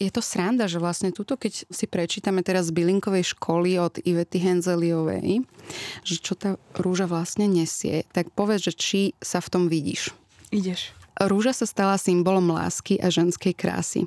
je 0.00 0.08
to 0.08 0.24
sranda, 0.24 0.64
že 0.64 0.80
vlastne 0.80 1.12
túto, 1.12 1.36
keď 1.36 1.68
si 1.68 1.84
prečítame 1.84 2.40
teraz 2.40 2.72
z 2.72 2.76
bylinkovej 2.76 3.36
školy 3.36 3.76
od 3.76 4.00
Ivety 4.00 4.40
Henzeliovej, 4.40 5.44
že 6.08 6.14
čo 6.22 6.32
tá 6.38 6.56
rúža 6.72 7.04
vlastne 7.04 7.44
nesie, 7.44 8.08
tak 8.16 8.32
povedz, 8.32 8.72
že 8.72 8.72
či 8.72 9.00
sa 9.20 9.44
v 9.44 9.50
tom 9.52 9.64
vidíš. 9.68 10.14
Ideš. 10.54 11.05
Rúža 11.16 11.56
sa 11.56 11.64
stala 11.64 11.96
symbolom 11.96 12.52
lásky 12.52 13.00
a 13.00 13.08
ženskej 13.08 13.56
krásy. 13.56 14.04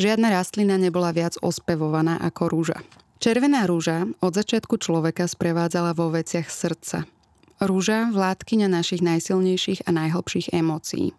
Žiadna 0.00 0.32
rastlina 0.32 0.80
nebola 0.80 1.12
viac 1.12 1.36
ospevovaná 1.44 2.16
ako 2.24 2.48
rúža. 2.48 2.78
Červená 3.20 3.68
rúža 3.68 4.08
od 4.24 4.32
začiatku 4.32 4.80
človeka 4.80 5.28
sprevádzala 5.28 5.92
vo 5.92 6.08
veciach 6.08 6.48
srdca. 6.48 7.04
Rúža 7.60 8.08
vládkyňa 8.14 8.64
našich 8.70 9.04
najsilnejších 9.04 9.84
a 9.84 9.90
najhlbších 9.92 10.56
emócií. 10.56 11.12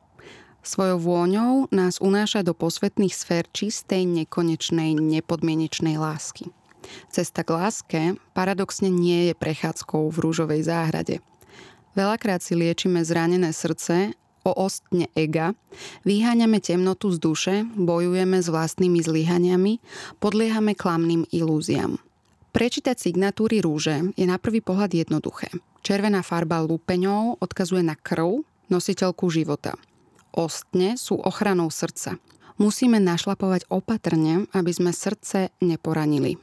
Svojou 0.66 0.98
vôňou 0.98 1.70
nás 1.70 2.02
unáša 2.02 2.42
do 2.42 2.58
posvetných 2.58 3.14
sfér 3.14 3.46
čistej, 3.54 4.10
nekonečnej, 4.10 4.98
nepodmienečnej 4.98 6.02
lásky. 6.02 6.50
Cesta 7.14 7.46
k 7.46 7.50
láske 7.54 8.02
paradoxne 8.34 8.90
nie 8.90 9.30
je 9.30 9.34
prechádzkou 9.38 10.10
v 10.10 10.18
rúžovej 10.18 10.66
záhrade. 10.66 11.22
Veľakrát 11.94 12.42
si 12.42 12.58
liečime 12.58 13.06
zranené 13.06 13.54
srdce 13.54 14.18
ostne 14.54 15.10
ega, 15.18 15.58
vyháňame 16.06 16.62
temnotu 16.62 17.10
z 17.14 17.18
duše, 17.18 17.56
bojujeme 17.78 18.40
s 18.40 18.48
vlastnými 18.48 19.00
zlyhaniami, 19.02 19.82
podliehame 20.22 20.78
klamným 20.78 21.26
ilúziám. 21.30 21.98
Prečítať 22.50 22.98
signatúry 22.98 23.62
rúže 23.62 24.10
je 24.18 24.26
na 24.26 24.42
prvý 24.42 24.66
pohľad 24.66 24.90
jednoduché. 24.92 25.54
Červená 25.86 26.26
farba 26.26 26.60
lúpeňov 26.66 27.38
odkazuje 27.40 27.86
na 27.86 27.94
krv, 27.94 28.42
nositeľku 28.74 29.30
života. 29.30 29.78
Ostne 30.34 30.98
sú 30.98 31.18
ochranou 31.22 31.70
srdca. 31.74 32.18
Musíme 32.60 33.00
našlapovať 33.00 33.70
opatrne, 33.72 34.50
aby 34.52 34.72
sme 34.74 34.92
srdce 34.92 35.54
neporanili. 35.64 36.36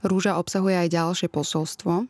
Rúža 0.00 0.40
obsahuje 0.40 0.80
aj 0.80 0.88
ďalšie 0.96 1.28
posolstvo. 1.28 2.08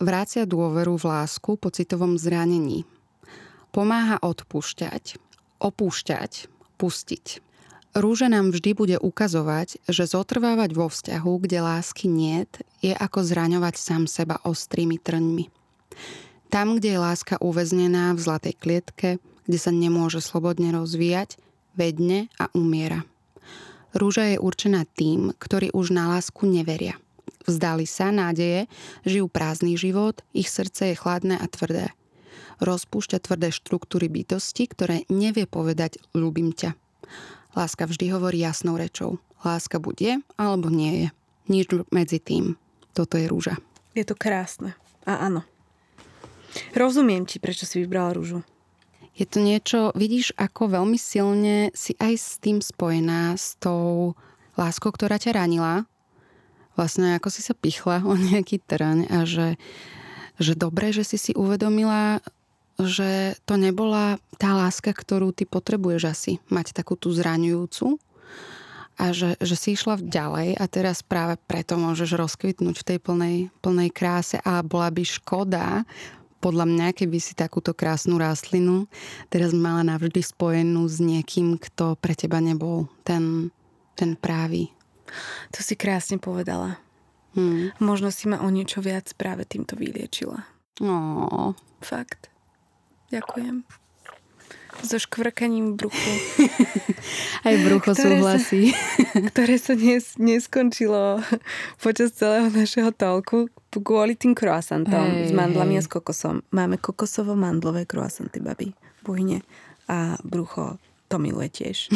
Vrácia 0.00 0.48
dôveru 0.48 0.96
v 0.96 1.04
lásku 1.04 1.60
po 1.60 1.68
citovom 1.68 2.16
zranení. 2.16 2.88
Pomáha 3.76 4.16
odpúšťať, 4.24 5.20
opúšťať, 5.60 6.48
pustiť. 6.80 7.44
Rúža 7.92 8.32
nám 8.32 8.48
vždy 8.48 8.72
bude 8.72 8.96
ukazovať, 8.96 9.84
že 9.84 10.08
zotrvávať 10.08 10.72
vo 10.72 10.88
vzťahu, 10.88 11.32
kde 11.44 11.60
lásky 11.60 12.08
niet, 12.08 12.64
je 12.80 12.96
ako 12.96 13.20
zraňovať 13.20 13.76
sám 13.76 14.08
seba 14.08 14.40
ostrými 14.48 14.96
trňmi. 14.96 15.52
Tam, 16.48 16.80
kde 16.80 16.96
je 16.96 17.04
láska 17.04 17.36
uväznená 17.36 18.16
v 18.16 18.24
zlatej 18.24 18.56
klietke, 18.56 19.20
kde 19.44 19.58
sa 19.60 19.68
nemôže 19.68 20.24
slobodne 20.24 20.72
rozvíjať, 20.72 21.36
vedne 21.76 22.32
a 22.40 22.48
umiera. 22.56 23.04
Rúža 23.92 24.32
je 24.32 24.40
určená 24.40 24.88
tým, 24.96 25.36
ktorí 25.36 25.68
už 25.76 25.92
na 25.92 26.16
lásku 26.16 26.48
neveria. 26.48 26.96
Vzdali 27.44 27.84
sa 27.84 28.08
nádeje, 28.08 28.72
žijú 29.04 29.28
prázdny 29.28 29.76
život, 29.76 30.24
ich 30.32 30.48
srdce 30.48 30.96
je 30.96 30.96
chladné 30.96 31.36
a 31.36 31.44
tvrdé. 31.44 31.92
Rozpúšťa 32.60 33.18
tvrdé 33.20 33.52
štruktúry 33.52 34.08
bytosti, 34.08 34.68
ktoré 34.68 35.04
nevie 35.12 35.44
povedať 35.44 36.00
ľúbim 36.16 36.52
ťa. 36.56 36.74
Láska 37.56 37.88
vždy 37.88 38.12
hovorí 38.12 38.44
jasnou 38.44 38.76
rečou. 38.76 39.20
Láska 39.44 39.80
buď 39.80 39.96
je, 39.96 40.14
alebo 40.36 40.68
nie 40.68 40.92
je. 40.92 41.08
Nič 41.46 41.66
medzi 41.94 42.18
tým. 42.18 42.58
Toto 42.96 43.16
je 43.16 43.28
rúža. 43.28 43.56
Je 43.96 44.04
to 44.04 44.18
krásne. 44.18 44.76
A 45.08 45.28
áno. 45.30 45.46
Rozumiem 46.72 47.28
ti, 47.28 47.36
prečo 47.40 47.68
si 47.68 47.80
vybrala 47.80 48.16
rúžu. 48.16 48.40
Je 49.16 49.24
to 49.24 49.40
niečo, 49.40 49.96
vidíš, 49.96 50.36
ako 50.36 50.76
veľmi 50.76 51.00
silne 51.00 51.72
si 51.72 51.96
aj 51.96 52.14
s 52.20 52.28
tým 52.36 52.60
spojená, 52.60 53.32
s 53.32 53.56
tou 53.56 54.12
láskou, 54.60 54.92
ktorá 54.92 55.16
ťa 55.16 55.40
ranila, 55.40 55.88
vlastne 56.76 57.16
ako 57.16 57.32
si 57.32 57.40
sa 57.40 57.56
pichla 57.56 58.04
o 58.04 58.12
nejaký 58.12 58.60
trň 58.60 59.08
a 59.08 59.24
že, 59.24 59.56
že 60.36 60.56
dobre, 60.56 60.92
že 60.92 61.04
si 61.04 61.16
si 61.20 61.32
uvedomila, 61.32 62.20
že 62.76 63.36
to 63.48 63.56
nebola 63.56 64.20
tá 64.36 64.52
láska, 64.52 64.92
ktorú 64.92 65.32
ty 65.32 65.48
potrebuješ 65.48 66.02
asi 66.04 66.32
mať 66.52 66.76
takú 66.76 66.96
tú 66.96 67.08
zraňujúcu 67.12 67.96
a 68.96 69.12
že, 69.12 69.36
že 69.40 69.56
si 69.56 69.68
išla 69.76 70.00
ďalej 70.00 70.56
a 70.56 70.64
teraz 70.68 71.04
práve 71.04 71.36
preto 71.44 71.76
môžeš 71.76 72.16
rozkvitnúť 72.16 72.76
v 72.80 72.86
tej 72.86 72.98
plnej, 73.00 73.36
plnej 73.60 73.90
kráse 73.92 74.40
a 74.40 74.64
bola 74.64 74.88
by 74.88 75.04
škoda 75.04 75.84
podľa 76.40 76.68
mňa, 76.68 76.86
keby 76.96 77.18
si 77.20 77.32
takúto 77.32 77.72
krásnu 77.72 78.20
rastlinu 78.20 78.88
teraz 79.32 79.56
mala 79.56 79.84
navždy 79.84 80.20
spojenú 80.20 80.84
s 80.88 81.00
niekým, 81.00 81.56
kto 81.60 81.96
pre 81.96 82.12
teba 82.16 82.40
nebol 82.40 82.88
ten, 83.04 83.52
ten 83.96 84.16
právý. 84.16 84.72
To 85.54 85.60
si 85.64 85.76
krásne 85.78 86.20
povedala. 86.20 86.80
Hmm. 87.36 87.70
Možno 87.78 88.08
si 88.08 88.26
ma 88.32 88.40
o 88.40 88.48
niečo 88.48 88.80
viac 88.80 89.12
práve 89.14 89.44
týmto 89.44 89.76
vyliečila. 89.76 90.48
Oh. 90.80 91.52
Fakt. 91.84 92.32
Ďakujem. 93.12 93.62
So 94.84 95.00
škvrkaním 95.00 95.76
bruchu. 95.76 96.12
Aj 97.48 97.54
brucho 97.64 97.96
ktoré 97.96 98.20
súhlasí. 98.20 98.62
Sa, 98.72 99.20
ktoré 99.32 99.56
sa 99.56 99.72
nes, 99.72 100.20
neskončilo 100.20 101.20
počas 101.84 102.12
celého 102.12 102.52
našeho 102.52 102.92
talku 102.92 103.48
kvôli 103.72 104.16
tým 104.16 104.32
croissantom 104.32 105.04
hey, 105.04 105.28
s 105.28 105.32
mandlami 105.36 105.76
hey. 105.76 105.80
a 105.80 105.82
s 105.84 105.88
kokosom. 105.88 106.40
Máme 106.52 106.80
kokosovo-mandlové 106.80 107.84
croissanty, 107.84 108.40
babi. 108.40 108.72
Bujne. 109.04 109.44
A 109.88 110.16
brucho 110.24 110.80
to 111.12 111.20
miluje 111.20 111.48
tiež. 111.52 111.92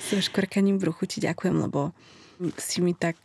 so 0.00 0.16
škvrkaním 0.20 0.80
bruchu 0.80 1.04
ti 1.04 1.20
ďakujem, 1.20 1.56
lebo 1.60 1.92
si 2.56 2.80
mi 2.80 2.92
tak 2.96 3.16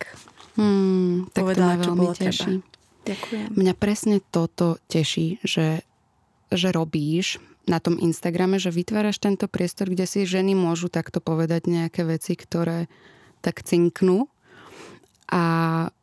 Hmm, 0.60 1.32
tak 1.32 1.48
povedala, 1.48 1.80
čo 1.80 1.96
bolo 1.96 2.12
teší. 2.12 2.60
Treba. 2.60 2.78
Ďakujem. 3.08 3.48
Mňa 3.56 3.74
presne 3.80 4.20
toto 4.20 4.76
teší, 4.92 5.40
že, 5.42 5.88
že 6.52 6.68
robíš 6.76 7.40
na 7.66 7.80
tom 7.80 7.96
Instagrame, 7.96 8.60
že 8.60 8.74
vytváraš 8.74 9.24
tento 9.24 9.48
priestor, 9.48 9.88
kde 9.88 10.04
si 10.04 10.28
ženy 10.28 10.58
môžu 10.58 10.92
takto 10.92 11.24
povedať 11.24 11.70
nejaké 11.70 12.04
veci, 12.04 12.36
ktoré 12.36 12.92
tak 13.40 13.64
cinknú 13.64 14.28
a 15.32 15.44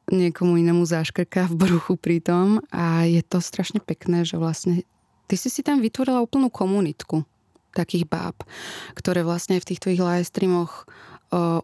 niekomu 0.09 0.57
inému 0.57 0.87
zaškrká 0.87 1.51
v 1.51 1.59
bruchu 1.59 1.99
pritom 1.99 2.63
a 2.71 3.05
je 3.05 3.21
to 3.27 3.43
strašne 3.43 3.83
pekné, 3.83 4.23
že 4.23 4.39
vlastne 4.39 4.87
ty 5.27 5.35
si 5.35 5.51
si 5.51 5.67
tam 5.67 5.83
vytvorila 5.83 6.23
úplnú 6.23 6.47
komunitku 6.47 7.27
takých 7.75 8.09
báb, 8.09 8.41
ktoré 8.95 9.27
vlastne 9.27 9.59
v 9.61 9.67
tých 9.69 9.83
tvojich 9.83 10.01
live 10.01 10.25
streamoch 10.25 10.89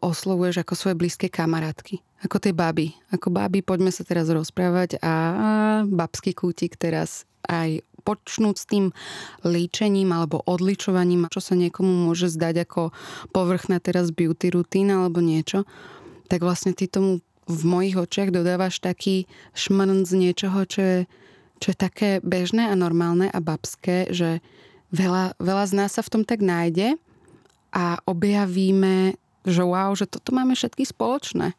oslovuješ 0.01 0.63
ako 0.63 0.75
svoje 0.77 0.97
blízke 0.99 1.27
kamarátky. 1.33 2.01
Ako 2.23 2.39
tie 2.39 2.55
baby. 2.55 2.95
Ako 3.11 3.33
baby, 3.35 3.65
poďme 3.65 3.91
sa 3.91 4.07
teraz 4.07 4.31
rozprávať 4.31 5.01
a, 5.03 5.15
babský 5.89 6.37
kútik 6.37 6.79
teraz 6.79 7.27
aj 7.51 7.83
počnúť 8.03 8.57
s 8.59 8.67
tým 8.67 8.85
líčením 9.47 10.11
alebo 10.11 10.43
odličovaním, 10.43 11.31
čo 11.31 11.39
sa 11.39 11.55
niekomu 11.55 12.11
môže 12.11 12.31
zdať 12.31 12.67
ako 12.67 12.83
povrchná 13.31 13.79
teraz 13.79 14.11
beauty 14.11 14.51
rutína 14.51 15.07
alebo 15.07 15.23
niečo, 15.23 15.67
tak 16.27 16.43
vlastne 16.43 16.75
ty 16.75 16.91
tomu 16.91 17.23
v 17.47 17.63
mojich 17.67 17.99
očiach 17.99 18.31
dodávaš 18.31 18.79
taký 18.79 19.27
šmrn 19.55 20.07
z 20.07 20.13
niečoho, 20.19 20.63
čo 20.67 20.81
je, 20.83 20.99
čo 21.59 21.75
je 21.75 21.77
také 21.79 22.11
bežné 22.23 22.71
a 22.71 22.79
normálne 22.79 23.31
a 23.31 23.39
babské, 23.43 24.11
že 24.11 24.43
veľa, 24.95 25.39
veľa 25.43 25.65
z 25.67 25.73
nás 25.75 25.91
sa 25.95 26.03
v 26.03 26.11
tom 26.11 26.23
tak 26.23 26.43
nájde 26.43 26.99
a 27.73 27.99
objavíme 28.05 29.17
že 29.47 29.63
wow, 29.63 29.95
že 29.95 30.07
toto 30.07 30.35
máme 30.35 30.55
všetky 30.55 30.87
spoločné. 30.87 31.55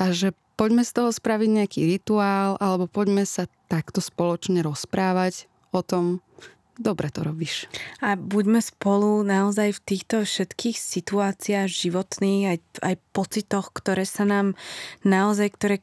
A 0.00 0.04
že 0.12 0.32
poďme 0.60 0.84
z 0.84 0.92
toho 0.92 1.10
spraviť 1.12 1.48
nejaký 1.48 1.80
rituál, 1.88 2.60
alebo 2.60 2.84
poďme 2.84 3.24
sa 3.24 3.48
takto 3.68 4.04
spoločne 4.04 4.60
rozprávať 4.60 5.48
o 5.72 5.80
tom, 5.80 6.20
dobre 6.80 7.12
to 7.12 7.24
robíš. 7.24 7.68
A 8.00 8.16
buďme 8.16 8.60
spolu 8.64 9.20
naozaj 9.24 9.76
v 9.76 9.84
týchto 9.84 10.24
všetkých 10.24 10.76
situáciách 10.76 11.68
životných, 11.68 12.42
aj, 12.56 12.58
aj 12.84 12.94
pocitoch, 13.12 13.72
ktoré 13.72 14.08
sa 14.08 14.24
nám 14.24 14.56
naozaj, 15.04 15.48
ktoré 15.56 15.76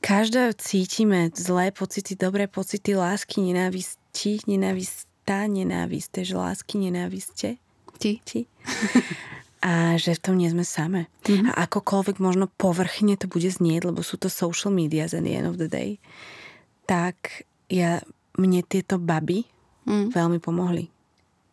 každá 0.00 0.56
cítime, 0.56 1.28
zlé 1.36 1.68
pocity, 1.72 2.16
dobré 2.16 2.48
pocity, 2.48 2.96
lásky, 2.96 3.44
nenávisti, 3.44 4.40
nenávista, 4.48 5.44
nenávisť, 5.44 6.24
že 6.24 6.34
lásky, 6.36 6.80
nenáviste. 6.80 7.60
Ti. 8.00 8.20
Ti. 8.24 8.48
a 9.60 10.00
že 10.00 10.16
v 10.16 10.22
tom 10.24 10.34
nie 10.40 10.48
sme 10.48 10.64
same. 10.64 11.12
Mm-hmm. 11.28 11.52
A 11.52 11.68
akokoľvek 11.68 12.16
možno 12.16 12.48
povrchne 12.48 13.20
to 13.20 13.28
bude 13.28 13.48
znieť, 13.48 13.92
lebo 13.92 14.00
sú 14.00 14.16
to 14.16 14.32
social 14.32 14.72
media 14.72 15.04
at 15.04 15.12
the 15.12 15.36
end 15.36 15.48
of 15.48 15.60
the 15.60 15.68
day, 15.68 16.00
tak 16.88 17.44
ja, 17.68 18.00
mne 18.40 18.64
tieto 18.64 18.96
baby 18.96 19.44
mm. 19.84 20.16
veľmi 20.16 20.40
pomohli, 20.40 20.88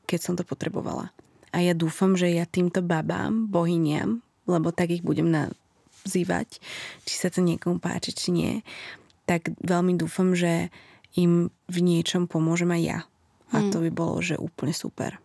keď 0.08 0.20
som 0.24 0.34
to 0.40 0.48
potrebovala. 0.48 1.12
A 1.52 1.62
ja 1.62 1.76
dúfam, 1.76 2.16
že 2.16 2.32
ja 2.32 2.48
týmto 2.48 2.80
babám, 2.80 3.52
bohyniam, 3.52 4.24
lebo 4.48 4.72
tak 4.72 4.96
ich 4.96 5.04
budem 5.04 5.28
nazývať, 5.28 6.64
či 7.04 7.14
sa 7.20 7.28
to 7.28 7.44
niekomu 7.44 7.84
páči, 7.84 8.16
či 8.16 8.32
nie, 8.32 8.54
tak 9.28 9.52
veľmi 9.60 10.00
dúfam, 10.00 10.32
že 10.32 10.72
im 11.20 11.52
v 11.68 11.78
niečom 11.84 12.32
pomôžem 12.32 12.72
aj 12.72 12.82
ja. 12.82 13.00
A 13.52 13.64
mm. 13.64 13.70
to 13.76 13.84
by 13.84 13.92
bolo, 13.92 14.24
že 14.24 14.40
úplne 14.40 14.72
super. 14.72 15.20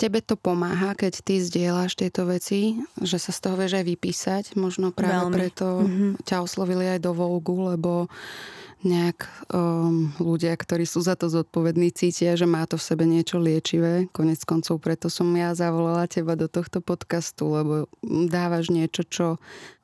Tebe 0.00 0.24
to 0.24 0.40
pomáha, 0.40 0.96
keď 0.96 1.20
ty 1.20 1.44
zdieľaš 1.44 1.92
tieto 1.92 2.24
veci, 2.24 2.80
že 3.04 3.20
sa 3.20 3.36
z 3.36 3.38
toho 3.44 3.60
vieš 3.60 3.76
aj 3.76 3.84
vypísať. 3.84 4.44
Možno 4.56 4.96
práve 4.96 5.28
Veľmi. 5.28 5.36
preto 5.36 5.84
mm-hmm. 5.84 6.24
ťa 6.24 6.40
oslovili 6.40 6.88
aj 6.88 7.04
do 7.04 7.12
Vogue, 7.12 7.76
lebo 7.76 8.08
nejak 8.80 9.28
um, 9.52 10.08
ľudia, 10.16 10.56
ktorí 10.56 10.88
sú 10.88 11.04
za 11.04 11.12
to 11.12 11.28
zodpovední, 11.28 11.92
cítia, 11.92 12.32
že 12.32 12.48
má 12.48 12.64
to 12.64 12.80
v 12.80 12.86
sebe 12.88 13.04
niečo 13.04 13.36
liečivé. 13.36 14.08
Konec 14.08 14.40
koncov 14.48 14.80
preto 14.80 15.12
som 15.12 15.28
ja 15.36 15.52
zavolala 15.52 16.08
teba 16.08 16.32
do 16.32 16.48
tohto 16.48 16.80
podcastu, 16.80 17.52
lebo 17.52 17.92
dávaš 18.08 18.72
niečo, 18.72 19.04
čo 19.04 19.26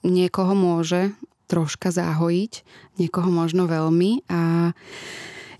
niekoho 0.00 0.56
môže 0.56 1.12
troška 1.46 1.92
zahojiť, 1.92 2.52
niekoho 2.96 3.28
možno 3.28 3.68
veľmi 3.68 4.24
a 4.32 4.72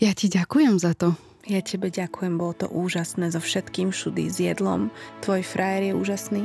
ja 0.01 0.13
ti 0.17 0.33
ďakujem 0.33 0.81
za 0.81 0.97
to. 0.97 1.13
Ja 1.47 1.63
tebe 1.63 1.95
ďakujem, 1.95 2.43
bolo 2.43 2.59
to 2.59 2.67
úžasné 2.67 3.31
so 3.31 3.39
všetkým 3.39 3.95
všudy, 3.95 4.27
s 4.27 4.43
jedlom. 4.43 4.91
Tvoj 5.23 5.47
frajer 5.47 5.91
je 5.91 5.93
úžasný. 5.95 6.43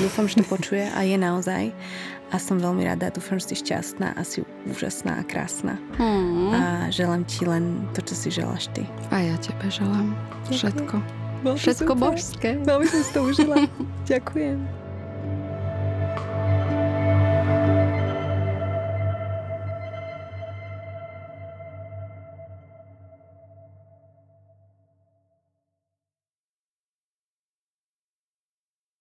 Dúfam, 0.00 0.24
že 0.24 0.40
to 0.40 0.44
počuje 0.48 0.88
a 0.88 1.04
je 1.04 1.20
naozaj. 1.20 1.68
A 2.32 2.40
som 2.40 2.56
veľmi 2.56 2.88
rada, 2.88 3.12
dúfam, 3.12 3.36
že 3.36 3.52
si 3.52 3.60
šťastná 3.60 4.16
a 4.16 4.24
si 4.24 4.40
úžasná 4.64 5.20
a 5.20 5.26
krásna. 5.28 5.76
Hmm. 6.00 6.56
A 6.56 6.60
želám 6.88 7.28
ti 7.28 7.44
len 7.44 7.84
to, 7.92 8.00
čo 8.00 8.14
si 8.16 8.28
želáš 8.32 8.72
ty. 8.72 8.88
A 9.12 9.20
ja 9.20 9.36
tebe 9.36 9.68
želám 9.68 10.16
všetko. 10.48 11.04
Všetko 11.44 11.92
božské. 11.92 12.56
Veľmi 12.64 12.88
som 12.88 13.00
si 13.04 13.10
to 13.12 13.20
užila. 13.28 13.68
Ďakujem. 14.10 14.83